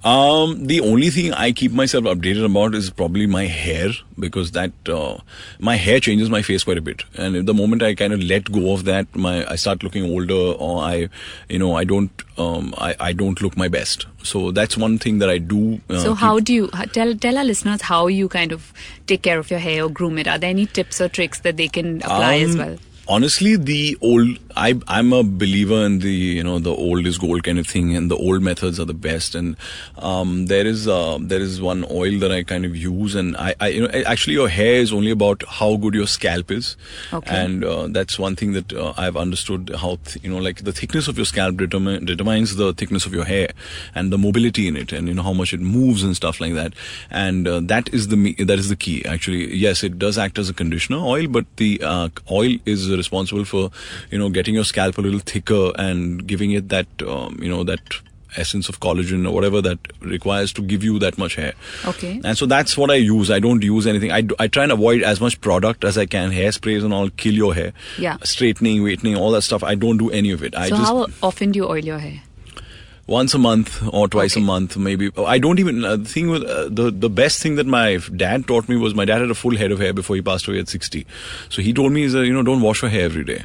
Um, 0.04 0.66
the 0.66 0.80
only 0.80 1.11
thing 1.11 1.32
I 1.34 1.50
keep 1.50 1.72
myself 1.72 2.04
updated 2.04 2.44
about 2.44 2.72
is 2.74 2.88
probably 2.88 3.26
my 3.26 3.46
hair 3.46 3.90
because 4.16 4.52
that 4.52 4.70
uh, 4.88 5.18
my 5.58 5.74
hair 5.74 5.98
changes 5.98 6.30
my 6.30 6.40
face 6.40 6.62
quite 6.62 6.78
a 6.78 6.80
bit, 6.80 7.02
and 7.16 7.34
the 7.46 7.52
moment 7.54 7.82
I 7.82 7.94
kind 7.96 8.12
of 8.12 8.22
let 8.22 8.50
go 8.52 8.72
of 8.72 8.84
that, 8.84 9.12
my 9.16 9.44
I 9.50 9.56
start 9.56 9.82
looking 9.82 10.04
older, 10.04 10.34
or 10.34 10.82
I, 10.82 11.08
you 11.48 11.58
know, 11.58 11.74
I 11.74 11.82
don't, 11.82 12.11
um, 12.38 12.74
I, 12.78 12.94
I 13.00 13.12
don't 13.12 13.42
look 13.42 13.56
my 13.56 13.66
best. 13.66 14.06
So 14.22 14.52
that's 14.52 14.76
one 14.76 14.98
thing 14.98 15.18
that 15.18 15.30
I 15.30 15.38
do. 15.38 15.80
Uh, 15.90 15.98
So 15.98 16.11
keep- 16.11 16.18
how 16.18 16.38
do 16.38 16.54
you 16.54 16.68
tell 16.92 17.14
tell 17.16 17.37
our 17.37 17.44
listeners 17.44 17.82
how 17.82 18.06
you 18.06 18.28
kind 18.28 18.52
of 18.52 18.72
take 19.08 19.22
care 19.22 19.38
of 19.40 19.50
your 19.50 19.61
hair 19.61 19.84
or 19.84 19.90
groom 19.90 20.18
it? 20.18 20.28
Are 20.28 20.38
there 20.38 20.50
any 20.50 20.66
tips 20.66 21.00
or 21.00 21.08
tricks 21.08 21.40
that 21.40 21.56
they 21.56 21.66
can 21.68 21.96
apply 22.02 22.37
as 22.38 22.54
Um, 22.54 22.58
well? 22.61 22.78
Honestly 23.09 23.57
the 23.57 23.97
old 24.03 24.38
I, 24.57 24.75
i'm 24.87 25.12
a 25.12 25.23
believer 25.23 25.85
in 25.85 26.01
the 26.01 26.12
you 26.12 26.42
know 26.42 26.59
the 26.59 26.75
old 26.75 27.07
is 27.07 27.16
gold 27.16 27.44
kind 27.44 27.59
of 27.59 27.66
thing 27.66 27.97
and 27.97 28.11
the 28.11 28.16
old 28.16 28.42
methods 28.42 28.79
are 28.79 28.85
the 28.85 28.94
best. 28.94 29.35
And 29.35 29.57
um, 29.97 30.47
there 30.47 30.66
is 30.66 30.88
uh, 30.88 31.18
there 31.21 31.40
is 31.40 31.61
one 31.61 31.85
oil 31.90 32.18
that 32.18 32.33
i 32.33 32.42
kind 32.42 32.64
of 32.64 32.77
use 32.77 33.14
and 33.14 33.37
I, 33.37 33.55
I 33.61 33.68
you 33.68 33.83
know 33.83 34.03
actually 34.05 34.35
your 34.35 34.49
hair 34.49 34.75
is 34.75 34.92
only 34.92 35.11
about 35.11 35.42
how 35.49 35.77
good 35.77 35.94
your 35.94 36.07
scalp 36.07 36.51
is. 36.51 36.77
Okay. 37.12 37.35
and 37.35 37.64
uh, 37.64 37.87
that's 37.88 38.18
one 38.18 38.37
thing 38.37 38.53
that 38.53 38.73
uh, 38.73 38.92
i've 38.97 39.16
understood 39.16 39.71
how 39.81 39.99
th- 40.05 40.23
you 40.25 40.31
know 40.31 40.38
like 40.38 40.64
the 40.64 40.73
thickness 40.73 41.09
of 41.09 41.16
your 41.16 41.25
scalp 41.27 41.57
determine, 41.57 42.05
determines 42.05 42.57
the 42.57 42.73
thickness 42.73 43.07
of 43.07 43.14
your 43.14 43.25
hair 43.25 43.49
and 43.94 44.12
the 44.12 44.18
mobility 44.18 44.66
in 44.66 44.77
it 44.77 44.92
and 44.92 45.09
you 45.09 45.14
know 45.14 45.23
how 45.23 45.33
much 45.33 45.53
it 45.53 45.61
moves 45.61 46.03
and 46.03 46.16
stuff 46.16 46.40
like 46.40 46.55
that. 46.55 46.75
And 47.11 47.47
uh, 47.47 47.61
that 47.61 47.92
is 47.94 48.09
the 48.09 48.35
that 48.44 48.59
is 48.59 48.68
the 48.68 48.77
key 48.77 49.05
actually. 49.05 49.55
Yes 49.55 49.83
it 49.83 49.99
does 49.99 50.18
act 50.18 50.38
as 50.38 50.51
a 50.51 50.55
conditioner 50.55 50.99
oil 50.99 51.29
but 51.29 51.47
the 51.57 51.81
uh, 51.83 52.09
oil 52.31 52.57
is 52.66 52.88
responsible 52.98 53.44
for 53.46 53.70
you 54.11 54.18
know 54.18 54.28
getting 54.28 54.54
your 54.54 54.64
scalp 54.64 54.98
a 54.98 55.00
little 55.00 55.20
thicker 55.20 55.72
and 55.76 56.26
giving 56.26 56.50
it 56.52 56.68
that 56.68 56.87
um, 57.06 57.38
you 57.40 57.48
know 57.48 57.64
that 57.64 57.80
essence 58.37 58.68
of 58.68 58.78
collagen 58.78 59.26
or 59.26 59.32
whatever 59.32 59.62
that 59.62 59.78
requires 60.00 60.52
to 60.52 60.61
give 60.61 60.84
you 60.84 60.98
that 60.98 61.16
much 61.16 61.34
hair 61.37 61.54
Okay. 61.87 62.20
and 62.22 62.37
so 62.37 62.44
that's 62.44 62.76
what 62.76 62.90
I 62.90 62.96
use. 62.96 63.30
I 63.30 63.38
don't 63.40 63.62
use 63.64 63.87
anything. 63.87 64.12
I, 64.12 64.22
I 64.38 64.48
try 64.48 64.64
and 64.64 64.72
avoid 64.72 65.02
as 65.02 65.18
much 65.18 65.40
product 65.40 65.82
as 65.82 65.96
I 65.96 66.04
can. 66.04 66.30
Hairsprays 66.30 66.84
and 66.84 66.92
all 66.92 67.08
kill 67.08 67.32
your 67.32 67.54
hair. 67.54 67.72
Yeah. 67.96 68.18
Straightening, 68.24 68.82
straightening, 68.82 69.16
all 69.16 69.30
that 69.30 69.42
stuff. 69.42 69.64
I 69.64 69.74
don't 69.76 69.96
do 69.96 70.11
any 70.11 70.30
of 70.30 70.42
it. 70.44 70.54
I 70.54 70.68
so 70.68 70.76
just 70.76 70.92
how 70.92 71.06
often 71.22 71.52
do 71.52 71.58
you 71.61 71.66
oil 71.66 71.78
your 71.92 71.98
hair? 71.98 72.20
Once 73.09 73.35
a 73.35 73.38
month 73.38 73.75
or 73.92 74.07
twice 74.07 74.37
Okay. 74.37 74.42
a 74.42 74.47
month, 74.47 74.77
maybe. 74.77 75.11
I 75.35 75.38
don't 75.38 75.59
even. 75.59 75.85
Uh, 75.85 75.97
the 75.97 76.05
thing 76.14 76.29
with 76.31 76.44
uh, 76.44 76.68
the 76.81 76.90
the 76.90 77.11
best 77.21 77.42
thing 77.42 77.57
that 77.61 77.66
my 77.66 77.99
dad 78.25 78.47
taught 78.47 78.68
me 78.68 78.77
was 78.77 78.94
my 78.94 79.05
dad 79.12 79.23
had 79.27 79.31
a 79.31 79.40
full 79.44 79.57
head 79.57 79.73
of 79.73 79.81
hair 79.87 79.92
before 80.03 80.16
he 80.16 80.23
passed 80.23 80.47
away 80.49 80.61
at 80.66 80.68
sixty. 80.68 81.07
So 81.49 81.62
he 81.68 81.73
told 81.73 81.92
me 82.01 82.03
is 82.11 82.14
you 82.14 82.33
know 82.40 82.42
don't 82.53 82.61
wash 82.71 82.83
your 82.83 82.90
hair 82.99 83.07
every 83.12 83.25
day. 83.25 83.44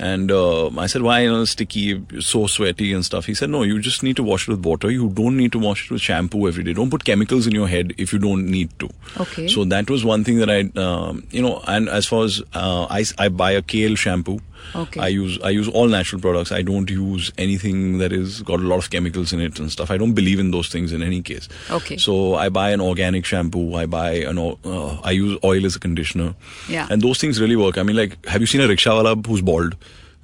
And 0.00 0.30
uh, 0.30 0.68
I 0.78 0.86
said, 0.90 1.02
why? 1.02 1.14
You 1.22 1.30
know, 1.32 1.44
sticky, 1.44 1.86
so 2.20 2.46
sweaty 2.46 2.92
and 2.92 3.04
stuff. 3.04 3.24
He 3.30 3.34
said, 3.38 3.50
no, 3.50 3.62
you 3.64 3.80
just 3.80 4.04
need 4.04 4.14
to 4.18 4.22
wash 4.26 4.44
it 4.46 4.52
with 4.52 4.64
water. 4.64 4.92
You 4.92 5.08
don't 5.10 5.36
need 5.36 5.50
to 5.56 5.58
wash 5.58 5.86
it 5.86 5.90
with 5.90 6.00
shampoo 6.00 6.46
every 6.46 6.62
day. 6.62 6.72
Don't 6.72 6.88
put 6.88 7.02
chemicals 7.08 7.48
in 7.48 7.52
your 7.52 7.66
head 7.66 7.94
if 7.98 8.12
you 8.12 8.20
don't 8.20 8.46
need 8.46 8.70
to. 8.78 8.88
Okay. 9.24 9.48
So 9.48 9.64
that 9.64 9.90
was 9.90 10.04
one 10.04 10.22
thing 10.22 10.38
that 10.38 10.48
I, 10.48 10.60
um, 10.80 11.26
you 11.32 11.42
know, 11.42 11.60
and 11.66 11.88
as 11.88 12.06
far 12.06 12.22
as 12.22 12.40
uh, 12.54 12.86
I, 12.88 13.04
I 13.18 13.28
buy 13.28 13.50
a 13.50 13.60
kale 13.60 13.96
shampoo. 13.96 14.38
Okay. 14.74 15.00
I 15.00 15.08
use 15.08 15.38
I 15.42 15.50
use 15.50 15.68
all 15.68 15.88
natural 15.88 16.20
products. 16.20 16.52
I 16.52 16.62
don't 16.62 16.90
use 16.90 17.32
anything 17.38 17.98
that 17.98 18.12
is 18.12 18.42
got 18.42 18.60
a 18.60 18.62
lot 18.62 18.78
of 18.78 18.90
chemicals 18.90 19.32
in 19.32 19.40
it 19.40 19.58
and 19.58 19.70
stuff. 19.70 19.90
I 19.90 19.96
don't 19.96 20.12
believe 20.12 20.38
in 20.38 20.50
those 20.50 20.68
things 20.68 20.92
in 20.92 21.02
any 21.02 21.22
case. 21.22 21.48
Okay. 21.70 21.96
So 21.96 22.34
I 22.34 22.48
buy 22.48 22.70
an 22.70 22.80
organic 22.80 23.24
shampoo. 23.24 23.74
I 23.74 23.86
buy 23.86 24.10
an 24.12 24.38
uh, 24.38 25.00
I 25.02 25.12
use 25.12 25.38
oil 25.44 25.64
as 25.64 25.76
a 25.76 25.80
conditioner. 25.80 26.34
Yeah. 26.68 26.86
And 26.90 27.02
those 27.02 27.18
things 27.18 27.40
really 27.40 27.56
work. 27.56 27.78
I 27.78 27.82
mean, 27.82 27.96
like, 27.96 28.24
have 28.26 28.40
you 28.40 28.46
seen 28.46 28.60
a 28.60 28.68
rickshaw 28.68 29.02
wala 29.02 29.16
who's 29.16 29.42
bald? 29.42 29.76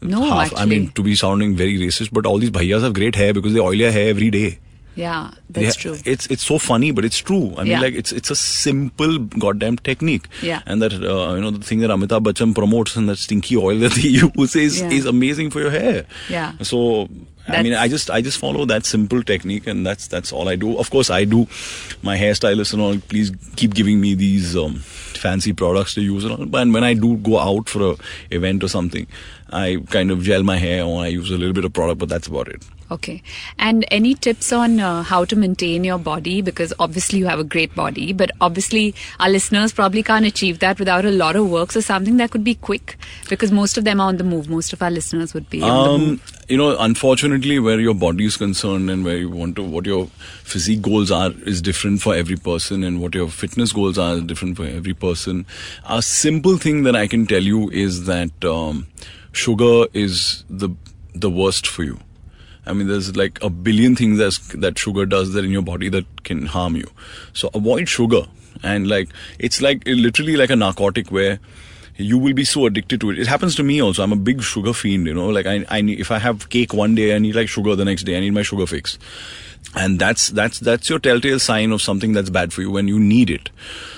No, 0.02 0.22
I 0.22 0.44
actually. 0.44 0.66
mean, 0.66 0.90
to 0.92 1.02
be 1.02 1.14
sounding 1.14 1.56
very 1.56 1.78
racist, 1.78 2.10
but 2.12 2.26
all 2.26 2.38
these 2.38 2.50
bhaiyas 2.50 2.82
have 2.82 2.92
great 2.92 3.14
hair 3.14 3.32
because 3.32 3.54
they 3.54 3.60
oil 3.60 3.78
their 3.78 3.92
hair 3.92 4.10
every 4.10 4.30
day. 4.30 4.58
Yeah, 4.94 5.30
that's 5.50 5.76
ha- 5.76 5.80
true. 5.82 5.96
It's 6.04 6.26
it's 6.28 6.42
so 6.44 6.58
funny, 6.58 6.90
but 6.92 7.04
it's 7.04 7.18
true. 7.18 7.52
I 7.56 7.64
mean, 7.64 7.72
Yeah. 7.72 7.80
like 7.80 7.94
it's 7.94 8.12
it's 8.12 8.30
a 8.30 8.36
simple 8.36 9.18
goddamn 9.18 9.78
technique. 9.78 10.28
Yeah. 10.42 10.62
And 10.66 10.80
that 10.82 10.92
uh, 10.92 11.34
you 11.34 11.40
know 11.40 11.50
the 11.50 11.64
thing 11.64 11.80
that 11.80 11.90
Amitabh 11.90 12.22
Bachchan 12.24 12.54
promotes 12.54 12.94
and 12.96 13.08
that 13.08 13.18
stinky 13.18 13.56
oil 13.56 13.78
that 13.84 13.92
they 13.92 14.08
use 14.08 14.54
is 14.56 14.80
Yeah. 14.80 14.90
is 14.90 15.06
amazing 15.06 15.50
for 15.50 15.60
your 15.60 15.70
hair. 15.70 16.06
Yeah. 16.28 16.52
So. 16.62 17.08
I 17.46 17.62
mean, 17.62 17.74
I 17.74 17.88
just 17.88 18.08
I 18.10 18.22
just 18.22 18.38
follow 18.38 18.64
that 18.64 18.86
simple 18.86 19.22
technique, 19.22 19.66
and 19.66 19.84
that's 19.86 20.06
that's 20.06 20.32
all 20.32 20.48
I 20.48 20.56
do. 20.56 20.78
Of 20.78 20.88
course, 20.88 21.10
I 21.10 21.24
do. 21.24 21.46
My 22.02 22.16
hairstylist 22.16 22.72
and 22.72 22.80
all, 22.80 22.96
please 22.98 23.32
keep 23.56 23.74
giving 23.74 24.00
me 24.00 24.14
these 24.14 24.56
um, 24.56 24.76
fancy 24.76 25.52
products 25.52 25.92
to 25.96 26.00
use 26.00 26.24
and 26.24 26.32
all. 26.32 26.46
But 26.46 26.66
when 26.68 26.82
I 26.84 26.94
do 26.94 27.18
go 27.18 27.38
out 27.38 27.68
for 27.68 27.90
a 27.90 27.96
event 28.30 28.64
or 28.64 28.68
something, 28.68 29.06
I 29.52 29.76
kind 29.90 30.10
of 30.10 30.22
gel 30.22 30.42
my 30.42 30.56
hair 30.56 30.84
or 30.84 31.02
I 31.02 31.08
use 31.08 31.30
a 31.30 31.36
little 31.36 31.52
bit 31.52 31.66
of 31.66 31.74
product, 31.74 31.98
but 31.98 32.08
that's 32.08 32.28
about 32.28 32.48
it. 32.48 32.62
Okay. 32.90 33.22
And 33.58 33.84
any 33.90 34.14
tips 34.14 34.52
on 34.52 34.78
uh, 34.78 35.02
how 35.02 35.24
to 35.24 35.34
maintain 35.34 35.84
your 35.84 35.98
body? 35.98 36.42
Because 36.42 36.72
obviously 36.78 37.18
you 37.18 37.26
have 37.26 37.38
a 37.38 37.44
great 37.44 37.74
body, 37.74 38.12
but 38.12 38.30
obviously 38.40 38.94
our 39.18 39.30
listeners 39.30 39.72
probably 39.72 40.02
can't 40.02 40.26
achieve 40.26 40.58
that 40.58 40.78
without 40.78 41.04
a 41.06 41.10
lot 41.10 41.34
of 41.34 41.48
work. 41.50 41.72
So 41.72 41.80
something 41.80 42.18
that 42.18 42.30
could 42.30 42.44
be 42.44 42.54
quick, 42.54 42.98
because 43.30 43.50
most 43.50 43.78
of 43.78 43.84
them 43.84 44.00
are 44.00 44.08
on 44.08 44.18
the 44.18 44.24
move. 44.24 44.50
Most 44.50 44.72
of 44.74 44.82
our 44.82 44.90
listeners 44.90 45.32
would 45.32 45.48
be 45.48 45.62
on 45.62 45.68
the 45.68 46.04
Um, 46.06 46.20
you 46.48 46.58
know, 46.58 46.76
unfortunately, 46.78 47.58
where 47.58 47.80
your 47.80 47.94
body 47.94 48.26
is 48.26 48.36
concerned 48.36 48.90
and 48.90 49.02
where 49.02 49.16
you 49.16 49.30
want 49.30 49.56
to, 49.56 49.62
what 49.62 49.86
your 49.86 50.08
physique 50.42 50.82
goals 50.82 51.10
are, 51.10 51.32
is 51.46 51.62
different 51.62 52.02
for 52.02 52.14
every 52.14 52.36
person, 52.36 52.84
and 52.84 53.00
what 53.00 53.14
your 53.14 53.28
fitness 53.28 53.72
goals 53.72 53.96
are 53.96 54.16
is 54.16 54.24
different 54.24 54.58
for 54.58 54.66
every 54.66 54.92
person. 54.92 55.46
A 55.88 56.02
simple 56.02 56.58
thing 56.58 56.82
that 56.82 56.94
I 56.94 57.06
can 57.06 57.26
tell 57.26 57.42
you 57.42 57.70
is 57.70 58.04
that 58.04 58.44
um, 58.44 58.86
sugar 59.32 59.86
is 59.94 60.44
the 60.50 60.68
the 61.14 61.30
worst 61.30 61.66
for 61.66 61.82
you. 61.82 61.98
I 62.66 62.72
mean, 62.72 62.88
there's 62.88 63.16
like 63.16 63.42
a 63.42 63.50
billion 63.50 63.96
things 63.96 64.18
that's, 64.18 64.38
that 64.54 64.78
sugar 64.78 65.06
does 65.06 65.32
that 65.34 65.44
in 65.44 65.50
your 65.50 65.62
body 65.62 65.88
that 65.90 66.24
can 66.24 66.46
harm 66.46 66.76
you. 66.76 66.90
So 67.32 67.50
avoid 67.54 67.88
sugar. 67.88 68.22
And 68.62 68.88
like, 68.88 69.10
it's 69.38 69.60
like 69.60 69.82
literally 69.86 70.36
like 70.36 70.50
a 70.50 70.56
narcotic 70.56 71.10
where 71.10 71.40
you 71.96 72.18
will 72.18 72.34
be 72.34 72.44
so 72.44 72.66
addicted 72.66 73.00
to 73.00 73.10
it. 73.10 73.18
It 73.18 73.26
happens 73.26 73.54
to 73.56 73.62
me 73.62 73.80
also. 73.80 74.02
I'm 74.02 74.12
a 74.12 74.16
big 74.16 74.42
sugar 74.42 74.72
fiend, 74.72 75.06
you 75.06 75.14
know. 75.14 75.28
Like 75.28 75.46
I, 75.46 75.64
I 75.68 75.78
if 75.80 76.10
I 76.10 76.18
have 76.18 76.48
cake 76.48 76.72
one 76.74 76.94
day, 76.94 77.14
I 77.14 77.18
need 77.18 77.34
like 77.34 77.48
sugar 77.48 77.76
the 77.76 77.84
next 77.84 78.02
day. 78.02 78.16
I 78.16 78.20
need 78.20 78.32
my 78.32 78.42
sugar 78.42 78.66
fix. 78.66 78.98
And 79.76 79.98
that's 79.98 80.28
that's 80.28 80.58
that's 80.60 80.88
your 80.88 80.98
telltale 80.98 81.38
sign 81.38 81.72
of 81.72 81.82
something 81.82 82.12
that's 82.12 82.30
bad 82.30 82.52
for 82.52 82.62
you 82.62 82.70
when 82.70 82.88
you 82.88 82.98
need 82.98 83.30
it. 83.30 83.50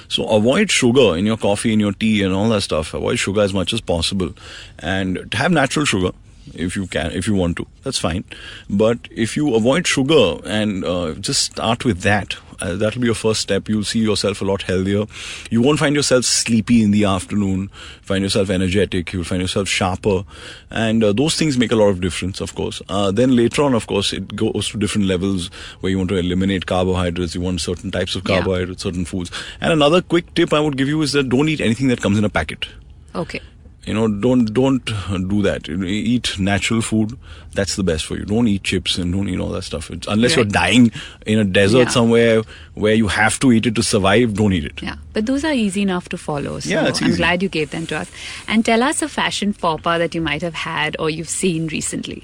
So 0.08 0.26
avoid 0.28 0.70
sugar 0.70 1.16
in 1.16 1.26
your 1.26 1.36
coffee, 1.36 1.72
in 1.72 1.80
your 1.80 1.92
tea, 1.92 2.22
and 2.22 2.32
all 2.32 2.48
that 2.50 2.62
stuff. 2.62 2.94
Avoid 2.94 3.18
sugar 3.18 3.40
as 3.40 3.52
much 3.52 3.72
as 3.72 3.80
possible, 3.80 4.34
and 4.78 5.32
have 5.34 5.52
natural 5.52 5.84
sugar 5.84 6.12
if 6.54 6.76
you 6.76 6.86
can, 6.86 7.12
if 7.12 7.26
you 7.26 7.34
want 7.34 7.56
to. 7.58 7.66
That's 7.82 7.98
fine. 7.98 8.24
But 8.68 8.98
if 9.10 9.36
you 9.36 9.54
avoid 9.54 9.86
sugar 9.86 10.36
and 10.44 10.84
uh, 10.84 11.14
just 11.14 11.42
start 11.42 11.84
with 11.84 12.00
that, 12.00 12.36
uh, 12.60 12.74
that'll 12.74 13.00
be 13.02 13.06
your 13.06 13.14
first 13.14 13.40
step. 13.42 13.68
You'll 13.68 13.84
see 13.84 13.98
yourself 14.00 14.40
a 14.40 14.44
lot 14.44 14.62
healthier. 14.62 15.04
You 15.50 15.60
won't 15.60 15.78
find 15.78 15.94
yourself 15.94 16.24
sleepy 16.24 16.82
in 16.82 16.90
the 16.90 17.04
afternoon. 17.04 17.68
Find 18.00 18.22
yourself 18.22 18.48
energetic. 18.48 19.12
You'll 19.12 19.24
find 19.24 19.42
yourself 19.42 19.68
sharper, 19.68 20.24
and 20.70 21.04
uh, 21.04 21.12
those 21.12 21.36
things 21.36 21.58
make 21.58 21.70
a 21.72 21.76
lot 21.76 21.88
of 21.88 22.00
difference, 22.00 22.40
of 22.40 22.54
course. 22.54 22.80
Uh, 22.88 23.10
then 23.10 23.36
later 23.36 23.62
on, 23.62 23.74
of 23.74 23.86
course, 23.86 24.12
it 24.14 24.34
goes 24.34 24.70
to 24.70 24.78
different 24.78 25.06
levels 25.06 25.48
where 25.80 25.90
you 25.90 25.98
want 25.98 26.08
to 26.10 26.16
eliminate 26.16 26.64
carbohydrates. 26.66 27.34
You 27.34 27.42
want 27.42 27.60
certain 27.60 27.90
types 27.90 28.16
of 28.16 28.22
Yeah. 28.26 28.36
carbohydrates, 28.36 28.82
certain 28.84 29.04
foods. 29.04 29.30
And 29.60 29.72
another 29.72 30.00
quick 30.00 30.32
tip 30.34 30.52
I 30.54 30.60
would 30.60 30.78
give 30.78 30.88
you 30.88 31.02
is 31.02 31.12
that 31.12 31.28
don't 31.28 31.48
eat 31.50 31.60
anything 31.60 31.88
that 31.88 32.00
comes 32.00 32.16
in 32.16 32.24
a 32.24 32.30
packet 32.30 32.66
Okay. 33.14 33.40
You 33.86 33.94
know 33.94 34.08
don't 34.08 34.52
don't 34.52 34.84
do 35.28 35.42
that. 35.42 35.68
Eat 35.68 36.38
natural 36.38 36.82
food. 36.82 37.16
That's 37.54 37.76
the 37.76 37.82
best 37.82 38.04
for 38.06 38.16
you. 38.18 38.24
Don't 38.24 38.48
eat 38.48 38.64
chips 38.64 38.98
and 38.98 39.12
don't 39.12 39.28
eat 39.28 39.38
all 39.40 39.48
that 39.50 39.62
stuff. 39.62 39.90
It's, 39.90 40.06
unless 40.06 40.36
you're 40.36 40.44
dying 40.44 40.90
in 41.24 41.38
a 41.38 41.44
desert 41.44 41.78
Yeah. 41.84 41.88
somewhere 41.88 42.42
where 42.74 42.94
you 42.94 43.08
have 43.08 43.38
to 43.40 43.52
eat 43.52 43.66
it 43.66 43.74
to 43.76 43.82
survive 43.82 44.34
don't 44.34 44.52
eat 44.52 44.64
it. 44.64 44.82
Yeah, 44.82 44.96
but 45.12 45.26
those 45.26 45.44
are 45.44 45.52
easy 45.52 45.82
enough 45.82 46.08
to 46.10 46.18
follow. 46.18 46.58
So 46.60 46.68
Yeah, 46.70 46.90
I'm 47.00 47.14
glad 47.14 47.42
you 47.42 47.48
gave 47.48 47.70
them 47.70 47.86
to 47.86 47.96
us. 47.98 48.10
And 48.48 48.64
tell 48.64 48.82
us 48.82 49.00
a 49.02 49.08
fashion 49.08 49.52
faux 49.52 49.82
pas 49.82 49.98
that 49.98 50.14
you 50.14 50.20
might 50.20 50.42
have 50.42 50.54
had 50.54 50.96
or 50.98 51.08
you've 51.10 51.28
seen 51.30 51.68
recently. 51.68 52.22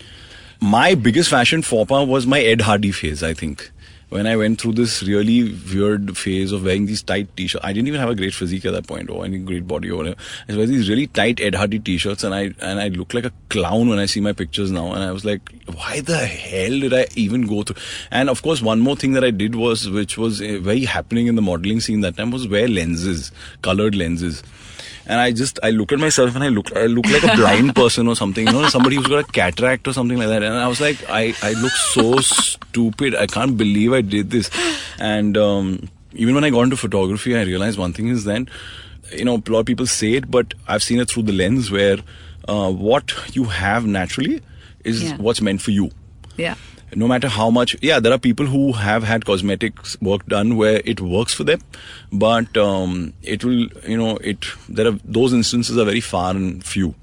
my 0.60 0.94
biggest 1.04 1.28
fashion 1.30 1.62
faux 1.68 1.88
pas 1.88 2.06
was 2.08 2.24
my 2.32 2.38
ed 2.50 2.60
hardy 2.66 2.90
phase 2.96 3.22
i 3.28 3.30
think 3.38 3.62
when 4.12 4.26
I 4.26 4.36
went 4.36 4.60
through 4.60 4.74
this 4.74 5.02
really 5.02 5.54
weird 5.74 6.18
phase 6.18 6.52
of 6.52 6.64
wearing 6.64 6.84
these 6.84 7.02
tight 7.02 7.34
t-shirts, 7.34 7.64
I 7.64 7.72
didn't 7.72 7.88
even 7.88 7.98
have 7.98 8.10
a 8.10 8.14
great 8.14 8.34
physique 8.34 8.66
at 8.66 8.72
that 8.74 8.86
point 8.86 9.08
or 9.08 9.24
any 9.24 9.38
great 9.38 9.66
body 9.66 9.90
or 9.90 9.96
whatever. 9.96 10.16
I 10.50 10.54
wear 10.54 10.66
these 10.66 10.90
really 10.90 11.06
tight 11.06 11.40
Ed 11.40 11.54
Hardy 11.54 11.78
t-shirts 11.78 12.22
and 12.22 12.34
I 12.34 12.52
and 12.60 12.78
I 12.78 12.88
look 12.88 13.14
like 13.14 13.24
a 13.24 13.32
clown 13.48 13.88
when 13.88 13.98
I 13.98 14.04
see 14.04 14.20
my 14.20 14.34
pictures 14.34 14.70
now. 14.70 14.92
And 14.92 15.02
I 15.02 15.12
was 15.12 15.24
like, 15.24 15.50
why 15.74 16.00
the 16.00 16.26
hell 16.26 16.78
did 16.78 16.92
I 16.92 17.06
even 17.14 17.46
go 17.46 17.62
through? 17.62 17.80
And 18.10 18.28
of 18.28 18.42
course, 18.42 18.60
one 18.60 18.80
more 18.80 18.96
thing 18.96 19.12
that 19.12 19.24
I 19.24 19.30
did 19.30 19.54
was, 19.54 19.88
which 19.88 20.18
was 20.18 20.42
uh, 20.42 20.58
very 20.60 20.84
happening 20.84 21.26
in 21.26 21.34
the 21.34 21.42
modeling 21.42 21.80
scene 21.80 22.02
that 22.02 22.18
time, 22.18 22.32
was 22.32 22.46
wear 22.46 22.68
lenses, 22.68 23.32
colored 23.62 23.94
lenses 23.94 24.42
and 25.12 25.20
I 25.20 25.30
just 25.40 25.58
I 25.68 25.70
look 25.78 25.92
at 25.96 25.98
myself 26.04 26.34
and 26.38 26.44
I 26.44 26.48
look 26.56 26.74
I 26.82 26.86
look 26.96 27.06
like 27.14 27.24
a 27.30 27.36
blind 27.36 27.74
person 27.80 28.08
or 28.12 28.16
something, 28.20 28.46
you 28.46 28.52
know, 28.52 28.68
somebody 28.74 28.96
who's 28.96 29.06
got 29.14 29.24
a 29.28 29.32
cataract 29.38 29.86
or 29.88 29.92
something 29.96 30.18
like 30.22 30.28
that. 30.34 30.42
And 30.50 30.54
I 30.66 30.68
was 30.74 30.80
like, 30.84 30.98
I 31.20 31.34
I 31.48 31.52
look 31.64 31.72
so 31.72 32.06
stupid. 32.20 33.14
I 33.14 33.26
can't 33.38 33.56
believe 33.56 33.92
I 33.92 34.00
did 34.00 34.30
this. 34.36 34.50
And 34.98 35.36
um, 35.36 35.88
even 36.24 36.34
when 36.34 36.44
I 36.44 36.50
got 36.56 36.62
into 36.62 36.76
photography, 36.84 37.36
I 37.36 37.42
realized 37.42 37.78
one 37.78 37.92
thing 37.92 38.08
is 38.08 38.24
then, 38.24 38.48
you 39.12 39.24
know, 39.24 39.36
a 39.46 39.50
lot 39.50 39.60
of 39.60 39.66
people 39.66 39.86
say 39.86 40.12
it, 40.14 40.30
but 40.30 40.54
I've 40.66 40.82
seen 40.82 41.00
it 41.06 41.10
through 41.10 41.24
the 41.24 41.32
lens 41.32 41.70
where 41.70 41.98
uh, 42.48 42.70
what 42.72 43.12
you 43.36 43.44
have 43.44 43.86
naturally 43.86 44.40
is 44.84 45.02
Yeah. 45.02 45.16
what's 45.28 45.40
meant 45.40 45.62
for 45.62 45.70
you 45.70 45.90
Yeah. 46.36 46.54
No 46.94 47.08
matter 47.08 47.28
how 47.28 47.50
much 47.50 47.76
yeah 47.80 47.98
there 48.00 48.12
are 48.12 48.18
people 48.18 48.46
who 48.46 48.72
have 48.72 49.02
had 49.02 49.24
cosmetics 49.24 49.96
work 50.00 50.26
done 50.26 50.56
where 50.56 50.80
it 50.84 51.00
works 51.00 51.34
for 51.34 51.44
them 51.44 51.60
but 52.12 52.56
um, 52.56 53.12
it 53.22 53.44
will 53.44 53.66
you 53.86 53.96
know 53.96 54.16
it 54.18 54.44
there 54.68 54.86
are 54.86 54.98
those 55.04 55.32
instances 55.32 55.78
are 55.78 55.84
very 55.84 56.00
far 56.00 56.30
and 56.30 56.64
few 56.64 56.94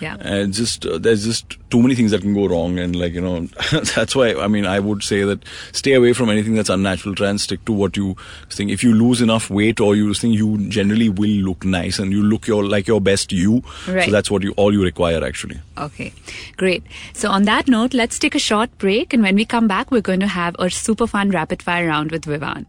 Yeah. 0.00 0.16
And 0.20 0.52
just 0.52 0.86
uh, 0.86 0.98
there's 0.98 1.24
just 1.24 1.56
too 1.70 1.82
many 1.82 1.94
things 1.94 2.10
that 2.10 2.22
can 2.22 2.34
go 2.34 2.46
wrong, 2.46 2.78
and 2.78 2.94
like 2.96 3.12
you 3.12 3.20
know, 3.20 3.40
that's 3.94 4.14
why 4.14 4.34
I 4.34 4.48
mean 4.48 4.66
I 4.66 4.80
would 4.80 5.02
say 5.02 5.22
that 5.24 5.44
stay 5.72 5.94
away 5.94 6.12
from 6.12 6.30
anything 6.30 6.54
that's 6.54 6.70
unnatural. 6.70 7.14
Try 7.14 7.28
and 7.28 7.40
stick 7.40 7.64
to 7.66 7.72
what 7.72 7.96
you 7.96 8.16
think. 8.50 8.70
If 8.70 8.82
you 8.82 8.94
lose 8.94 9.20
enough 9.20 9.50
weight, 9.50 9.80
or 9.80 9.96
you 9.96 10.12
think 10.14 10.34
you 10.34 10.68
generally 10.68 11.08
will 11.08 11.28
look 11.28 11.64
nice 11.64 11.98
and 11.98 12.12
you 12.12 12.22
look 12.22 12.46
your 12.46 12.64
like 12.64 12.86
your 12.86 13.00
best 13.00 13.32
you. 13.32 13.62
Right. 13.88 14.04
So 14.04 14.10
that's 14.10 14.30
what 14.30 14.42
you 14.42 14.52
all 14.52 14.72
you 14.72 14.82
require 14.82 15.24
actually. 15.24 15.60
Okay, 15.76 16.12
great. 16.56 16.84
So, 17.12 17.30
on 17.30 17.44
that 17.44 17.68
note, 17.68 17.94
let's 17.94 18.18
take 18.18 18.34
a 18.34 18.38
short 18.38 18.76
break. 18.78 19.12
And 19.12 19.22
when 19.22 19.34
we 19.34 19.44
come 19.44 19.66
back, 19.66 19.90
we're 19.90 20.00
going 20.00 20.20
to 20.20 20.26
have 20.26 20.54
a 20.58 20.70
super 20.70 21.06
fun 21.06 21.30
rapid 21.30 21.62
fire 21.62 21.88
round 21.88 22.12
with 22.12 22.24
Vivan. 22.24 22.66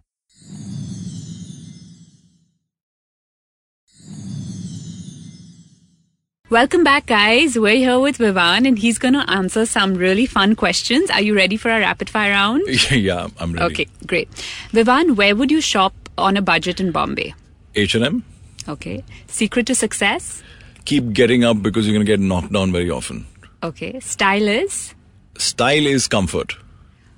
Welcome 6.52 6.84
back, 6.84 7.08
guys. 7.08 7.58
We're 7.58 7.76
here 7.78 8.00
with 8.00 8.18
Vivan, 8.18 8.68
and 8.68 8.78
he's 8.78 9.00
going 9.00 9.16
to 9.16 9.28
answer 9.30 9.66
some 9.66 9.96
really 9.96 10.28
fun 10.28 10.56
questions. 10.56 11.10
Are 11.10 11.22
you 11.22 11.36
ready 11.36 11.58
for 11.58 11.72
our 11.72 11.80
rapid 11.80 12.08
fire 12.10 12.32
round? 12.32 12.62
yeah, 12.92 13.28
I'm 13.40 13.54
ready. 13.54 13.66
Okay, 13.66 13.88
great. 14.06 14.30
Vivan, 14.72 15.16
where 15.16 15.36
would 15.36 15.50
you 15.50 15.60
shop 15.60 15.94
on 16.20 16.38
a 16.38 16.44
budget 16.44 16.80
in 16.80 16.92
Bombay? 16.92 17.34
H&M. 17.74 18.24
Okay. 18.70 19.04
Secret 19.28 19.66
to 19.68 19.76
success? 19.76 20.44
Keep 20.86 21.14
getting 21.14 21.44
up 21.44 21.64
because 21.64 21.88
you're 21.88 21.96
gonna 21.96 22.06
get 22.06 22.20
knocked 22.20 22.54
down 22.54 22.72
very 22.72 22.92
often. 22.92 23.26
Okay. 23.64 24.00
Style 24.00 24.48
is? 24.48 24.94
Style 25.40 25.88
is 25.88 26.08
comfort. 26.08 26.56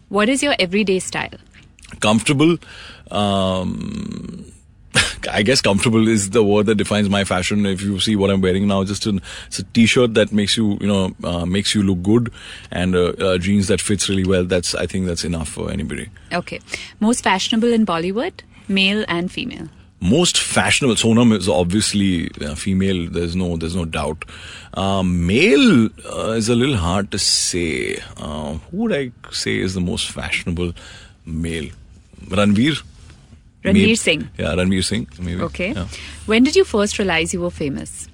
What 0.07 0.29
is 0.29 0.41
your 0.41 0.55
everyday 0.57 0.99
style? 0.99 1.37
comfortable 2.01 2.57
um 3.11 4.45
I 5.29 5.43
guess 5.43 5.61
comfortable 5.61 6.07
is 6.07 6.31
the 6.31 6.43
word 6.43 6.65
that 6.67 6.75
defines 6.75 7.09
my 7.09 7.23
fashion. 7.23 7.65
If 7.65 7.81
you 7.81 7.99
see 7.99 8.15
what 8.15 8.29
I'm 8.29 8.41
wearing 8.41 8.67
now, 8.67 8.83
just 8.83 9.05
an, 9.05 9.21
it's 9.47 9.59
a 9.59 9.63
t-shirt 9.63 10.13
that 10.15 10.31
makes 10.31 10.57
you, 10.57 10.77
you 10.81 10.87
know, 10.87 11.13
uh, 11.23 11.45
makes 11.45 11.73
you 11.75 11.83
look 11.83 12.01
good, 12.01 12.31
and 12.71 12.95
uh, 12.95 13.13
uh, 13.19 13.37
jeans 13.37 13.67
that 13.67 13.81
fits 13.81 14.09
really 14.09 14.25
well. 14.25 14.45
That's 14.45 14.75
I 14.75 14.85
think 14.85 15.05
that's 15.05 15.23
enough 15.23 15.49
for 15.49 15.71
anybody. 15.71 16.09
Okay. 16.33 16.59
Most 16.99 17.23
fashionable 17.23 17.71
in 17.71 17.85
Bollywood? 17.85 18.33
Male 18.67 19.05
and 19.07 19.31
female. 19.31 19.69
Most 19.99 20.37
fashionable. 20.37 20.95
Sonam 20.95 21.35
is 21.35 21.49
obviously 21.49 22.29
uh, 22.41 22.53
female. 22.53 23.09
There's 23.09 23.35
no, 23.35 23.57
there's 23.57 23.75
no 23.75 23.85
doubt. 23.85 24.25
Um, 24.75 25.25
male 25.25 25.89
uh, 26.05 26.31
is 26.31 26.49
a 26.49 26.55
little 26.55 26.75
hard 26.75 27.11
to 27.11 27.19
say. 27.19 27.97
Uh, 28.17 28.53
who 28.69 28.77
would 28.77 28.93
I 28.93 29.11
say 29.31 29.57
is 29.57 29.73
the 29.73 29.81
most 29.81 30.11
fashionable 30.11 30.73
male? 31.25 31.71
Ranveer. 32.25 32.83
Ranveer 33.73 33.97
Singh. 33.97 34.29
Yeah, 34.37 34.55
Ranveer 34.55 34.83
Singh. 34.83 35.07
Maybe. 35.19 35.41
Okay. 35.41 35.71
Yeah. 35.73 35.87
When 36.25 36.43
did 36.43 36.55
you 36.55 36.63
first 36.63 36.99
realize 36.99 37.33
you 37.33 37.41
were 37.41 37.51
famous? 37.51 38.07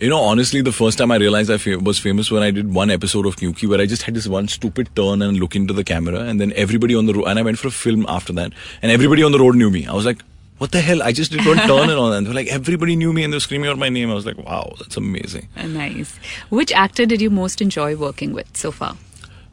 You 0.00 0.08
know, 0.08 0.20
honestly, 0.20 0.62
the 0.62 0.72
first 0.72 0.96
time 0.96 1.10
I 1.10 1.16
realized 1.16 1.50
I 1.50 1.58
fa- 1.58 1.78
was 1.78 1.98
famous 1.98 2.30
when 2.30 2.42
I 2.42 2.50
did 2.50 2.72
one 2.72 2.90
episode 2.90 3.26
of 3.26 3.36
Kyunki 3.36 3.68
where 3.68 3.80
I 3.80 3.84
just 3.86 4.02
had 4.02 4.14
this 4.14 4.26
one 4.26 4.48
stupid 4.48 4.88
turn 4.96 5.20
and 5.20 5.38
look 5.38 5.54
into 5.54 5.74
the 5.74 5.84
camera, 5.84 6.20
and 6.20 6.40
then 6.40 6.52
everybody 6.56 6.94
on 6.94 7.04
the 7.06 7.12
road, 7.12 7.24
and 7.26 7.38
I 7.38 7.42
went 7.42 7.58
for 7.58 7.68
a 7.68 7.70
film 7.70 8.06
after 8.08 8.32
that, 8.32 8.52
and 8.80 8.90
everybody 8.90 9.22
on 9.22 9.32
the 9.32 9.38
road 9.38 9.56
knew 9.56 9.68
me. 9.70 9.86
I 9.86 9.92
was 9.92 10.06
like, 10.06 10.22
what 10.56 10.72
the 10.72 10.80
hell? 10.80 11.02
I 11.02 11.12
just 11.12 11.32
did 11.32 11.44
one 11.46 11.56
turn 11.56 11.88
and 11.88 11.92
all 11.92 12.10
that. 12.10 12.18
And 12.18 12.26
they 12.26 12.30
were 12.30 12.34
like, 12.34 12.48
everybody 12.48 12.94
knew 12.94 13.12
me 13.14 13.24
and 13.24 13.32
they 13.32 13.36
were 13.36 13.40
screaming 13.40 13.70
out 13.70 13.78
my 13.78 13.88
name. 13.88 14.10
I 14.10 14.14
was 14.14 14.26
like, 14.26 14.36
wow, 14.36 14.74
that's 14.78 14.96
amazing. 14.98 15.48
Uh, 15.56 15.66
nice. 15.66 16.18
Which 16.50 16.70
actor 16.72 17.06
did 17.06 17.22
you 17.22 17.30
most 17.30 17.62
enjoy 17.62 17.96
working 17.96 18.34
with 18.34 18.54
so 18.54 18.70
far? 18.70 18.96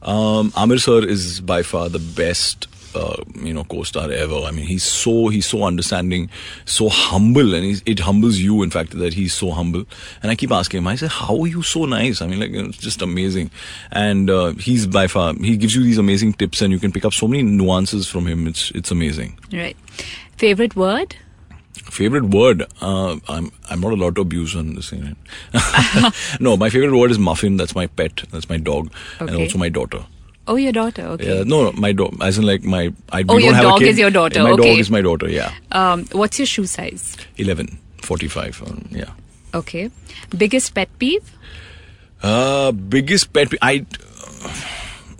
Um, 0.02 0.52
Aamir 0.52 0.80
sir 0.82 1.06
is 1.06 1.40
by 1.40 1.64
far 1.64 1.88
the 1.90 2.00
best, 2.00 2.68
uh, 2.96 3.18
you 3.36 3.54
know, 3.54 3.64
co-star 3.64 4.12
ever. 4.12 4.36
I 4.36 4.52
mean, 4.52 4.66
he's 4.66 4.84
so 4.84 5.28
he's 5.30 5.46
so 5.46 5.64
understanding, 5.64 6.30
so 6.66 6.90
humble, 6.90 7.54
and 7.54 7.64
he's, 7.64 7.82
it 7.86 8.00
humbles 8.00 8.38
you. 8.38 8.64
In 8.64 8.70
fact, 8.70 8.98
that 8.98 9.14
he's 9.14 9.34
so 9.34 9.52
humble. 9.52 9.86
And 10.22 10.32
I 10.32 10.36
keep 10.36 10.52
asking 10.52 10.80
him. 10.80 10.88
I 10.88 10.96
say, 10.96 11.08
"How 11.08 11.40
are 11.42 11.48
you 11.48 11.64
so 11.64 11.86
nice?" 11.86 12.22
I 12.22 12.28
mean, 12.28 12.40
like 12.40 12.52
it's 12.52 12.78
just 12.78 13.02
amazing. 13.02 13.52
And 13.92 14.30
uh, 14.30 14.54
he's 14.54 14.88
by 14.88 15.08
far 15.08 15.34
he 15.36 15.58
gives 15.58 15.76
you 15.76 15.84
these 15.84 15.98
amazing 15.98 16.34
tips, 16.34 16.62
and 16.62 16.72
you 16.72 16.80
can 16.80 16.92
pick 16.92 17.06
up 17.06 17.14
so 17.14 17.28
many 17.28 17.44
nuances 17.44 18.08
from 18.08 18.28
him. 18.28 18.48
It's 18.48 18.72
it's 18.72 18.92
amazing. 18.92 19.38
Right. 19.52 19.78
Favorite 20.38 20.76
word? 20.76 21.16
Favorite 21.74 22.26
word? 22.26 22.64
Uh, 22.82 23.18
I'm 23.28 23.52
I'm 23.70 23.80
not 23.80 23.94
allowed 23.94 24.16
to 24.16 24.22
abuse 24.22 24.56
on 24.56 24.76
this 24.76 24.92
no, 26.40 26.58
my 26.58 26.70
favorite 26.70 26.98
word 26.98 27.12
is 27.12 27.20
muffin. 27.20 27.58
That's 27.58 27.76
my 27.76 27.88
pet. 27.88 28.24
That's 28.32 28.50
my 28.50 28.58
dog, 28.58 28.92
and 29.20 29.36
also 29.36 29.58
my 29.58 29.70
daughter. 29.70 30.06
Oh, 30.48 30.56
your 30.56 30.72
daughter. 30.72 31.04
Okay. 31.14 31.38
Yeah, 31.38 31.44
no, 31.44 31.72
my 31.74 31.92
dog. 31.92 32.18
As 32.22 32.38
in, 32.38 32.46
like 32.46 32.64
my. 32.64 32.94
I, 33.12 33.24
Oh, 33.28 33.38
your 33.38 33.54
dog 33.54 33.82
is 33.82 34.00
your 34.00 34.10
daughter, 34.12 34.40
okay. 34.40 34.48
My 34.50 34.52
okay. 34.52 34.70
dog 34.72 34.80
is 34.80 34.90
my 34.90 35.02
daughter. 35.02 35.30
Yeah, 35.30 35.52
Um, 35.72 36.06
what's 36.14 36.40
your 36.40 36.46
shoe 36.46 36.66
size? 36.66 37.18
11, 37.38 37.78
45. 38.02 38.64
Um, 38.66 38.88
yeah. 38.92 39.12
Okay. 39.54 39.90
Biggest 40.38 40.74
pet 40.74 40.90
peeve? 41.00 41.34
Uh, 42.24 42.72
biggest 42.72 43.34
pet. 43.34 43.50
peeve. 43.50 43.60
I. 43.62 43.86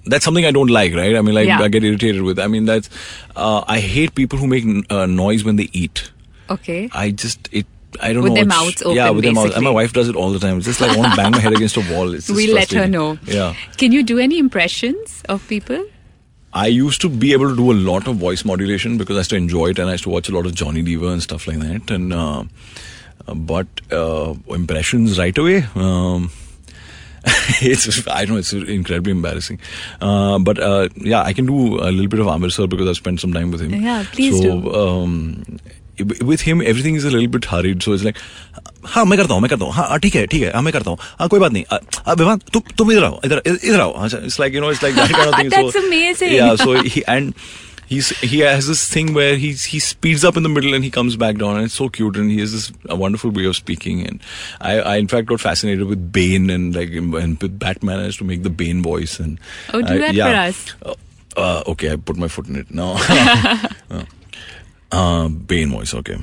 That's 0.06 0.24
something 0.24 0.46
I 0.46 0.52
don't 0.52 0.70
like, 0.70 0.94
right? 0.94 1.16
I 1.18 1.22
mean, 1.22 1.36
like 1.36 1.48
Yeah. 1.48 1.60
I 1.60 1.68
get 1.68 1.84
irritated 1.84 2.22
with. 2.22 2.40
I 2.40 2.48
mean, 2.48 2.66
that's. 2.66 2.90
Uh, 3.36 3.64
I 3.68 3.80
hate 3.80 4.16
people 4.16 4.40
who 4.40 4.48
make 4.48 4.64
uh, 4.90 5.06
noise 5.06 5.44
when 5.44 5.58
they 5.58 5.70
eat. 5.74 6.12
Okay. 6.50 6.90
I 6.94 7.12
just 7.12 7.50
it. 7.52 7.66
I 8.02 8.14
don't 8.14 8.24
With 8.24 8.32
know. 8.32 8.36
their 8.36 8.46
mouths 8.46 8.82
open, 8.82 8.96
Yeah, 8.96 9.10
with 9.12 9.24
their 9.24 9.34
mouths. 9.34 9.56
And 9.56 9.64
my 9.64 9.70
wife 9.72 9.94
does 9.94 10.08
it 10.10 10.16
all 10.16 10.32
the 10.32 10.40
time. 10.40 10.58
It's 10.58 10.66
just 10.68 10.82
like 10.82 10.92
I 10.92 10.98
want 10.98 11.12
to 11.14 11.18
bang 11.18 11.32
my 11.32 11.40
head 11.40 11.54
against 11.54 11.78
a 11.78 11.82
wall. 11.94 12.14
It's 12.14 12.28
just 12.28 12.36
We'll 12.38 12.54
let 12.54 12.72
her 12.72 12.88
know. 12.88 13.18
Yeah. 13.26 13.56
Can 13.78 13.92
you 13.92 14.04
do 14.04 14.20
any 14.20 14.38
impressions 14.38 15.24
of 15.30 15.48
people? 15.48 15.86
I 16.54 16.68
used 16.68 17.02
to 17.02 17.10
be 17.10 17.34
able 17.34 17.50
to 17.50 17.56
do 17.56 17.72
a 17.72 17.78
lot 17.90 18.08
of 18.08 18.18
voice 18.18 18.44
modulation 18.44 18.98
because 18.98 19.16
I 19.16 19.20
used 19.20 19.30
to 19.32 19.36
enjoy 19.36 19.68
it 19.70 19.80
and 19.80 19.90
I 19.90 19.94
used 19.94 20.04
to 20.06 20.10
watch 20.10 20.28
a 20.30 20.32
lot 20.32 20.46
of 20.46 20.54
Johnny 20.56 20.82
Lever 20.82 21.08
and 21.08 21.24
stuff 21.24 21.48
like 21.48 21.60
that. 21.60 21.90
And 21.92 22.14
uh, 22.14 22.44
but 23.36 23.68
uh, 23.92 24.34
impressions 24.50 25.18
right 25.20 25.38
away. 25.38 25.66
Um, 25.76 26.32
it's 27.62 28.08
I 28.08 28.26
don't 28.26 28.36
know 28.36 28.38
it's 28.38 28.54
incredibly 28.54 29.12
embarrassing, 29.12 29.60
uh, 30.02 30.38
but 30.40 30.60
uh, 30.60 30.88
yeah 30.98 31.22
I 31.24 31.34
can 31.34 31.46
do 31.46 31.80
a 31.80 31.90
little 31.92 32.08
bit 32.08 32.20
of 32.20 32.28
Amir 32.28 32.50
sir 32.50 32.68
because 32.68 32.88
I've 32.88 32.96
spent 32.98 33.20
some 33.20 33.34
time 33.34 33.52
with 33.52 33.62
him. 33.62 33.74
Yeah, 33.74 34.06
please 34.12 34.38
so, 34.42 34.62
do. 34.62 34.74
Um, 34.76 35.60
with 36.32 36.42
him 36.42 36.62
everything 36.62 36.94
is 36.94 37.06
a 37.06 37.10
little 37.10 37.28
bit 37.28 37.46
hurried 37.46 37.82
so 37.82 37.92
it's 37.94 38.04
like 38.04 38.18
हाँ 38.96 39.04
मैं 39.06 39.18
करता 39.20 39.34
हूँ 39.34 39.42
मैं 39.42 39.50
करता 39.50 39.66
हूँ 39.66 39.74
हाँ 39.74 39.98
ठीक 40.00 40.16
है 40.16 40.26
ठीक 40.34 40.42
है 40.44 40.52
हाँ 40.54 40.62
मैं 40.62 40.74
करता 40.74 40.90
हूँ 40.92 40.98
हाँ 41.20 41.28
कोई 41.30 41.40
बात 41.40 41.52
नहीं 41.52 41.64
अ, 41.64 41.78
अ, 42.08 42.14
विवान 42.20 42.42
तुम 42.54 42.62
तुम 42.78 42.92
इधर 42.92 43.04
आओ 43.04 43.20
इधर 43.26 43.42
इधर 43.48 43.80
आओ 43.82 43.94
हाँ, 43.98 44.10
it's 44.10 44.38
like 44.40 44.54
you 44.54 44.62
know 44.62 44.70
it's 44.76 44.84
like 44.84 44.96
that 45.00 45.10
kind 45.12 45.30
of 45.30 45.36
thing 45.40 45.50
That's 45.50 45.74
so, 45.74 45.82
amazing. 45.88 46.32
yeah 46.34 46.56
so 46.56 46.76
he 46.84 47.04
and 47.16 47.34
he's 47.88 48.10
he 48.20 48.40
has 48.40 48.68
this 48.68 48.88
thing 48.88 49.14
where 49.14 49.36
he's 49.36 49.64
he 49.66 49.80
speeds 49.80 50.24
up 50.24 50.38
in 50.38 50.44
the 50.44 50.50
middle 50.50 50.74
and 50.76 50.84
he 50.84 50.92
comes 50.92 51.16
back 51.16 51.38
down 51.38 51.56
and 51.56 51.66
it's 51.66 51.74
so 51.74 51.90
cute 51.90 52.16
and 52.18 52.30
he 52.30 52.40
has 52.40 52.52
this 52.52 52.72
a 52.90 52.96
wonderful 52.96 53.32
way 53.32 53.46
of 53.46 53.56
speaking 53.56 54.06
and 54.06 54.22
I, 54.62 54.80
I 54.80 54.96
in 54.98 55.08
fact 55.08 55.28
got 55.28 55.40
fascinated 55.40 55.88
with 55.88 56.12
Bane 56.12 56.50
and 56.50 56.76
like 56.76 56.90
and 56.92 57.42
with 57.42 57.58
Batman 57.58 58.00
I 58.00 58.06
used 58.06 58.20
to 58.20 58.24
make 58.26 58.44
the 58.44 58.50
Bane 58.52 58.84
voice 58.84 59.20
and 59.20 59.40
Oh, 59.74 59.82
do 59.82 59.94
I- 59.94 59.98
that 60.00 60.14
yeah. 60.14 60.32
for 60.32 60.50
us. 60.50 60.76
Uh, 60.86 60.96
uh, 61.40 61.64
okay, 61.68 61.92
I 61.94 61.96
put 61.98 62.18
my 62.18 62.28
foot 62.28 62.48
in 62.48 62.56
it. 62.58 62.70
No. 62.72 62.96
uh, 62.98 63.68
uh, 64.92 65.30
Bane 65.30 65.70
voice, 65.72 65.94
okay. 65.94 66.18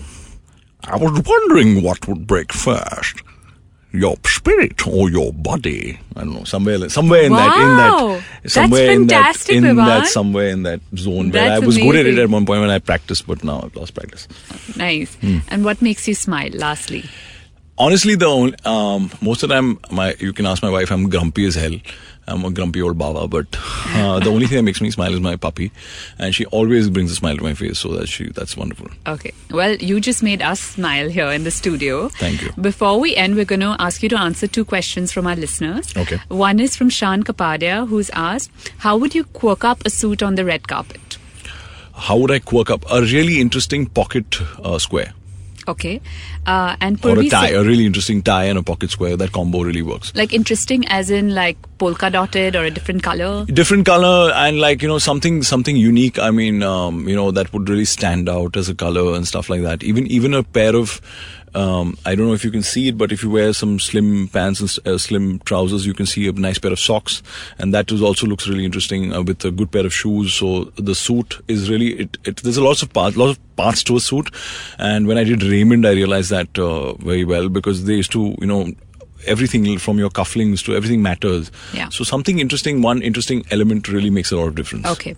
I 0.85 0.97
was 0.97 1.23
wondering 1.25 1.83
what 1.83 2.07
would 2.09 2.27
break 2.27 2.53
first. 2.53 3.23
Your 3.95 4.17
spirit 4.27 4.87
or 4.89 5.09
your 5.09 5.33
body? 5.33 6.01
I 6.17 6.21
don't 6.25 6.35
know. 6.35 6.45
Somewhere, 6.45 6.89
somewhere 6.89 7.23
in 7.23 7.33
that, 7.33 7.57
in 7.57 7.69
Wow. 7.69 8.09
that, 8.09 8.25
That's 8.43 8.55
somewhere 8.55 8.91
in 8.91 9.07
that, 9.07 9.49
in 9.49 9.63
Vivan. 9.63 9.77
that, 9.77 10.07
somewhere 10.09 10.49
in 10.49 10.63
that 10.65 10.81
zone 10.97 11.31
where 11.31 11.53
I 11.53 11.59
was 11.61 11.77
good 11.79 11.95
at 11.95 12.05
it 12.07 12.19
at 12.19 12.29
one 12.29 12.45
point 12.45 12.61
when 12.61 12.71
I 12.71 12.81
practiced, 12.81 13.25
but 13.29 13.45
now 13.45 13.63
I've 13.63 13.77
lost 13.77 13.95
practice. 13.95 14.27
Nice. 14.77 15.15
Hmm. 15.17 15.39
And 15.49 15.65
what 15.65 15.81
makes 15.81 16.09
you 16.09 16.15
smile, 16.17 16.51
lastly? 16.55 17.05
Honestly, 17.79 18.17
the 18.17 18.27
only, 18.27 18.55
um, 18.65 19.11
most 19.21 19.43
of 19.45 19.49
the 19.49 19.55
time, 19.55 19.79
my 19.91 20.15
you 20.19 20.33
can 20.33 20.47
ask 20.47 20.63
my 20.63 20.71
wife, 20.71 20.91
I'm 20.91 21.09
grumpy 21.09 21.47
as 21.47 21.55
hell. 21.55 21.77
I'm 22.27 22.45
a 22.45 22.51
grumpy 22.51 22.81
old 22.83 22.99
baba, 22.99 23.29
but 23.29 23.47
uh, 23.95 24.21
the 24.21 24.31
only 24.31 24.47
thing 24.47 24.57
that 24.57 24.63
makes 24.63 24.81
me 24.81 24.91
smile 24.91 25.13
is 25.13 25.21
my 25.21 25.37
puppy, 25.37 25.73
and 26.19 26.35
she 26.35 26.47
always 26.47 26.89
brings 26.89 27.13
a 27.13 27.15
smile 27.15 27.37
to 27.37 27.43
my 27.43 27.55
face. 27.55 27.79
So 27.79 27.95
that 27.97 28.09
she 28.09 28.31
that's 28.31 28.57
wonderful. 28.57 28.89
Okay. 29.07 29.33
Well, 29.51 29.77
you 29.77 30.01
just 30.01 30.23
made 30.23 30.43
us 30.43 30.61
smile 30.61 31.09
here 31.09 31.31
in 31.31 31.45
the 31.45 31.51
studio. 31.51 32.09
Thank 32.09 32.43
you. 32.43 32.53
Before 32.61 32.99
we 32.99 33.15
end, 33.17 33.35
we're 33.35 33.45
going 33.45 33.61
to 33.61 33.77
ask 33.79 34.03
you 34.03 34.09
to 34.11 34.19
answer 34.19 34.47
two 34.47 34.65
questions 34.65 35.13
from 35.13 35.27
our 35.27 35.37
listeners. 35.37 35.97
Okay. 35.97 36.21
One 36.29 36.61
is 36.61 36.77
from 36.77 36.89
Shan 36.91 37.25
Kapadia, 37.25 37.87
who's 37.89 38.11
asked, 38.11 38.51
How 38.79 38.97
would 38.97 39.15
you 39.15 39.25
quirk 39.25 39.65
up 39.65 39.85
a 39.85 39.91
suit 39.91 40.23
on 40.23 40.35
the 40.35 40.45
red 40.45 40.69
carpet? 40.69 41.19
How 41.95 42.17
would 42.17 42.31
I 42.31 42.41
quirk 42.41 42.71
up 42.71 42.85
a 42.91 43.03
really 43.03 43.41
interesting 43.41 43.87
pocket 43.87 44.41
uh, 44.63 44.79
square 44.79 45.13
Okay. 45.67 46.01
Uh, 46.47 46.77
and 46.81 47.05
or 47.05 47.19
a 47.19 47.29
tie? 47.29 47.49
said- 47.49 47.57
A 47.57 47.65
really 47.65 47.87
interesting 47.87 48.23
tie 48.23 48.45
and 48.45 48.59
a 48.59 48.63
pocket 48.63 48.91
square. 48.91 49.17
That 49.17 49.33
combo 49.33 49.63
really 49.63 49.83
works. 49.83 50.13
like 50.15 50.33
interesting 50.33 50.87
as 50.89 51.11
in 51.11 51.35
like 51.35 51.57
polka 51.79 52.11
dotted 52.11 52.55
or 52.57 52.65
a 52.65 52.71
different 52.71 53.03
color? 53.03 53.45
different 53.47 53.87
color 53.87 54.31
and 54.35 54.59
like 54.61 54.83
you 54.83 54.89
know 54.89 54.99
something 54.99 55.43
something 55.43 55.77
unique 55.77 56.19
i 56.19 56.31
mean 56.31 56.63
um, 56.63 57.09
you 57.09 57.17
know 57.17 57.31
that 57.31 57.53
would 57.53 57.69
really 57.69 57.85
stand 57.85 58.29
out 58.29 58.57
as 58.57 58.69
a 58.69 58.75
color 58.75 59.15
and 59.15 59.27
stuff 59.27 59.49
like 59.51 59.63
that 59.63 59.83
even 59.83 60.07
even 60.07 60.35
a 60.35 60.43
pair 60.43 60.75
of 60.77 61.01
um, 61.55 61.97
I 62.05 62.15
don't 62.15 62.27
know 62.27 62.35
if 62.35 62.45
you 62.45 62.51
can 62.51 62.63
see 62.63 62.89
it, 62.89 62.99
but 62.99 63.13
if 63.13 63.23
you 63.23 63.31
wear 63.31 63.53
some 63.53 63.79
slim 63.79 64.29
pants 64.29 64.61
and 64.61 64.87
uh, 64.87 64.99
slim 64.99 65.39
trousers, 65.41 65.87
you 65.87 65.95
can 65.95 66.07
see 66.07 66.27
a 66.29 66.33
nice 66.33 66.59
pair 66.59 66.73
of 66.73 66.81
socks, 66.81 67.23
and 67.59 67.73
that 67.73 67.93
is 67.93 68.03
also 68.03 68.27
looks 68.27 68.49
really 68.49 68.65
interesting 68.65 69.13
uh, 69.13 69.23
with 69.23 69.45
a 69.45 69.51
good 69.51 69.71
pair 69.71 69.87
of 69.87 69.95
shoes. 69.95 70.35
So 70.35 70.65
the 70.77 70.95
suit 70.95 71.43
is 71.47 71.71
really 71.71 71.93
it. 72.01 72.19
it 72.25 72.37
there's 72.39 72.57
a 72.57 72.65
lots 72.65 72.83
of 72.83 72.93
parts, 72.93 73.17
lots 73.17 73.39
of 73.39 73.57
parts 73.57 73.85
to 73.85 73.97
a 73.97 74.01
suit, 74.01 74.35
and 74.79 75.07
when 75.07 75.17
I 75.17 75.25
did 75.25 75.43
Raymond, 75.43 75.87
I 75.87 75.93
realized 75.93 76.31
that 76.31 76.59
uh, 76.59 76.95
very 76.95 77.25
well 77.25 77.49
because 77.49 77.85
they 77.85 77.95
used 77.95 78.13
to 78.13 78.35
you 78.41 78.47
know 78.47 78.73
everything 79.27 79.79
from 79.79 79.99
your 79.99 80.11
cufflinks 80.11 80.63
to 80.65 80.75
everything 80.75 81.03
matters. 81.03 81.51
Yeah. 81.73 81.89
So 81.89 82.05
something 82.05 82.41
interesting, 82.41 82.83
one 82.83 83.01
interesting 83.01 83.45
element 83.51 83.89
really 83.89 84.11
makes 84.11 84.33
a 84.33 84.37
lot 84.37 84.49
of 84.49 84.55
difference. 84.55 84.87
Okay. 84.87 85.17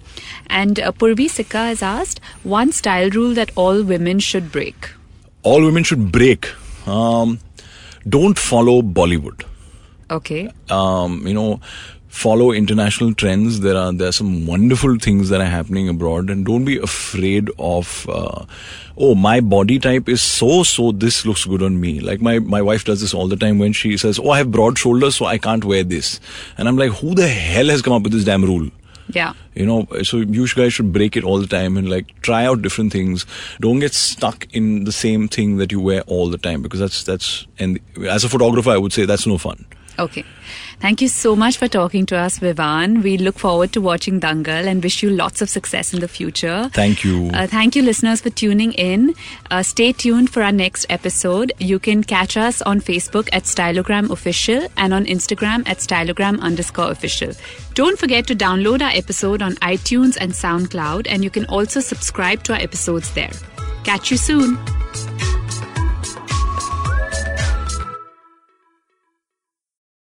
And 0.48 0.78
uh, 0.78 0.92
Purvi 0.92 1.28
Sikka 1.28 1.58
has 1.58 1.82
asked 1.82 2.20
one 2.42 2.72
style 2.72 3.10
rule 3.10 3.34
that 3.34 3.50
all 3.56 3.82
women 3.82 4.18
should 4.18 4.52
break. 4.52 4.90
All 5.50 5.64
women 5.64 5.84
should 5.90 6.06
break. 6.12 6.48
Um, 6.86 7.38
don't 8.16 8.38
follow 8.38 8.80
Bollywood. 8.82 9.44
Okay. 10.16 10.48
um, 10.70 11.26
you 11.26 11.34
know, 11.34 11.60
follow 12.16 12.50
international 12.58 13.12
trends. 13.22 13.60
There 13.60 13.76
are 13.76 13.92
there 13.92 14.08
are 14.08 14.16
some 14.18 14.46
wonderful 14.46 14.96
things 15.06 15.28
that 15.32 15.40
are 15.46 15.52
happening 15.54 15.88
abroad, 15.92 16.30
and 16.34 16.46
don't 16.46 16.64
be 16.64 16.78
afraid 16.88 17.50
of. 17.58 17.90
Uh, 18.08 18.44
oh, 18.96 19.14
my 19.14 19.40
body 19.40 19.78
type 19.86 20.08
is 20.08 20.22
so 20.22 20.62
so. 20.62 20.92
This 21.06 21.26
looks 21.26 21.44
good 21.44 21.62
on 21.70 21.80
me. 21.80 21.92
Like 22.10 22.20
my 22.30 22.38
my 22.56 22.62
wife 22.70 22.84
does 22.90 23.00
this 23.06 23.14
all 23.14 23.28
the 23.34 23.40
time 23.44 23.58
when 23.64 23.72
she 23.82 23.96
says, 24.04 24.18
"Oh, 24.18 24.30
I 24.30 24.38
have 24.38 24.50
broad 24.58 24.78
shoulders, 24.84 25.16
so 25.16 25.26
I 25.34 25.38
can't 25.38 25.64
wear 25.74 25.84
this," 25.94 26.20
and 26.56 26.68
I'm 26.72 26.76
like, 26.84 26.92
"Who 27.04 27.14
the 27.22 27.28
hell 27.28 27.74
has 27.76 27.82
come 27.82 27.92
up 28.00 28.02
with 28.10 28.18
this 28.18 28.24
damn 28.32 28.44
rule?" 28.52 28.70
Yeah. 29.08 29.34
You 29.54 29.66
know, 29.66 29.86
so 30.02 30.18
you 30.18 30.46
guys 30.48 30.74
should 30.74 30.92
break 30.92 31.16
it 31.16 31.24
all 31.24 31.38
the 31.38 31.46
time 31.46 31.76
and 31.76 31.88
like 31.88 32.20
try 32.22 32.44
out 32.44 32.62
different 32.62 32.92
things. 32.92 33.24
Don't 33.60 33.78
get 33.78 33.94
stuck 33.94 34.46
in 34.52 34.84
the 34.84 34.92
same 34.92 35.28
thing 35.28 35.58
that 35.58 35.72
you 35.72 35.80
wear 35.80 36.02
all 36.02 36.28
the 36.28 36.38
time 36.38 36.62
because 36.62 36.80
that's 36.80 37.04
that's 37.04 37.46
and 37.58 37.78
as 38.08 38.24
a 38.24 38.28
photographer, 38.28 38.70
I 38.70 38.78
would 38.78 38.92
say 38.92 39.04
that's 39.04 39.26
no 39.26 39.38
fun. 39.38 39.64
Okay. 39.98 40.24
Thank 40.78 41.00
you 41.00 41.08
so 41.08 41.34
much 41.34 41.56
for 41.56 41.68
talking 41.68 42.04
to 42.06 42.16
us, 42.16 42.38
Vivan. 42.38 43.02
We 43.02 43.16
look 43.16 43.38
forward 43.38 43.72
to 43.72 43.80
watching 43.80 44.20
Dangal 44.20 44.66
and 44.66 44.82
wish 44.82 45.02
you 45.02 45.10
lots 45.10 45.40
of 45.40 45.48
success 45.48 45.94
in 45.94 46.00
the 46.00 46.08
future. 46.08 46.68
Thank 46.72 47.02
you. 47.02 47.30
Uh, 47.32 47.46
thank 47.46 47.74
you, 47.74 47.82
listeners, 47.82 48.20
for 48.20 48.30
tuning 48.30 48.72
in. 48.72 49.14
Uh, 49.50 49.62
stay 49.62 49.92
tuned 49.92 50.30
for 50.30 50.42
our 50.42 50.52
next 50.52 50.86
episode. 50.90 51.52
You 51.58 51.78
can 51.78 52.04
catch 52.04 52.36
us 52.36 52.60
on 52.62 52.80
Facebook 52.80 53.28
at 53.32 53.44
Styleogram 53.44 54.10
Official 54.10 54.68
and 54.76 54.92
on 54.92 55.06
Instagram 55.06 55.66
at 55.66 55.78
Styleogram 55.78 56.40
underscore 56.40 56.90
official. 56.90 57.32
Don't 57.74 57.98
forget 57.98 58.26
to 58.26 58.36
download 58.36 58.82
our 58.82 58.92
episode 58.94 59.42
on 59.42 59.54
iTunes 59.56 60.16
and 60.20 60.32
SoundCloud, 60.32 61.06
and 61.08 61.24
you 61.24 61.30
can 61.30 61.46
also 61.46 61.80
subscribe 61.80 62.42
to 62.44 62.52
our 62.52 62.60
episodes 62.60 63.12
there. 63.14 63.32
Catch 63.84 64.10
you 64.10 64.16
soon. 64.16 64.58